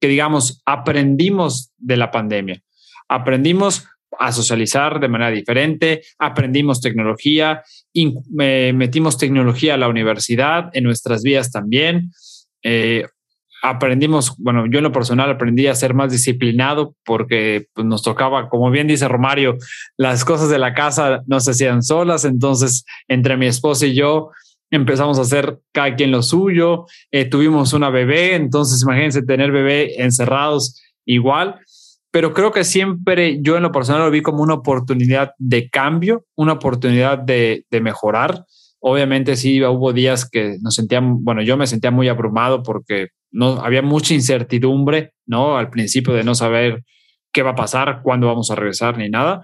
que, 0.00 0.08
digamos, 0.08 0.60
aprendimos 0.66 1.70
de 1.78 1.96
la 1.96 2.10
pandemia. 2.10 2.62
Aprendimos 3.08 3.86
a 4.18 4.30
socializar 4.30 5.00
de 5.00 5.08
manera 5.08 5.30
diferente, 5.30 6.02
aprendimos 6.18 6.82
tecnología, 6.82 7.62
metimos 7.94 9.16
tecnología 9.16 9.74
a 9.74 9.78
la 9.78 9.88
universidad, 9.88 10.68
en 10.74 10.84
nuestras 10.84 11.22
vidas 11.22 11.50
también. 11.50 12.10
Eh, 12.62 13.06
aprendimos, 13.62 14.34
bueno, 14.38 14.66
yo 14.66 14.78
en 14.78 14.84
lo 14.84 14.92
personal 14.92 15.30
aprendí 15.30 15.68
a 15.68 15.74
ser 15.76 15.94
más 15.94 16.10
disciplinado 16.10 16.96
porque 17.04 17.68
pues, 17.72 17.86
nos 17.86 18.02
tocaba, 18.02 18.48
como 18.48 18.70
bien 18.70 18.88
dice 18.88 19.06
Romario, 19.06 19.56
las 19.96 20.24
cosas 20.24 20.50
de 20.50 20.58
la 20.58 20.74
casa 20.74 21.22
no 21.26 21.38
se 21.38 21.52
hacían 21.52 21.82
solas, 21.84 22.24
entonces 22.24 22.84
entre 23.06 23.36
mi 23.36 23.46
esposa 23.46 23.86
y 23.86 23.94
yo 23.94 24.30
empezamos 24.72 25.18
a 25.18 25.22
hacer 25.22 25.60
cada 25.72 25.94
quien 25.94 26.10
lo 26.10 26.22
suyo, 26.22 26.86
eh, 27.12 27.24
tuvimos 27.24 27.72
una 27.72 27.88
bebé, 27.90 28.34
entonces 28.34 28.82
imagínense 28.82 29.22
tener 29.22 29.52
bebé 29.52 30.02
encerrados 30.02 30.82
igual, 31.04 31.60
pero 32.10 32.32
creo 32.34 32.50
que 32.50 32.64
siempre 32.64 33.38
yo 33.42 33.56
en 33.56 33.62
lo 33.62 33.70
personal 33.70 34.02
lo 34.02 34.10
vi 34.10 34.22
como 34.22 34.42
una 34.42 34.54
oportunidad 34.54 35.34
de 35.38 35.70
cambio, 35.70 36.24
una 36.34 36.54
oportunidad 36.54 37.16
de, 37.16 37.64
de 37.70 37.80
mejorar. 37.80 38.44
Obviamente 38.84 39.36
sí 39.36 39.64
hubo 39.64 39.92
días 39.92 40.28
que 40.28 40.56
nos 40.60 40.74
sentíamos, 40.74 41.22
bueno, 41.22 41.40
yo 41.40 41.56
me 41.56 41.68
sentía 41.68 41.92
muy 41.92 42.08
abrumado 42.08 42.64
porque 42.64 43.08
no 43.30 43.60
había 43.60 43.80
mucha 43.80 44.12
incertidumbre, 44.12 45.12
¿no? 45.24 45.56
Al 45.56 45.70
principio 45.70 46.14
de 46.14 46.24
no 46.24 46.34
saber 46.34 46.82
qué 47.32 47.42
va 47.42 47.50
a 47.50 47.54
pasar, 47.54 48.00
cuándo 48.02 48.26
vamos 48.26 48.50
a 48.50 48.56
regresar 48.56 48.98
ni 48.98 49.08
nada. 49.08 49.42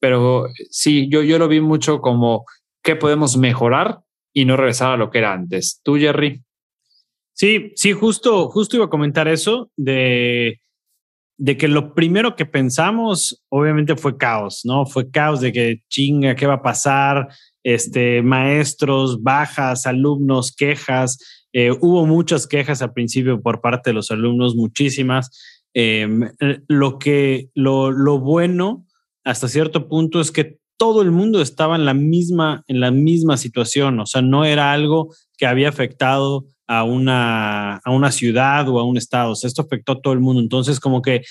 Pero 0.00 0.48
sí, 0.70 1.08
yo, 1.08 1.22
yo 1.22 1.38
lo 1.38 1.46
vi 1.46 1.60
mucho 1.60 2.00
como 2.00 2.44
qué 2.82 2.96
podemos 2.96 3.36
mejorar 3.36 4.00
y 4.32 4.46
no 4.46 4.56
regresar 4.56 4.90
a 4.90 4.96
lo 4.96 5.10
que 5.10 5.18
era 5.18 5.32
antes. 5.32 5.80
¿Tú, 5.84 5.96
Jerry? 5.96 6.42
Sí, 7.34 7.72
sí, 7.76 7.92
justo, 7.92 8.48
justo 8.50 8.76
iba 8.76 8.86
a 8.86 8.90
comentar 8.90 9.28
eso 9.28 9.70
de, 9.76 10.60
de 11.38 11.56
que 11.56 11.68
lo 11.68 11.94
primero 11.94 12.34
que 12.34 12.46
pensamos, 12.46 13.44
obviamente, 13.48 13.94
fue 13.94 14.16
caos, 14.16 14.62
¿no? 14.64 14.86
Fue 14.86 15.08
caos 15.08 15.40
de 15.40 15.52
que 15.52 15.82
chinga, 15.88 16.34
¿qué 16.34 16.46
va 16.46 16.54
a 16.54 16.62
pasar? 16.62 17.28
Este, 17.64 18.22
maestros, 18.22 19.22
bajas, 19.22 19.86
alumnos, 19.86 20.52
quejas, 20.54 21.18
eh, 21.52 21.70
hubo 21.70 22.06
muchas 22.06 22.46
quejas 22.46 22.80
al 22.82 22.92
principio 22.92 23.40
por 23.40 23.60
parte 23.60 23.90
de 23.90 23.94
los 23.94 24.10
alumnos, 24.10 24.56
muchísimas. 24.56 25.30
Em, 25.74 26.24
eh, 26.40 26.60
lo 26.68 26.98
que 26.98 27.50
lo, 27.54 27.90
lo, 27.90 28.18
bueno 28.18 28.86
hasta 29.24 29.48
cierto 29.48 29.88
punto 29.88 30.20
es 30.20 30.30
que 30.30 30.58
todo 30.76 31.00
el 31.00 31.10
mundo 31.10 31.40
estaba 31.40 31.76
en 31.76 31.86
la 31.86 31.94
misma 31.94 32.62
en 32.66 32.80
la 32.80 32.90
misma 32.90 33.36
situación, 33.38 34.00
o 34.00 34.06
sea, 34.06 34.20
no 34.20 34.44
era 34.44 34.72
algo 34.72 35.14
que 35.38 35.46
había 35.46 35.70
afectado 35.70 36.44
a 36.66 36.84
una 36.84 37.76
a 37.76 37.90
una 37.90 38.12
ciudad 38.12 38.68
o 38.68 38.80
a 38.80 38.84
un 38.84 38.98
estado, 38.98 39.32
esto 39.32 39.62
afectó 39.62 39.92
a 39.92 40.02
todo 40.02 40.12
el 40.12 40.20
mundo, 40.20 40.42
entonces 40.42 40.78
como 40.78 41.00
que 41.00 41.22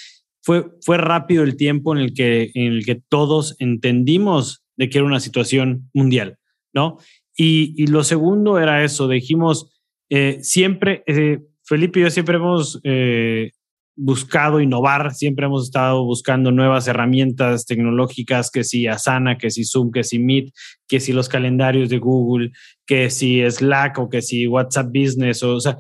fue 0.42 0.72
fue 0.82 0.98
rápido 0.98 1.44
el 1.44 1.56
tiempo 1.56 1.96
en 1.96 2.02
el 2.02 2.14
que 2.14 2.50
en 2.56 2.74
el 2.74 2.86
que 2.86 2.96
todos 2.96 3.56
entendimos 3.60 4.61
de 4.78 4.90
que 4.90 4.98
era 4.98 5.08
una 5.08 5.20
situación 5.20 5.90
mundial, 5.94 6.38
¿no? 6.74 6.98
Y, 7.36 7.88
lo 7.88 8.04
segundo 8.04 8.60
era 8.60 8.84
eso, 8.84 9.08
dijimos, 9.08 9.72
eh, 10.10 10.40
siempre, 10.42 11.04
eh, 11.08 11.40
Felipe 11.64 12.00
y 12.00 12.04
yo 12.04 12.10
siempre 12.10 12.36
hemos 12.36 12.80
eh, 12.84 13.52
buscado 13.96 14.60
innovar, 14.60 15.14
siempre 15.14 15.46
hemos 15.46 15.66
estado 15.66 16.04
buscando 16.04 16.52
nuevas 16.52 16.88
herramientas 16.88 17.66
tecnológicas, 17.66 18.52
que 18.52 18.64
si 18.64 18.88
Asana, 18.88 19.38
que 19.38 19.50
si 19.50 19.64
Zoom, 19.64 19.92
que 19.92 20.04
si 20.04 20.20
Meet, 20.20 20.54
que 20.88 21.00
si 21.00 21.14
los 21.14 21.30
calendarios 21.30 21.90
de 21.90 22.00
Google, 22.00 22.52
que 22.86 23.10
si 23.10 23.42
Slack 23.50 23.98
o 24.00 24.10
que 24.10 24.22
si 24.22 24.48
WhatsApp 24.48 24.88
Business, 24.94 25.42
o 25.44 25.60
sea, 25.60 25.78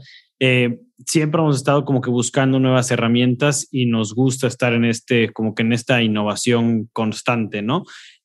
siempre 1.06 1.42
hemos 1.42 1.58
estado 1.58 1.86
como 1.86 2.02
que 2.02 2.10
buscando 2.10 2.60
nuevas 2.60 2.89
herramientas 2.92 3.68
y 3.72 3.86
nos 3.86 4.16
gusta 4.16 4.48
estar 4.48 4.74
en 4.74 4.86
este, 4.86 5.32
como 5.32 5.54
que 5.54 5.62
en 5.64 5.74
esta 5.74 6.02
innovación 6.02 6.89
constante, 6.94 7.62
¿no? 7.62 7.84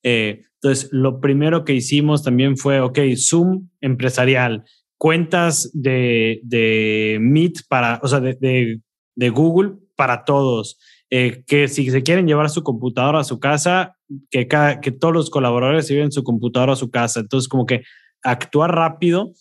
Entonces, 0.09 0.88
lo 0.92 1.20
primero 1.20 1.64
que 1.64 1.74
hicimos 1.74 2.22
también 2.22 2.57
fue, 2.57 2.80
ok, 2.80 2.98
Zoom 3.16 3.68
empresarial, 3.80 4.64
cuentas 4.98 5.70
de, 5.72 6.40
de 6.42 7.18
Meet 7.20 7.66
para, 7.68 8.00
o 8.02 8.09
sea, 8.09 8.20
de, 8.20 8.80
de, 9.14 9.30
Google 9.30 9.74
para 9.96 10.24
todos. 10.24 10.78
Eh, 11.11 11.44
que 11.46 11.68
si 11.68 11.90
se 11.90 12.02
quieren 12.02 12.26
llevar 12.26 12.50
su 12.50 12.62
computadora 12.62 13.20
a 13.20 13.24
su 13.24 13.38
casa, 13.38 13.96
que, 14.30 14.48
cada, 14.48 14.80
que 14.80 14.90
todos 14.90 15.14
los 15.14 15.30
colaboradores 15.30 15.88
lleven 15.88 16.11
su 16.11 16.24
computadora 16.24 16.72
a 16.72 16.76
su 16.76 16.90
casa. 16.90 17.20
Entonces, 17.20 17.48
como 17.48 17.66
que 17.66 17.82
actuar 18.22 18.74
rápido 18.74 19.32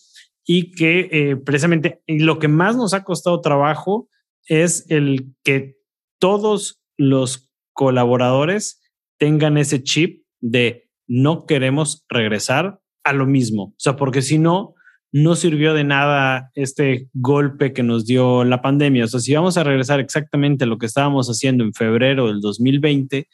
y 0.44 0.70
que 0.72 1.08
eh, 1.10 1.36
precisamente 1.36 2.02
lo 2.06 2.38
que 2.38 2.48
más 2.48 2.76
nos 2.76 2.94
ha 2.94 3.02
costado 3.02 3.40
trabajo 3.40 4.08
es 4.46 4.88
el 4.90 5.34
que 5.42 5.76
todos 6.20 6.80
los 6.96 7.50
colaboradores 7.72 8.80
tengan 9.18 9.58
ese 9.58 9.82
chip 9.82 10.25
de 10.40 10.88
no 11.06 11.46
queremos 11.46 12.04
regresar 12.08 12.80
a 13.04 13.12
lo 13.12 13.26
mismo. 13.26 13.64
O 13.64 13.74
sea, 13.78 13.96
porque 13.96 14.22
si 14.22 14.38
no, 14.38 14.74
no 15.12 15.34
sirvió 15.36 15.72
de 15.72 15.84
nada 15.84 16.50
este 16.54 17.08
golpe 17.14 17.72
que 17.72 17.82
nos 17.82 18.06
dio 18.06 18.44
la 18.44 18.60
pandemia. 18.60 19.04
O 19.04 19.08
sea, 19.08 19.20
si 19.20 19.34
vamos 19.34 19.56
a 19.56 19.64
regresar 19.64 20.00
exactamente 20.00 20.64
a 20.64 20.66
lo 20.66 20.78
que 20.78 20.86
estábamos 20.86 21.28
haciendo 21.28 21.64
en 21.64 21.72
febrero 21.72 22.26
del 22.26 22.40
2020, 22.40 23.28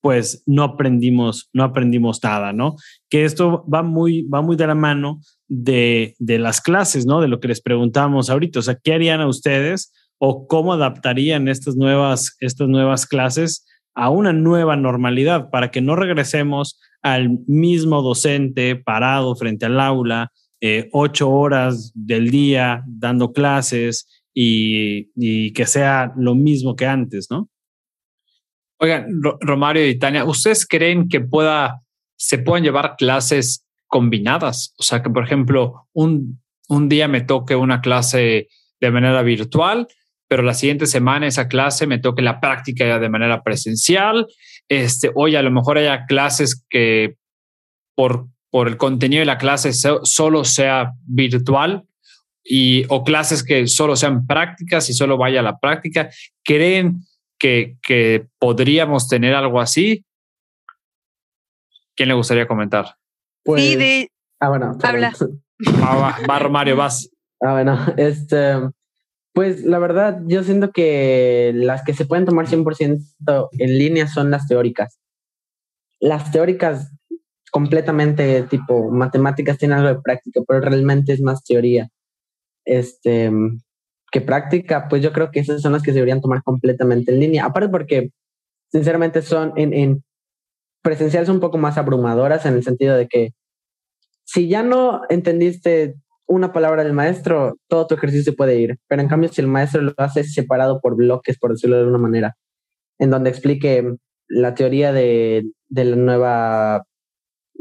pues 0.00 0.42
no 0.44 0.62
aprendimos, 0.62 1.48
no 1.54 1.64
aprendimos 1.64 2.22
nada, 2.22 2.52
¿no? 2.52 2.76
Que 3.08 3.24
esto 3.24 3.64
va 3.72 3.82
muy, 3.82 4.22
va 4.22 4.42
muy 4.42 4.54
de 4.54 4.66
la 4.66 4.74
mano 4.74 5.20
de, 5.48 6.14
de 6.18 6.38
las 6.38 6.60
clases, 6.60 7.06
¿no? 7.06 7.22
De 7.22 7.28
lo 7.28 7.40
que 7.40 7.48
les 7.48 7.62
preguntamos 7.62 8.28
ahorita. 8.28 8.58
O 8.58 8.62
sea, 8.62 8.78
¿qué 8.82 8.92
harían 8.92 9.22
a 9.22 9.26
ustedes 9.26 9.92
o 10.18 10.46
cómo 10.46 10.74
adaptarían 10.74 11.48
estas 11.48 11.76
nuevas, 11.76 12.36
estas 12.40 12.68
nuevas 12.68 13.06
clases 13.06 13.66
a 13.94 14.10
una 14.10 14.32
nueva 14.32 14.76
normalidad 14.76 15.50
para 15.50 15.70
que 15.70 15.80
no 15.80 15.96
regresemos 15.96 16.80
al 17.02 17.38
mismo 17.46 18.02
docente 18.02 18.76
parado 18.76 19.36
frente 19.36 19.66
al 19.66 19.78
aula, 19.78 20.32
eh, 20.60 20.88
ocho 20.92 21.30
horas 21.30 21.92
del 21.94 22.30
día 22.30 22.82
dando 22.86 23.32
clases 23.32 24.08
y, 24.32 25.52
que 25.52 25.66
sea 25.66 26.12
lo 26.16 26.34
mismo 26.34 26.74
que 26.74 26.86
antes, 26.86 27.28
¿no? 27.30 27.48
Oigan, 28.78 29.06
Romario 29.40 29.86
y 29.86 29.98
Tania, 29.98 30.24
¿ustedes 30.24 30.66
creen 30.66 31.08
que 31.08 31.20
pueda, 31.20 31.82
se 32.16 32.38
puedan 32.38 32.64
llevar 32.64 32.96
clases 32.96 33.64
combinadas? 33.86 34.74
O 34.78 34.82
sea, 34.82 35.02
que 35.02 35.10
por 35.10 35.24
ejemplo, 35.24 35.86
un, 35.92 36.42
un 36.68 36.88
día 36.88 37.06
me 37.06 37.20
toque 37.20 37.54
una 37.54 37.80
clase 37.80 38.48
de 38.80 38.90
manera 38.90 39.22
virtual 39.22 39.86
pero 40.28 40.42
la 40.42 40.54
siguiente 40.54 40.86
semana 40.86 41.26
esa 41.26 41.48
clase 41.48 41.86
me 41.86 41.98
toque 41.98 42.22
la 42.22 42.40
práctica 42.40 42.86
ya 42.86 42.98
de 42.98 43.08
manera 43.08 43.42
presencial. 43.42 44.26
Este, 44.68 45.10
hoy 45.14 45.36
a 45.36 45.42
lo 45.42 45.50
mejor 45.50 45.78
haya 45.78 46.06
clases 46.06 46.64
que 46.68 47.16
por, 47.94 48.26
por 48.50 48.68
el 48.68 48.76
contenido 48.76 49.20
de 49.20 49.26
la 49.26 49.38
clase 49.38 49.72
solo 49.72 50.44
sea 50.44 50.92
virtual 51.06 51.84
y, 52.42 52.84
o 52.88 53.04
clases 53.04 53.42
que 53.42 53.66
solo 53.66 53.96
sean 53.96 54.26
prácticas 54.26 54.88
y 54.90 54.94
solo 54.94 55.16
vaya 55.16 55.40
a 55.40 55.44
la 55.44 55.58
práctica. 55.58 56.10
¿Creen 56.42 57.00
que, 57.38 57.76
que 57.82 58.26
podríamos 58.38 59.08
tener 59.08 59.34
algo 59.34 59.60
así? 59.60 60.04
¿Quién 61.96 62.08
le 62.08 62.14
gustaría 62.14 62.46
comentar? 62.46 62.96
Pues, 63.44 63.62
sí, 63.62 63.76
de... 63.76 64.08
Ah, 64.40 64.48
bueno. 64.48 64.76
Habla. 64.82 65.12
Va, 65.80 66.18
va, 66.28 66.38
Romario, 66.38 66.76
vas. 66.76 67.08
Ah, 67.40 67.52
bueno, 67.52 67.78
este, 67.96 68.54
pues 69.34 69.64
la 69.64 69.80
verdad, 69.80 70.20
yo 70.26 70.44
siento 70.44 70.70
que 70.70 71.50
las 71.56 71.82
que 71.82 71.92
se 71.92 72.06
pueden 72.06 72.24
tomar 72.24 72.46
100% 72.46 73.48
en 73.58 73.78
línea 73.78 74.06
son 74.06 74.30
las 74.30 74.46
teóricas. 74.46 75.00
Las 75.98 76.30
teóricas 76.30 76.92
completamente 77.50 78.44
tipo 78.44 78.92
matemáticas 78.92 79.58
tienen 79.58 79.78
algo 79.78 79.88
de 79.88 80.00
práctica, 80.00 80.40
pero 80.46 80.60
realmente 80.60 81.12
es 81.12 81.20
más 81.20 81.42
teoría 81.42 81.88
este, 82.64 83.32
que 84.12 84.20
práctica. 84.20 84.86
Pues 84.88 85.02
yo 85.02 85.12
creo 85.12 85.32
que 85.32 85.40
esas 85.40 85.60
son 85.60 85.72
las 85.72 85.82
que 85.82 85.90
se 85.90 85.96
deberían 85.96 86.20
tomar 86.20 86.44
completamente 86.44 87.12
en 87.12 87.18
línea. 87.18 87.44
Aparte 87.44 87.68
porque, 87.68 88.10
sinceramente, 88.70 89.20
son 89.20 89.52
en, 89.56 89.74
en 89.74 90.04
presencial 90.80 91.28
un 91.28 91.40
poco 91.40 91.58
más 91.58 91.76
abrumadoras 91.76 92.46
en 92.46 92.54
el 92.54 92.62
sentido 92.62 92.96
de 92.96 93.08
que 93.08 93.30
si 94.22 94.46
ya 94.46 94.62
no 94.62 95.02
entendiste 95.08 95.96
una 96.26 96.52
palabra 96.52 96.84
del 96.84 96.92
maestro, 96.92 97.56
todo 97.68 97.86
tu 97.86 97.94
ejercicio 97.94 98.34
puede 98.34 98.58
ir. 98.58 98.78
Pero 98.88 99.02
en 99.02 99.08
cambio, 99.08 99.28
si 99.28 99.40
el 99.40 99.46
maestro 99.46 99.82
lo 99.82 99.94
hace 99.96 100.24
separado 100.24 100.80
por 100.80 100.96
bloques, 100.96 101.38
por 101.38 101.52
decirlo 101.52 101.76
de 101.76 101.82
alguna 101.82 101.98
manera, 101.98 102.36
en 102.98 103.10
donde 103.10 103.30
explique 103.30 103.84
la 104.28 104.54
teoría 104.54 104.92
de, 104.92 105.44
de 105.68 105.84
la 105.84 105.96
nueva, 105.96 106.84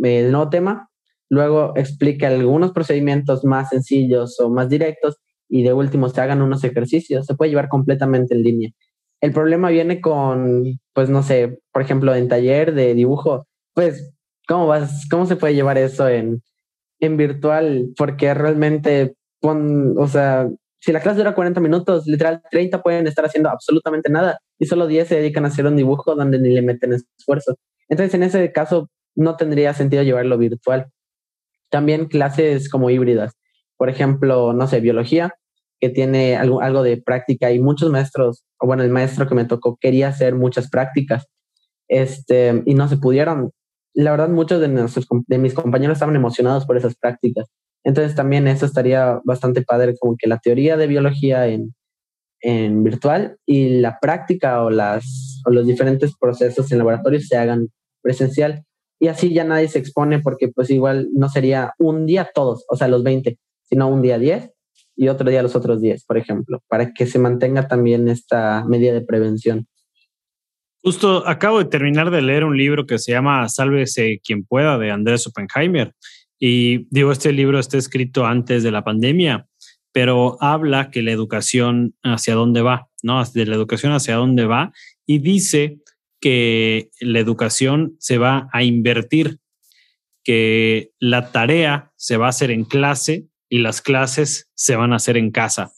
eh, 0.03 0.29
nuevo 0.29 0.49
tema, 0.49 0.89
luego 1.29 1.73
explique 1.75 2.25
algunos 2.25 2.71
procedimientos 2.71 3.43
más 3.43 3.69
sencillos 3.69 4.39
o 4.39 4.49
más 4.49 4.69
directos 4.69 5.17
y 5.49 5.63
de 5.63 5.73
último 5.73 6.09
se 6.09 6.21
hagan 6.21 6.41
unos 6.41 6.63
ejercicios, 6.63 7.25
se 7.25 7.35
puede 7.35 7.49
llevar 7.49 7.69
completamente 7.69 8.33
en 8.35 8.43
línea. 8.43 8.69
El 9.21 9.33
problema 9.33 9.69
viene 9.69 10.01
con, 10.01 10.79
pues 10.93 11.09
no 11.09 11.23
sé, 11.23 11.59
por 11.71 11.81
ejemplo, 11.81 12.13
en 12.15 12.27
taller 12.27 12.73
de 12.73 12.93
dibujo, 12.93 13.47
pues, 13.73 14.13
¿cómo 14.47 14.67
vas, 14.67 15.07
cómo 15.09 15.25
se 15.25 15.35
puede 15.35 15.55
llevar 15.55 15.77
eso 15.77 16.07
en, 16.09 16.41
en 17.03 17.17
virtual, 17.17 17.89
porque 17.97 18.33
realmente, 18.33 19.15
o 19.41 20.07
sea, 20.07 20.49
si 20.79 20.91
la 20.93 21.01
clase 21.01 21.17
dura 21.17 21.35
40 21.35 21.59
minutos, 21.59 22.07
literal 22.07 22.41
30 22.49 22.81
pueden 22.81 23.07
estar 23.07 23.25
haciendo 23.25 23.49
absolutamente 23.49 24.09
nada 24.09 24.39
y 24.57 24.65
solo 24.65 24.87
10 24.87 25.07
se 25.07 25.15
dedican 25.15 25.43
a 25.43 25.49
hacer 25.49 25.65
un 25.65 25.75
dibujo 25.75 26.15
donde 26.15 26.39
ni 26.39 26.49
le 26.49 26.61
meten 26.61 26.93
esfuerzo. 26.93 27.55
Entonces, 27.89 28.13
en 28.13 28.23
ese 28.23 28.51
caso, 28.53 28.89
no 29.15 29.35
tendría 29.35 29.73
sentido 29.73 30.03
llevarlo 30.03 30.37
virtual. 30.37 30.87
También 31.69 32.05
clases 32.05 32.69
como 32.69 32.89
híbridas. 32.89 33.33
Por 33.77 33.89
ejemplo, 33.89 34.53
no 34.53 34.67
sé, 34.67 34.79
biología, 34.79 35.35
que 35.81 35.89
tiene 35.89 36.37
algo, 36.37 36.61
algo 36.61 36.83
de 36.83 37.01
práctica 37.01 37.51
y 37.51 37.59
muchos 37.59 37.89
maestros, 37.89 38.43
o 38.59 38.67
bueno, 38.67 38.83
el 38.83 38.89
maestro 38.91 39.27
que 39.27 39.35
me 39.35 39.45
tocó 39.45 39.77
quería 39.79 40.07
hacer 40.07 40.35
muchas 40.35 40.69
prácticas 40.69 41.25
este, 41.89 42.63
y 42.65 42.75
no 42.75 42.87
se 42.87 42.97
pudieron 42.97 43.51
la 43.93 44.11
verdad 44.11 44.29
muchos 44.29 44.59
de, 44.59 45.37
mis 45.37 45.53
compañeros 45.53 45.95
estaban 45.95 46.15
emocionados 46.15 46.65
por 46.65 46.77
esas 46.77 46.95
prácticas. 46.95 47.47
Entonces 47.83 48.15
también 48.15 48.47
eso 48.47 48.65
estaría 48.65 49.19
bastante 49.23 49.61
padre, 49.61 49.95
como 49.99 50.15
que 50.17 50.27
la 50.27 50.39
teoría 50.39 50.77
de 50.77 50.87
biología 50.87 51.47
en, 51.47 51.75
en 52.41 52.83
virtual 52.83 53.37
y 53.45 53.81
la 53.81 53.99
práctica 53.99 54.63
o, 54.63 54.69
las, 54.69 55.41
o 55.45 55.51
los 55.51 55.67
diferentes 55.67 56.15
procesos 56.17 56.71
en 56.71 56.77
laboratorio 56.77 57.19
se 57.19 57.37
hagan 57.37 57.67
presencial. 58.01 58.63
Y 58.99 59.07
así 59.07 59.33
ya 59.33 59.43
nadie 59.43 59.67
se 59.67 59.79
expone 59.79 60.19
porque 60.19 60.47
pues 60.47 60.69
igual 60.69 61.09
no 61.13 61.29
sería 61.29 61.73
un 61.77 62.05
día 62.05 62.29
todos, 62.33 62.65
o 62.69 62.75
sea, 62.77 62.87
los 62.87 63.03
20, 63.03 63.37
sino 63.63 63.89
un 63.89 64.01
día 64.01 64.17
10 64.17 64.51
y 64.95 65.07
otro 65.09 65.29
día 65.29 65.43
los 65.43 65.55
otros 65.55 65.81
10, 65.81 66.05
por 66.05 66.17
ejemplo, 66.17 66.61
para 66.67 66.93
que 66.93 67.05
se 67.05 67.19
mantenga 67.19 67.67
también 67.67 68.07
esta 68.07 68.63
medida 68.65 68.93
de 68.93 69.01
prevención. 69.01 69.67
Justo 70.83 71.25
acabo 71.25 71.59
de 71.59 71.69
terminar 71.69 72.11
de 72.11 72.21
leer 72.21 72.43
un 72.43 72.57
libro 72.57 72.85
que 72.85 72.99
se 72.99 73.13
llama 73.13 73.47
Sálvese 73.47 74.19
quien 74.21 74.43
pueda 74.43 74.77
de 74.77 74.91
Andrés 74.91 75.25
Oppenheimer. 75.25 75.93
Y 76.37 76.87
digo, 76.93 77.13
este 77.13 77.31
libro 77.31 77.57
está 77.57 77.77
escrito 77.77 78.25
antes 78.25 78.63
de 78.63 78.71
la 78.71 78.83
pandemia, 78.83 79.47
pero 79.93 80.37
habla 80.41 80.91
que 80.91 81.01
la 81.01 81.11
educación 81.11 81.95
hacia 82.03 82.35
dónde 82.35 82.61
va, 82.61 82.89
¿no? 83.01 83.23
De 83.23 83.45
la 83.45 83.55
educación 83.55 83.93
hacia 83.93 84.15
dónde 84.15 84.45
va 84.45 84.73
y 85.05 85.19
dice 85.19 85.77
que 86.19 86.89
la 86.99 87.19
educación 87.19 87.95
se 87.99 88.17
va 88.17 88.49
a 88.51 88.63
invertir, 88.63 89.39
que 90.21 90.91
la 90.99 91.31
tarea 91.31 91.93
se 91.95 92.17
va 92.17 92.25
a 92.25 92.29
hacer 92.29 92.51
en 92.51 92.65
clase 92.65 93.27
y 93.47 93.59
las 93.59 93.81
clases 93.81 94.49
se 94.53 94.75
van 94.75 94.91
a 94.91 94.97
hacer 94.97 95.15
en 95.15 95.31
casa. 95.31 95.71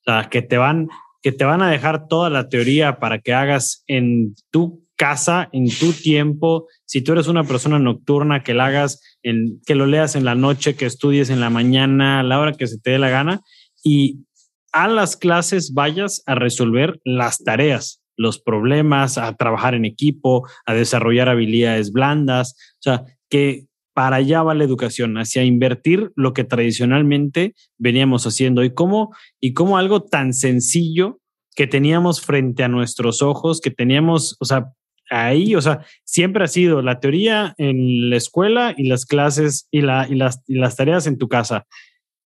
O 0.00 0.12
sea, 0.12 0.30
que 0.30 0.40
te 0.40 0.56
van 0.56 0.88
que 1.22 1.32
te 1.32 1.44
van 1.44 1.62
a 1.62 1.70
dejar 1.70 2.08
toda 2.08 2.30
la 2.30 2.48
teoría 2.48 2.98
para 2.98 3.18
que 3.18 3.34
hagas 3.34 3.84
en 3.86 4.34
tu 4.50 4.86
casa, 4.96 5.48
en 5.52 5.68
tu 5.68 5.92
tiempo. 5.92 6.66
Si 6.84 7.02
tú 7.02 7.12
eres 7.12 7.28
una 7.28 7.44
persona 7.44 7.78
nocturna, 7.78 8.42
que 8.42 8.54
la 8.54 8.66
hagas, 8.66 9.00
en, 9.22 9.60
que 9.66 9.74
lo 9.74 9.86
leas 9.86 10.16
en 10.16 10.24
la 10.24 10.34
noche, 10.34 10.74
que 10.74 10.86
estudies 10.86 11.30
en 11.30 11.40
la 11.40 11.50
mañana, 11.50 12.20
a 12.20 12.22
la 12.22 12.40
hora 12.40 12.52
que 12.52 12.66
se 12.66 12.78
te 12.78 12.92
dé 12.92 12.98
la 12.98 13.10
gana. 13.10 13.40
Y 13.82 14.24
a 14.72 14.88
las 14.88 15.16
clases 15.16 15.74
vayas 15.74 16.22
a 16.26 16.34
resolver 16.34 17.00
las 17.04 17.38
tareas, 17.38 18.02
los 18.16 18.40
problemas, 18.40 19.18
a 19.18 19.34
trabajar 19.36 19.74
en 19.74 19.84
equipo, 19.84 20.48
a 20.64 20.74
desarrollar 20.74 21.28
habilidades 21.28 21.92
blandas. 21.92 22.56
O 22.74 22.82
sea, 22.82 23.04
que 23.28 23.66
para 23.96 24.16
allá 24.16 24.42
va 24.42 24.54
la 24.54 24.64
educación, 24.64 25.16
hacia 25.16 25.42
invertir 25.42 26.12
lo 26.16 26.34
que 26.34 26.44
tradicionalmente 26.44 27.54
veníamos 27.78 28.26
haciendo 28.26 28.62
y 28.62 28.74
cómo, 28.74 29.16
y 29.40 29.54
cómo 29.54 29.78
algo 29.78 30.02
tan 30.02 30.34
sencillo 30.34 31.18
que 31.54 31.66
teníamos 31.66 32.20
frente 32.20 32.62
a 32.62 32.68
nuestros 32.68 33.22
ojos, 33.22 33.62
que 33.62 33.70
teníamos, 33.70 34.36
o 34.38 34.44
sea, 34.44 34.66
ahí, 35.08 35.54
o 35.54 35.62
sea, 35.62 35.82
siempre 36.04 36.44
ha 36.44 36.46
sido 36.46 36.82
la 36.82 37.00
teoría 37.00 37.54
en 37.56 38.10
la 38.10 38.16
escuela 38.16 38.74
y 38.76 38.86
las 38.86 39.06
clases 39.06 39.66
y, 39.70 39.80
la, 39.80 40.06
y, 40.06 40.16
las, 40.16 40.42
y 40.46 40.56
las 40.56 40.76
tareas 40.76 41.06
en 41.06 41.16
tu 41.16 41.28
casa. 41.28 41.66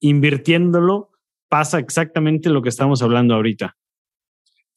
Invirtiéndolo 0.00 1.12
pasa 1.48 1.78
exactamente 1.78 2.50
lo 2.50 2.62
que 2.62 2.70
estamos 2.70 3.02
hablando 3.02 3.36
ahorita. 3.36 3.76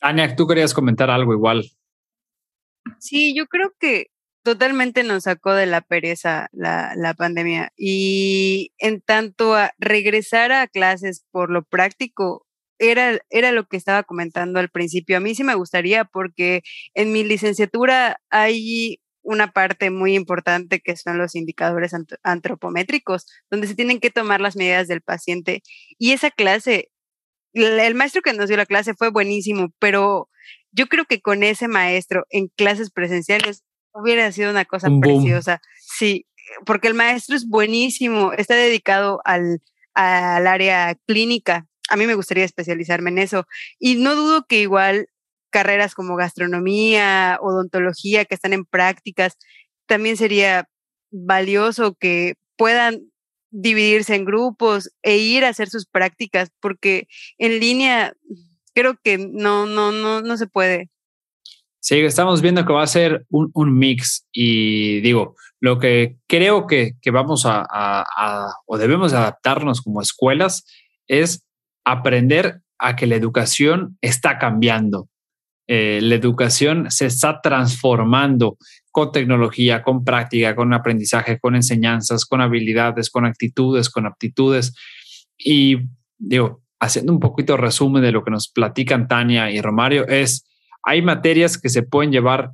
Ania, 0.01 0.35
tú 0.35 0.45
querías 0.45 0.75
comentar 0.75 1.09
algo 1.09 1.33
igual. 1.33 1.65
Sí, 2.99 3.35
yo 3.35 3.47
creo 3.47 3.73
que 3.79 4.11
totalmente 4.45 5.03
nos 5.03 5.23
sacó 5.23 5.53
de 5.55 5.65
la 5.65 5.81
pereza 5.81 6.49
la, 6.53 7.15
pandemia. 7.17 7.73
Y 7.75 8.73
en 8.77 9.01
tanto 9.01 9.55
a 9.55 9.71
regresar 9.79 10.51
a 10.51 10.67
clases 10.67 11.25
por 11.31 11.49
lo 11.49 11.63
práctico, 11.63 12.45
era, 12.77 13.19
era 13.31 13.51
lo 13.51 13.67
que 13.67 13.75
estaba 13.75 14.03
comentando 14.03 14.59
al 14.59 14.69
principio. 14.69 15.17
A 15.17 15.19
mí 15.19 15.33
sí 15.33 15.43
me 15.43 15.55
gustaría 15.55 16.05
porque 16.05 16.61
en 16.93 17.11
mi 17.11 17.23
licenciatura 17.23 18.21
hay 18.29 19.01
una 19.23 19.51
parte 19.51 19.89
muy 19.89 20.13
importante 20.13 20.79
que 20.79 20.95
son 20.95 21.17
los 21.17 21.33
indicadores 21.33 21.93
antropométricos, 22.21 23.25
donde 23.49 23.65
se 23.65 23.75
tienen 23.75 23.99
que 23.99 24.11
tomar 24.11 24.41
las 24.41 24.55
medidas 24.55 24.87
del 24.87 25.01
paciente. 25.01 25.63
Y 25.97 26.11
esa 26.11 26.29
clase, 26.29 26.91
el 27.53 27.95
maestro 27.95 28.21
que 28.21 28.33
nos 28.33 28.47
dio 28.47 28.57
la 28.57 28.67
clase 28.67 28.93
fue 28.93 29.09
buenísimo, 29.09 29.73
pero 29.79 30.29
yo 30.71 30.85
creo 30.85 31.05
que 31.05 31.21
con 31.21 31.41
ese 31.41 31.67
maestro 31.67 32.25
en 32.29 32.49
clases 32.49 32.91
presenciales 32.91 33.63
hubiera 33.95 34.31
sido 34.31 34.51
una 34.51 34.65
cosa 34.65 34.89
preciosa. 35.01 35.61
Sí, 35.79 36.27
porque 36.65 36.87
el 36.87 36.93
maestro 36.93 37.35
es 37.35 37.47
buenísimo, 37.47 38.33
está 38.33 38.55
dedicado 38.55 39.21
al, 39.25 39.61
al 39.93 40.45
área 40.47 40.95
clínica. 41.07 41.65
A 41.89 41.95
mí 41.95 42.05
me 42.05 42.15
gustaría 42.15 42.43
especializarme 42.43 43.09
en 43.09 43.19
eso. 43.19 43.45
Y 43.79 43.95
no 43.95 44.15
dudo 44.15 44.45
que 44.47 44.61
igual 44.61 45.07
carreras 45.49 45.95
como 45.95 46.15
gastronomía, 46.15 47.39
odontología, 47.41 48.25
que 48.25 48.35
están 48.35 48.53
en 48.53 48.65
prácticas, 48.65 49.37
también 49.87 50.17
sería 50.17 50.67
valioso 51.11 51.95
que 51.95 52.35
puedan 52.57 52.99
dividirse 53.51 54.15
en 54.15 54.25
grupos 54.25 54.91
e 55.01 55.17
ir 55.17 55.45
a 55.45 55.49
hacer 55.49 55.69
sus 55.69 55.85
prácticas, 55.85 56.49
porque 56.59 57.07
en 57.37 57.59
línea 57.59 58.13
creo 58.73 58.99
que 59.01 59.17
no, 59.17 59.65
no, 59.65 59.93
no, 59.93 60.21
no 60.21 60.37
se 60.37 60.47
puede. 60.47 60.89
Sí, 61.87 61.99
estamos 61.99 62.41
viendo 62.41 62.65
que 62.65 62.73
va 62.73 62.81
a 62.81 62.87
ser 62.87 63.27
un, 63.29 63.51
un 63.53 63.77
mix 63.77 64.25
y 64.33 65.01
digo, 65.01 65.35
lo 65.59 65.77
que 65.77 66.17
creo 66.25 66.65
que, 66.65 66.93
que 66.99 67.11
vamos 67.11 67.43
a, 67.45 68.03
o 68.65 68.79
debemos 68.79 69.13
adaptarnos 69.13 69.83
como 69.83 70.01
escuelas 70.01 70.65
es 71.05 71.45
aprender 71.85 72.61
a 72.79 72.95
que 72.95 73.05
la 73.05 73.13
educación 73.13 73.99
está 74.01 74.39
cambiando. 74.39 75.09
Eh, 75.67 75.99
la 76.01 76.15
educación 76.15 76.89
se 76.89 77.05
está 77.05 77.39
transformando 77.39 78.57
con 78.89 79.11
tecnología, 79.11 79.83
con 79.83 80.03
práctica, 80.03 80.55
con 80.55 80.73
aprendizaje, 80.73 81.37
con 81.37 81.55
enseñanzas, 81.55 82.25
con 82.25 82.41
habilidades, 82.41 83.11
con 83.11 83.27
actitudes, 83.27 83.91
con 83.91 84.07
aptitudes. 84.07 84.73
Y 85.37 85.81
digo, 86.17 86.63
haciendo 86.79 87.13
un 87.13 87.19
poquito 87.19 87.57
resumen 87.57 88.01
de 88.01 88.11
lo 88.11 88.23
que 88.23 88.31
nos 88.31 88.47
platican 88.47 89.07
Tania 89.07 89.51
y 89.51 89.61
Romario, 89.61 90.07
es, 90.07 90.47
hay 90.85 91.01
materias 91.01 91.57
que 91.57 91.69
se 91.69 91.83
pueden 91.83 92.11
llevar 92.11 92.51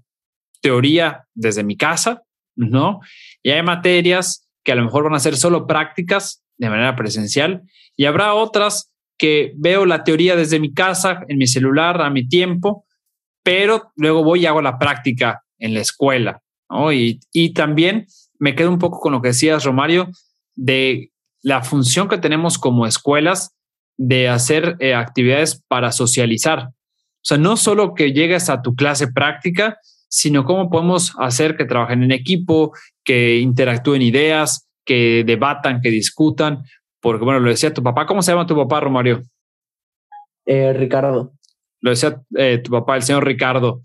teoría 0.62 1.26
desde 1.34 1.64
mi 1.64 1.78
casa, 1.78 2.24
¿no? 2.56 3.00
Y 3.44 3.52
hay 3.52 3.62
materias 3.64 4.48
que 4.64 4.72
a 4.72 4.76
lo 4.76 4.84
mejor 4.84 5.04
van 5.04 5.16
a 5.16 5.20
ser 5.20 5.38
solo 5.38 5.68
prácticas 5.68 6.44
de 6.58 6.70
manera 6.70 6.96
presencial 6.96 7.64
y 7.96 8.06
habrá 8.06 8.34
otras 8.34 8.92
que 9.18 9.54
veo 9.56 9.86
la 9.86 10.04
teoría 10.04 10.36
desde 10.36 10.60
mi 10.60 10.74
casa, 10.74 11.24
en 11.28 11.38
mi 11.38 11.48
celular, 11.48 12.02
a 12.02 12.10
mi 12.10 12.28
tiempo, 12.28 12.86
pero 13.44 13.92
luego 13.96 14.24
voy 14.24 14.42
y 14.42 14.46
hago 14.48 14.62
la 14.62 14.80
práctica 14.80 15.44
en 15.60 15.74
la 15.76 15.82
escuela, 15.82 16.42
y 17.32 17.54
también 17.54 18.08
me 18.40 18.56
quedo 18.56 18.72
un 18.72 18.80
poco 18.80 19.00
con 19.00 19.12
lo 19.12 19.22
que 19.22 19.30
decías, 19.30 19.64
Romario, 19.64 20.10
de 20.56 21.12
la 21.44 21.64
función 21.64 22.08
que 22.08 22.18
tenemos 22.18 22.58
como 22.58 22.88
escuelas 22.88 23.56
de 23.98 24.30
hacer 24.30 24.78
eh, 24.80 24.96
actividades 24.96 25.62
para 25.68 25.92
socializar. 25.92 26.70
O 27.22 27.24
sea, 27.24 27.38
no 27.38 27.56
solo 27.56 27.94
que 27.94 28.14
llegues 28.14 28.50
a 28.50 28.62
tu 28.62 28.74
clase 28.76 29.08
práctica, 29.08 29.78
sino 30.10 30.44
cómo 30.44 30.70
podemos 30.70 31.14
hacer 31.20 31.56
que 31.56 31.66
trabajen 31.66 32.04
en 32.04 32.12
equipo, 32.12 32.74
que 33.04 33.38
interactúen 33.38 34.02
ideas, 34.02 34.68
que 34.86 35.24
debatan, 35.26 35.82
que 35.82 35.90
discutan. 35.90 36.64
Porque, 37.00 37.24
bueno, 37.24 37.40
lo 37.40 37.50
decía 37.50 37.74
tu 37.74 37.84
papá. 37.84 38.06
¿Cómo 38.06 38.22
se 38.22 38.32
llama 38.32 38.46
tu 38.46 38.56
papá, 38.56 38.80
Romario? 38.80 39.22
Eh, 40.46 40.74
Ricardo. 40.74 41.34
Lo 41.80 41.92
decía 41.92 42.22
eh, 42.36 42.58
tu 42.58 42.72
papá, 42.72 42.96
el 42.96 43.04
señor 43.04 43.26
Ricardo. 43.26 43.82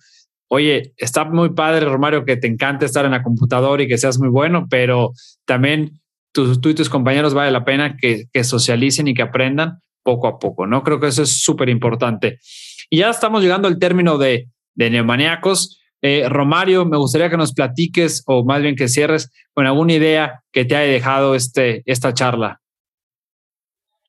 Oye, 0.48 0.94
está 0.96 1.24
muy 1.24 1.50
padre, 1.50 1.86
Romario, 1.86 2.24
que 2.24 2.36
te 2.36 2.46
encante 2.46 2.86
estar 2.86 3.04
en 3.04 3.10
la 3.10 3.22
computadora 3.22 3.82
y 3.82 3.88
que 3.88 3.98
seas 3.98 4.18
muy 4.18 4.28
bueno, 4.28 4.66
pero 4.70 5.12
también 5.44 6.00
tú, 6.32 6.58
y 6.62 6.74
tus 6.74 6.88
compañeros 6.88 7.34
vale 7.34 7.50
la 7.50 7.64
pena 7.64 7.96
que, 7.96 8.24
que 8.32 8.44
socialicen 8.44 9.08
y 9.08 9.14
que 9.14 9.22
aprendan 9.22 9.80
poco 10.02 10.28
a 10.28 10.38
poco, 10.38 10.66
¿no? 10.66 10.84
Creo 10.84 11.00
que 11.00 11.08
eso 11.08 11.22
es 11.22 11.42
súper 11.42 11.68
importante. 11.68 12.38
Y 12.90 12.98
ya 12.98 13.10
estamos 13.10 13.42
llegando 13.42 13.68
al 13.68 13.78
término 13.78 14.18
de, 14.18 14.48
de 14.74 14.90
Neomaniacos. 14.90 15.80
Eh, 16.02 16.28
Romario, 16.28 16.84
me 16.84 16.98
gustaría 16.98 17.30
que 17.30 17.36
nos 17.36 17.52
platiques 17.52 18.22
o 18.26 18.44
más 18.44 18.62
bien 18.62 18.76
que 18.76 18.88
cierres 18.88 19.30
con 19.54 19.66
alguna 19.66 19.94
idea 19.94 20.42
que 20.52 20.64
te 20.64 20.76
haya 20.76 20.92
dejado 20.92 21.34
este, 21.34 21.82
esta 21.86 22.14
charla. 22.14 22.60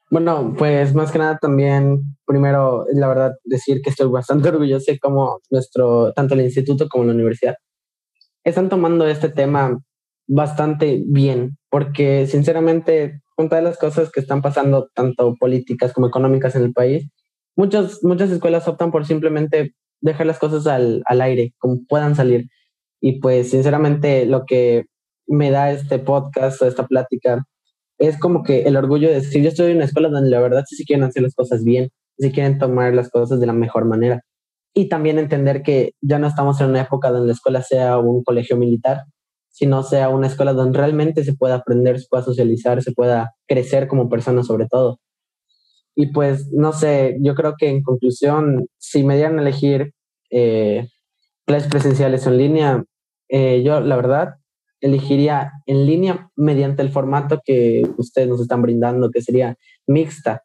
Bueno, 0.10 0.56
pues 0.58 0.94
más 0.94 1.12
que 1.12 1.20
nada 1.20 1.38
también, 1.38 2.18
primero, 2.26 2.86
la 2.94 3.08
verdad, 3.08 3.34
decir 3.44 3.82
que 3.82 3.90
estoy 3.90 4.08
bastante 4.10 4.50
orgulloso 4.50 4.92
de 4.92 5.00
cómo 5.00 5.40
nuestro, 5.50 6.14
tanto 6.14 6.34
el 6.34 6.42
instituto 6.42 6.88
como 6.88 7.06
la 7.06 7.14
universidad, 7.14 7.56
están 8.44 8.70
tomando 8.70 9.06
este 9.08 9.30
tema 9.30 9.78
bastante 10.28 11.02
bien, 11.06 11.58
porque 11.70 12.28
sinceramente 12.28 13.22
con 13.36 13.50
todas 13.50 13.64
las 13.64 13.78
cosas 13.78 14.10
que 14.12 14.20
están 14.20 14.42
pasando, 14.42 14.90
tanto 14.94 15.36
políticas 15.36 15.94
como 15.94 16.08
económicas 16.08 16.56
en 16.56 16.64
el 16.64 16.74
país, 16.74 17.10
muchas, 17.58 18.04
muchas 18.04 18.32
escuelas 18.32 18.68
optan 18.68 18.92
por 18.92 19.06
simplemente 19.06 19.74
dejar 20.02 20.28
las 20.28 20.40
cosas 20.40 20.68
al, 20.68 21.02
al 21.06 21.22
aire, 21.22 21.54
como 21.58 21.80
puedan 21.90 22.16
salir. 22.16 22.48
Y 23.02 23.20
pues 23.20 23.50
sinceramente 23.50 24.26
lo 24.26 24.46
que 24.46 24.86
me 25.28 25.52
da 25.52 25.72
este 25.72 26.00
podcast 26.00 26.62
o 26.62 26.66
esta 26.66 26.88
plática 26.88 27.44
es 28.00 28.18
como 28.20 28.44
que 28.44 28.64
el 28.64 28.78
orgullo 28.78 29.10
de 29.10 29.16
decir, 29.16 29.42
yo 29.42 29.50
estoy 29.50 29.72
en 29.72 29.78
una 29.78 29.86
escuela 29.86 30.10
donde 30.10 30.30
la 30.30 30.40
verdad 30.40 30.64
sí, 30.68 30.76
sí 30.76 30.86
quieren 30.86 31.04
hacer 31.04 31.24
las 31.24 31.36
cosas 31.36 31.64
bien, 31.64 31.90
sí 32.18 32.32
quieren 32.32 32.60
tomar 32.60 32.94
las 32.94 33.10
cosas 33.10 33.40
de 33.40 33.48
la 33.48 33.54
mejor 33.54 33.86
manera. 33.86 34.22
Y 34.74 34.90
también 34.90 35.18
entender 35.18 35.64
que 35.64 35.94
ya 36.02 36.20
no 36.20 36.28
estamos 36.28 36.62
en 36.62 36.70
una 36.70 36.82
época 36.82 37.10
donde 37.10 37.28
la 37.28 37.34
escuela 37.34 37.64
sea 37.64 37.98
un 37.98 38.24
colegio 38.24 38.58
militar, 38.58 39.02
sino 39.50 39.82
sea 39.82 40.10
una 40.10 40.28
escuela 40.28 40.54
donde 40.54 40.78
realmente 40.78 41.24
se 41.24 41.34
pueda 41.34 41.56
aprender, 41.56 42.00
se 42.00 42.06
pueda 42.08 42.24
socializar, 42.24 42.84
se 42.84 42.92
pueda 42.92 43.34
crecer 43.48 43.88
como 43.88 44.08
persona 44.10 44.44
sobre 44.44 44.68
todo. 44.68 45.00
Y 46.00 46.12
pues, 46.14 46.52
no 46.52 46.74
sé, 46.74 47.18
yo 47.22 47.34
creo 47.34 47.56
que 47.58 47.70
en 47.70 47.82
conclusión, 47.82 48.68
si 48.78 49.04
me 49.04 49.16
dieran 49.16 49.40
a 49.40 49.42
elegir 49.42 49.96
eh, 50.30 50.88
clases 51.44 51.70
presenciales 51.70 52.28
o 52.28 52.30
en 52.30 52.38
línea, 52.38 52.84
eh, 53.30 53.64
yo 53.64 53.80
la 53.80 53.96
verdad 53.96 54.36
elegiría 54.80 55.52
en 55.66 55.88
línea 55.88 56.30
mediante 56.36 56.84
el 56.84 56.92
formato 56.92 57.42
que 57.44 57.82
ustedes 57.98 58.28
nos 58.28 58.40
están 58.40 58.62
brindando, 58.62 59.10
que 59.10 59.24
sería 59.24 59.58
mixta. 59.88 60.44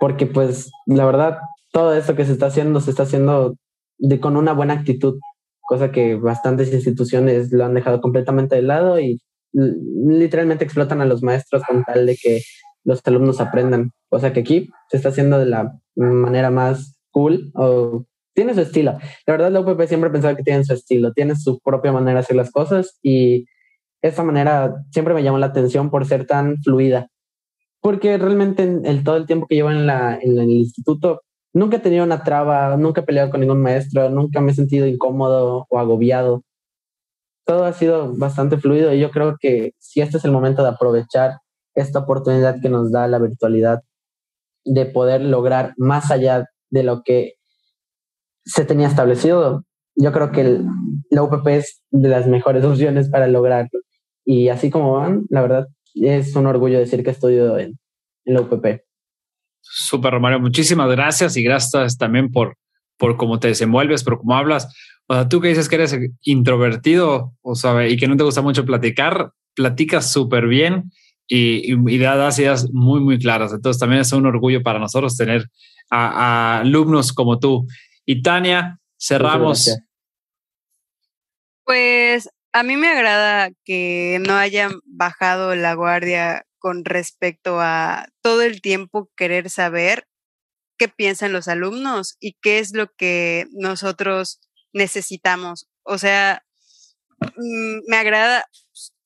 Porque 0.00 0.24
pues 0.24 0.70
la 0.86 1.04
verdad, 1.04 1.36
todo 1.70 1.94
esto 1.94 2.16
que 2.16 2.24
se 2.24 2.32
está 2.32 2.46
haciendo, 2.46 2.80
se 2.80 2.88
está 2.88 3.02
haciendo 3.02 3.56
de, 3.98 4.18
con 4.18 4.38
una 4.38 4.54
buena 4.54 4.72
actitud 4.72 5.18
cosa 5.60 5.92
que 5.92 6.14
bastantes 6.14 6.72
instituciones 6.72 7.52
lo 7.52 7.66
han 7.66 7.74
dejado 7.74 8.00
completamente 8.00 8.56
de 8.56 8.62
lado 8.62 8.98
y 8.98 9.20
literalmente 9.52 10.64
explotan 10.64 11.02
a 11.02 11.04
los 11.04 11.22
maestros 11.22 11.62
con 11.64 11.84
tal 11.84 12.06
de 12.06 12.16
que 12.16 12.40
los 12.84 13.00
alumnos 13.04 13.40
aprendan, 13.40 13.92
cosa 14.08 14.32
que 14.32 14.40
aquí 14.40 14.70
se 14.88 14.96
está 14.96 15.10
haciendo 15.10 15.38
de 15.38 15.46
la 15.46 15.78
manera 15.94 16.50
más 16.50 16.96
cool 17.10 17.50
o 17.54 18.04
tiene 18.34 18.54
su 18.54 18.60
estilo. 18.60 18.98
La 19.26 19.32
verdad, 19.32 19.50
la 19.50 19.60
UPP 19.60 19.86
siempre 19.86 20.08
ha 20.08 20.12
pensado 20.12 20.36
que 20.36 20.42
tiene 20.42 20.64
su 20.64 20.72
estilo, 20.72 21.12
tiene 21.12 21.36
su 21.36 21.60
propia 21.60 21.92
manera 21.92 22.14
de 22.14 22.20
hacer 22.20 22.36
las 22.36 22.50
cosas 22.50 22.98
y 23.02 23.46
esa 24.00 24.22
manera 24.22 24.74
siempre 24.90 25.14
me 25.14 25.22
llamó 25.22 25.38
la 25.38 25.46
atención 25.46 25.90
por 25.90 26.06
ser 26.06 26.26
tan 26.26 26.56
fluida. 26.62 27.08
Porque 27.80 28.16
realmente 28.16 28.62
en 28.62 28.86
el, 28.86 29.04
todo 29.04 29.16
el 29.16 29.26
tiempo 29.26 29.46
que 29.46 29.56
llevo 29.56 29.70
en, 29.70 29.86
la, 29.86 30.18
en 30.20 30.38
el 30.38 30.50
instituto 30.50 31.22
nunca 31.52 31.76
he 31.76 31.80
tenido 31.80 32.04
una 32.04 32.22
traba, 32.22 32.76
nunca 32.76 33.02
he 33.02 33.04
peleado 33.04 33.30
con 33.30 33.40
ningún 33.40 33.60
maestro, 33.60 34.08
nunca 34.10 34.40
me 34.40 34.52
he 34.52 34.54
sentido 34.54 34.86
incómodo 34.86 35.66
o 35.68 35.78
agobiado. 35.78 36.42
Todo 37.44 37.64
ha 37.64 37.72
sido 37.72 38.14
bastante 38.16 38.56
fluido 38.56 38.94
y 38.94 39.00
yo 39.00 39.10
creo 39.10 39.36
que 39.38 39.72
si 39.78 40.00
este 40.00 40.18
es 40.18 40.24
el 40.24 40.32
momento 40.32 40.62
de 40.62 40.70
aprovechar 40.70 41.38
esta 41.74 42.00
oportunidad 42.00 42.60
que 42.60 42.68
nos 42.68 42.90
da 42.92 43.06
la 43.08 43.18
virtualidad 43.18 43.82
de 44.64 44.86
poder 44.86 45.22
lograr 45.22 45.74
más 45.76 46.10
allá 46.10 46.46
de 46.70 46.82
lo 46.82 47.02
que 47.02 47.34
se 48.44 48.64
tenía 48.64 48.88
establecido, 48.88 49.64
yo 49.94 50.12
creo 50.12 50.32
que 50.32 50.60
la 51.10 51.22
UPP 51.22 51.46
es 51.48 51.82
de 51.90 52.08
las 52.08 52.26
mejores 52.26 52.64
opciones 52.64 53.08
para 53.08 53.26
lograrlo. 53.26 53.80
Y 54.24 54.48
así 54.48 54.70
como 54.70 54.94
van, 54.94 55.26
la 55.30 55.42
verdad, 55.42 55.68
es 55.94 56.34
un 56.36 56.46
orgullo 56.46 56.78
decir 56.78 57.02
que 57.02 57.10
estudio 57.10 57.58
en, 57.58 57.78
en 58.24 58.34
la 58.34 58.40
UPP. 58.42 58.82
Súper, 59.60 60.12
Romario. 60.12 60.40
Muchísimas 60.40 60.90
gracias 60.90 61.36
y 61.36 61.42
gracias 61.42 61.96
también 61.96 62.30
por, 62.30 62.56
por 62.98 63.16
cómo 63.16 63.38
te 63.38 63.48
desenvuelves, 63.48 64.04
por 64.04 64.18
cómo 64.18 64.34
hablas. 64.34 64.72
O 65.06 65.14
sea, 65.14 65.28
tú 65.28 65.40
que 65.40 65.48
dices 65.48 65.68
que 65.68 65.76
eres 65.76 65.96
introvertido 66.22 67.34
o 67.42 67.54
sabe, 67.54 67.90
y 67.90 67.96
que 67.96 68.08
no 68.08 68.16
te 68.16 68.24
gusta 68.24 68.42
mucho 68.42 68.64
platicar, 68.64 69.32
platicas 69.54 70.10
súper 70.10 70.46
bien 70.46 70.90
y, 71.26 71.72
y, 71.72 71.98
das 71.98 72.38
ideas 72.38 72.70
muy, 72.72 73.00
muy 73.00 73.18
claras. 73.18 73.52
Entonces 73.52 73.80
también 73.80 74.02
es 74.02 74.12
un 74.12 74.26
orgullo 74.26 74.62
para 74.62 74.78
nosotros 74.78 75.16
tener 75.16 75.48
a, 75.90 76.56
a 76.56 76.60
alumnos 76.60 77.12
como 77.12 77.38
tú. 77.38 77.66
Y 78.04 78.22
Tania, 78.22 78.78
cerramos. 78.98 79.76
Pues 81.64 82.28
a 82.52 82.62
mí 82.62 82.76
me 82.76 82.88
agrada 82.88 83.50
que 83.64 84.20
no 84.26 84.34
hayan 84.34 84.80
bajado 84.84 85.54
la 85.54 85.74
guardia 85.74 86.44
con 86.58 86.84
respecto 86.84 87.60
a 87.60 88.06
todo 88.20 88.42
el 88.42 88.60
tiempo 88.60 89.10
querer 89.16 89.50
saber 89.50 90.06
qué 90.78 90.88
piensan 90.88 91.32
los 91.32 91.48
alumnos 91.48 92.16
y 92.20 92.36
qué 92.40 92.58
es 92.58 92.74
lo 92.74 92.92
que 92.94 93.46
nosotros 93.52 94.40
necesitamos. 94.72 95.68
O 95.82 95.98
sea, 95.98 96.44
mm, 97.36 97.88
me 97.88 97.96
agrada, 97.96 98.44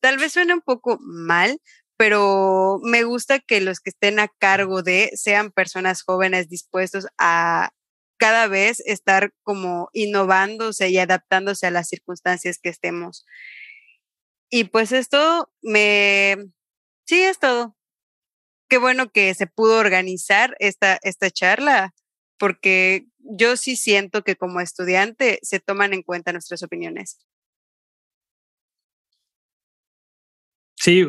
tal 0.00 0.18
vez 0.18 0.32
suene 0.32 0.54
un 0.54 0.60
poco 0.60 0.98
mal, 1.00 1.58
pero 1.96 2.78
me 2.82 3.04
gusta 3.04 3.38
que 3.38 3.60
los 3.60 3.80
que 3.80 3.90
estén 3.90 4.18
a 4.18 4.28
cargo 4.28 4.82
de 4.82 5.10
sean 5.14 5.50
personas 5.50 6.02
jóvenes 6.02 6.48
dispuestos 6.48 7.06
a 7.18 7.70
cada 8.18 8.48
vez 8.48 8.80
estar 8.80 9.32
como 9.42 9.88
innovándose 9.92 10.88
y 10.88 10.98
adaptándose 10.98 11.66
a 11.66 11.70
las 11.70 11.88
circunstancias 11.88 12.58
que 12.58 12.70
estemos. 12.70 13.26
Y 14.50 14.64
pues 14.64 14.92
esto 14.92 15.50
me, 15.62 16.36
sí, 17.06 17.22
es 17.22 17.38
todo. 17.38 17.76
Qué 18.68 18.78
bueno 18.78 19.10
que 19.10 19.34
se 19.34 19.46
pudo 19.46 19.78
organizar 19.78 20.56
esta, 20.58 20.98
esta 21.02 21.30
charla, 21.30 21.94
porque 22.38 23.06
yo 23.18 23.56
sí 23.56 23.76
siento 23.76 24.22
que 24.22 24.36
como 24.36 24.60
estudiante 24.60 25.38
se 25.42 25.60
toman 25.60 25.92
en 25.92 26.02
cuenta 26.02 26.32
nuestras 26.32 26.62
opiniones. 26.62 27.18
Sí, 30.76 31.04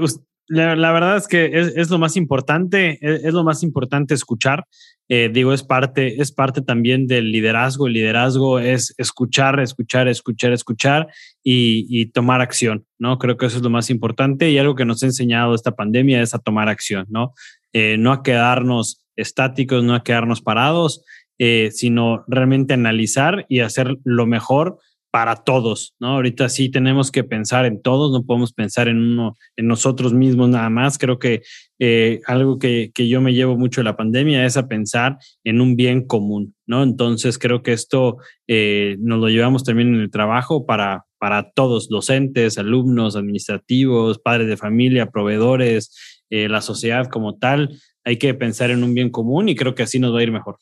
la, 0.47 0.91
verdad 0.91 1.17
es 1.17 1.27
que 1.27 1.51
es, 1.53 1.89
lo 1.89 1.97
más 1.97 2.15
importante, 2.15 2.99
es, 3.01 3.33
lo 3.33 3.43
más 3.43 3.63
importante 3.63 4.13
escuchar. 4.13 4.65
Eh, 5.09 5.29
digo, 5.31 5.53
es 5.53 5.63
parte, 5.63 6.21
es 6.21 6.31
parte 6.31 6.61
también 6.61 7.07
del 7.07 7.31
liderazgo. 7.31 7.87
El 7.87 7.93
liderazgo 7.93 8.59
es 8.59 8.93
escuchar, 8.97 9.59
escuchar, 9.59 10.07
escuchar, 10.07 10.53
escuchar 10.53 11.07
y, 11.43 12.07
tomar 12.11 12.41
acción, 12.41 12.85
¿no? 12.97 13.17
Creo 13.17 13.37
que 13.37 13.45
eso 13.45 13.57
es 13.57 13.63
lo 13.63 13.69
más 13.69 13.89
importante 13.89 14.49
y 14.49 14.57
algo 14.57 14.75
que 14.75 14.85
nos 14.85 15.03
ha 15.03 15.07
enseñado 15.07 15.53
esta 15.53 15.75
pandemia 15.75 16.21
es 16.21 16.33
a 16.33 16.39
tomar 16.39 16.69
acción, 16.69 17.05
¿no? 17.09 17.33
Eh, 17.73 17.97
no 17.97 18.11
a 18.11 18.23
quedarnos 18.23 19.05
estáticos, 19.15 19.83
no 19.83 19.95
a 19.95 20.03
quedarnos 20.03 20.41
parados, 20.41 21.03
eh, 21.39 21.69
sino 21.71 22.23
realmente 22.27 22.73
analizar 22.73 23.45
y 23.49 23.59
hacer 23.59 23.97
lo 24.03 24.25
mejor 24.25 24.79
para 25.11 25.35
todos, 25.35 25.95
¿no? 25.99 26.09
Ahorita 26.09 26.49
sí 26.49 26.69
tenemos 26.69 27.11
que 27.11 27.23
pensar 27.23 27.65
en 27.65 27.81
todos, 27.81 28.11
no 28.11 28.25
podemos 28.25 28.53
pensar 28.53 28.87
en 28.87 28.97
uno, 28.97 29.35
en 29.55 29.67
nosotros 29.67 30.13
mismos 30.13 30.49
nada 30.49 30.69
más. 30.69 30.97
Creo 30.97 31.17
que 31.17 31.41
eh, 31.79 32.19
algo 32.25 32.59
que, 32.59 32.91
yo 32.95 33.21
me 33.21 33.33
llevo 33.33 33.57
mucho 33.57 33.81
de 33.81 33.85
la 33.85 33.95
pandemia 33.95 34.45
es 34.45 34.57
a 34.57 34.67
pensar 34.67 35.17
en 35.43 35.61
un 35.61 35.75
bien 35.75 36.05
común, 36.05 36.55
¿no? 36.65 36.83
Entonces 36.83 37.37
creo 37.37 37.63
que 37.63 37.73
esto 37.73 38.17
eh, 38.47 38.97
nos 38.99 39.19
lo 39.19 39.29
llevamos 39.29 39.63
también 39.63 39.95
en 39.95 40.01
el 40.01 40.11
trabajo 40.11 40.65
para, 40.65 41.05
para 41.17 41.51
todos, 41.51 41.89
docentes, 41.89 42.57
alumnos, 42.57 43.15
administrativos, 43.15 44.19
padres 44.19 44.47
de 44.47 44.57
familia, 44.57 45.09
proveedores, 45.09 46.23
eh, 46.29 46.49
la 46.49 46.61
sociedad 46.61 47.07
como 47.07 47.37
tal. 47.37 47.79
Hay 48.03 48.17
que 48.17 48.33
pensar 48.33 48.71
en 48.71 48.83
un 48.83 48.93
bien 48.93 49.09
común 49.09 49.49
y 49.49 49.55
creo 49.55 49.73
que 49.73 49.83
así 49.83 49.99
nos 49.99 50.13
va 50.13 50.19
a 50.19 50.23
ir 50.23 50.31
mejor. 50.31 50.57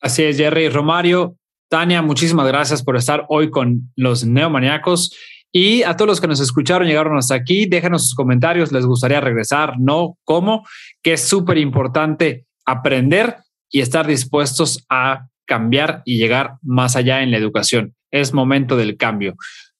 Así 0.00 0.22
es, 0.22 0.36
Jerry. 0.36 0.68
Romario, 0.68 1.36
Tania, 1.68 2.02
muchísimas 2.02 2.46
gracias 2.46 2.82
por 2.82 2.96
estar 2.96 3.26
hoy 3.28 3.50
con 3.50 3.90
los 3.96 4.24
neomaniacos. 4.24 5.14
Y 5.52 5.82
a 5.82 5.96
todos 5.96 6.08
los 6.08 6.20
que 6.20 6.26
nos 6.26 6.40
escucharon, 6.40 6.86
llegaron 6.86 7.16
hasta 7.16 7.34
aquí, 7.34 7.66
déjenos 7.66 8.02
sus 8.04 8.14
comentarios, 8.14 8.70
les 8.70 8.84
gustaría 8.84 9.20
regresar, 9.20 9.74
no, 9.78 10.18
cómo, 10.24 10.66
que 11.02 11.14
es 11.14 11.26
súper 11.26 11.58
importante 11.58 12.46
aprender 12.66 13.36
y 13.70 13.80
estar 13.80 14.06
dispuestos 14.06 14.84
a 14.88 15.28
cambiar 15.46 16.02
y 16.04 16.18
llegar 16.18 16.56
más 16.62 16.96
allá 16.96 17.22
en 17.22 17.30
la 17.30 17.38
educación. 17.38 17.94
Es 18.10 18.34
momento 18.34 18.76
del 18.76 18.96
cambio. 18.96 19.34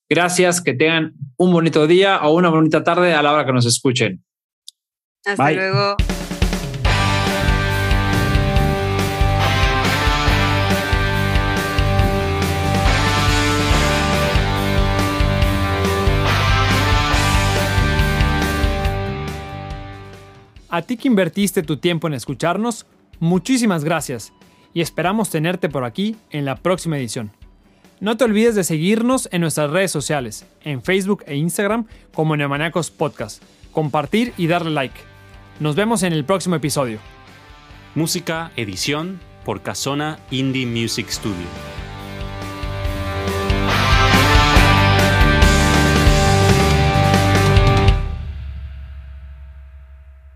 Gracias, 0.09 0.63
que 0.63 0.73
tengan 0.73 1.13
un 1.37 1.53
bonito 1.53 1.87
día 1.87 2.21
o 2.23 2.35
una 2.35 2.49
bonita 2.49 2.83
tarde 2.83 3.13
a 3.13 3.23
la 3.23 3.33
hora 3.33 3.45
que 3.45 3.53
nos 3.53 3.67
escuchen. 3.67 4.25
Hasta 5.25 5.53
luego. 5.53 5.97
A 20.71 20.83
ti 20.83 20.99
que 20.99 21.09
invertiste 21.09 21.63
tu 21.63 21.79
tiempo 21.79 22.09
en 22.09 22.15
escucharnos, 22.15 22.85
muchísimas 23.21 23.85
gracias 23.85 24.33
y 24.75 24.83
esperamos 24.83 25.31
tenerte 25.31 25.71
por 25.71 25.85
aquí 25.85 26.17
en 26.31 26.45
la 26.45 26.57
próxima 26.57 26.99
edición. 26.99 27.33
No 28.01 28.17
te 28.17 28.25
olvides 28.25 28.55
de 28.55 28.65
seguirnos 28.65 29.29
en 29.33 29.41
nuestras 29.41 29.71
redes 29.71 29.91
sociales, 29.91 30.47
en 30.63 30.83
Facebook 30.83 31.25
e 31.27 31.37
Instagram 31.37 31.87
como 32.13 32.37
Neomaniacos 32.37 32.91
Podcast, 32.91 33.43
compartir 33.73 34.35
y 34.37 34.47
darle 34.47 34.71
like. 34.71 35.01
Nos 35.59 35.75
vemos 35.75 36.03
en 36.03 36.13
el 36.13 36.25
próximo 36.25 36.57
episodio. 36.57 36.99
Música, 37.95 38.53
edición 38.57 39.21
por 39.45 39.63
Casona 39.63 40.19
Indie 40.31 40.67
Music 40.67 41.09
Studio. 41.09 41.88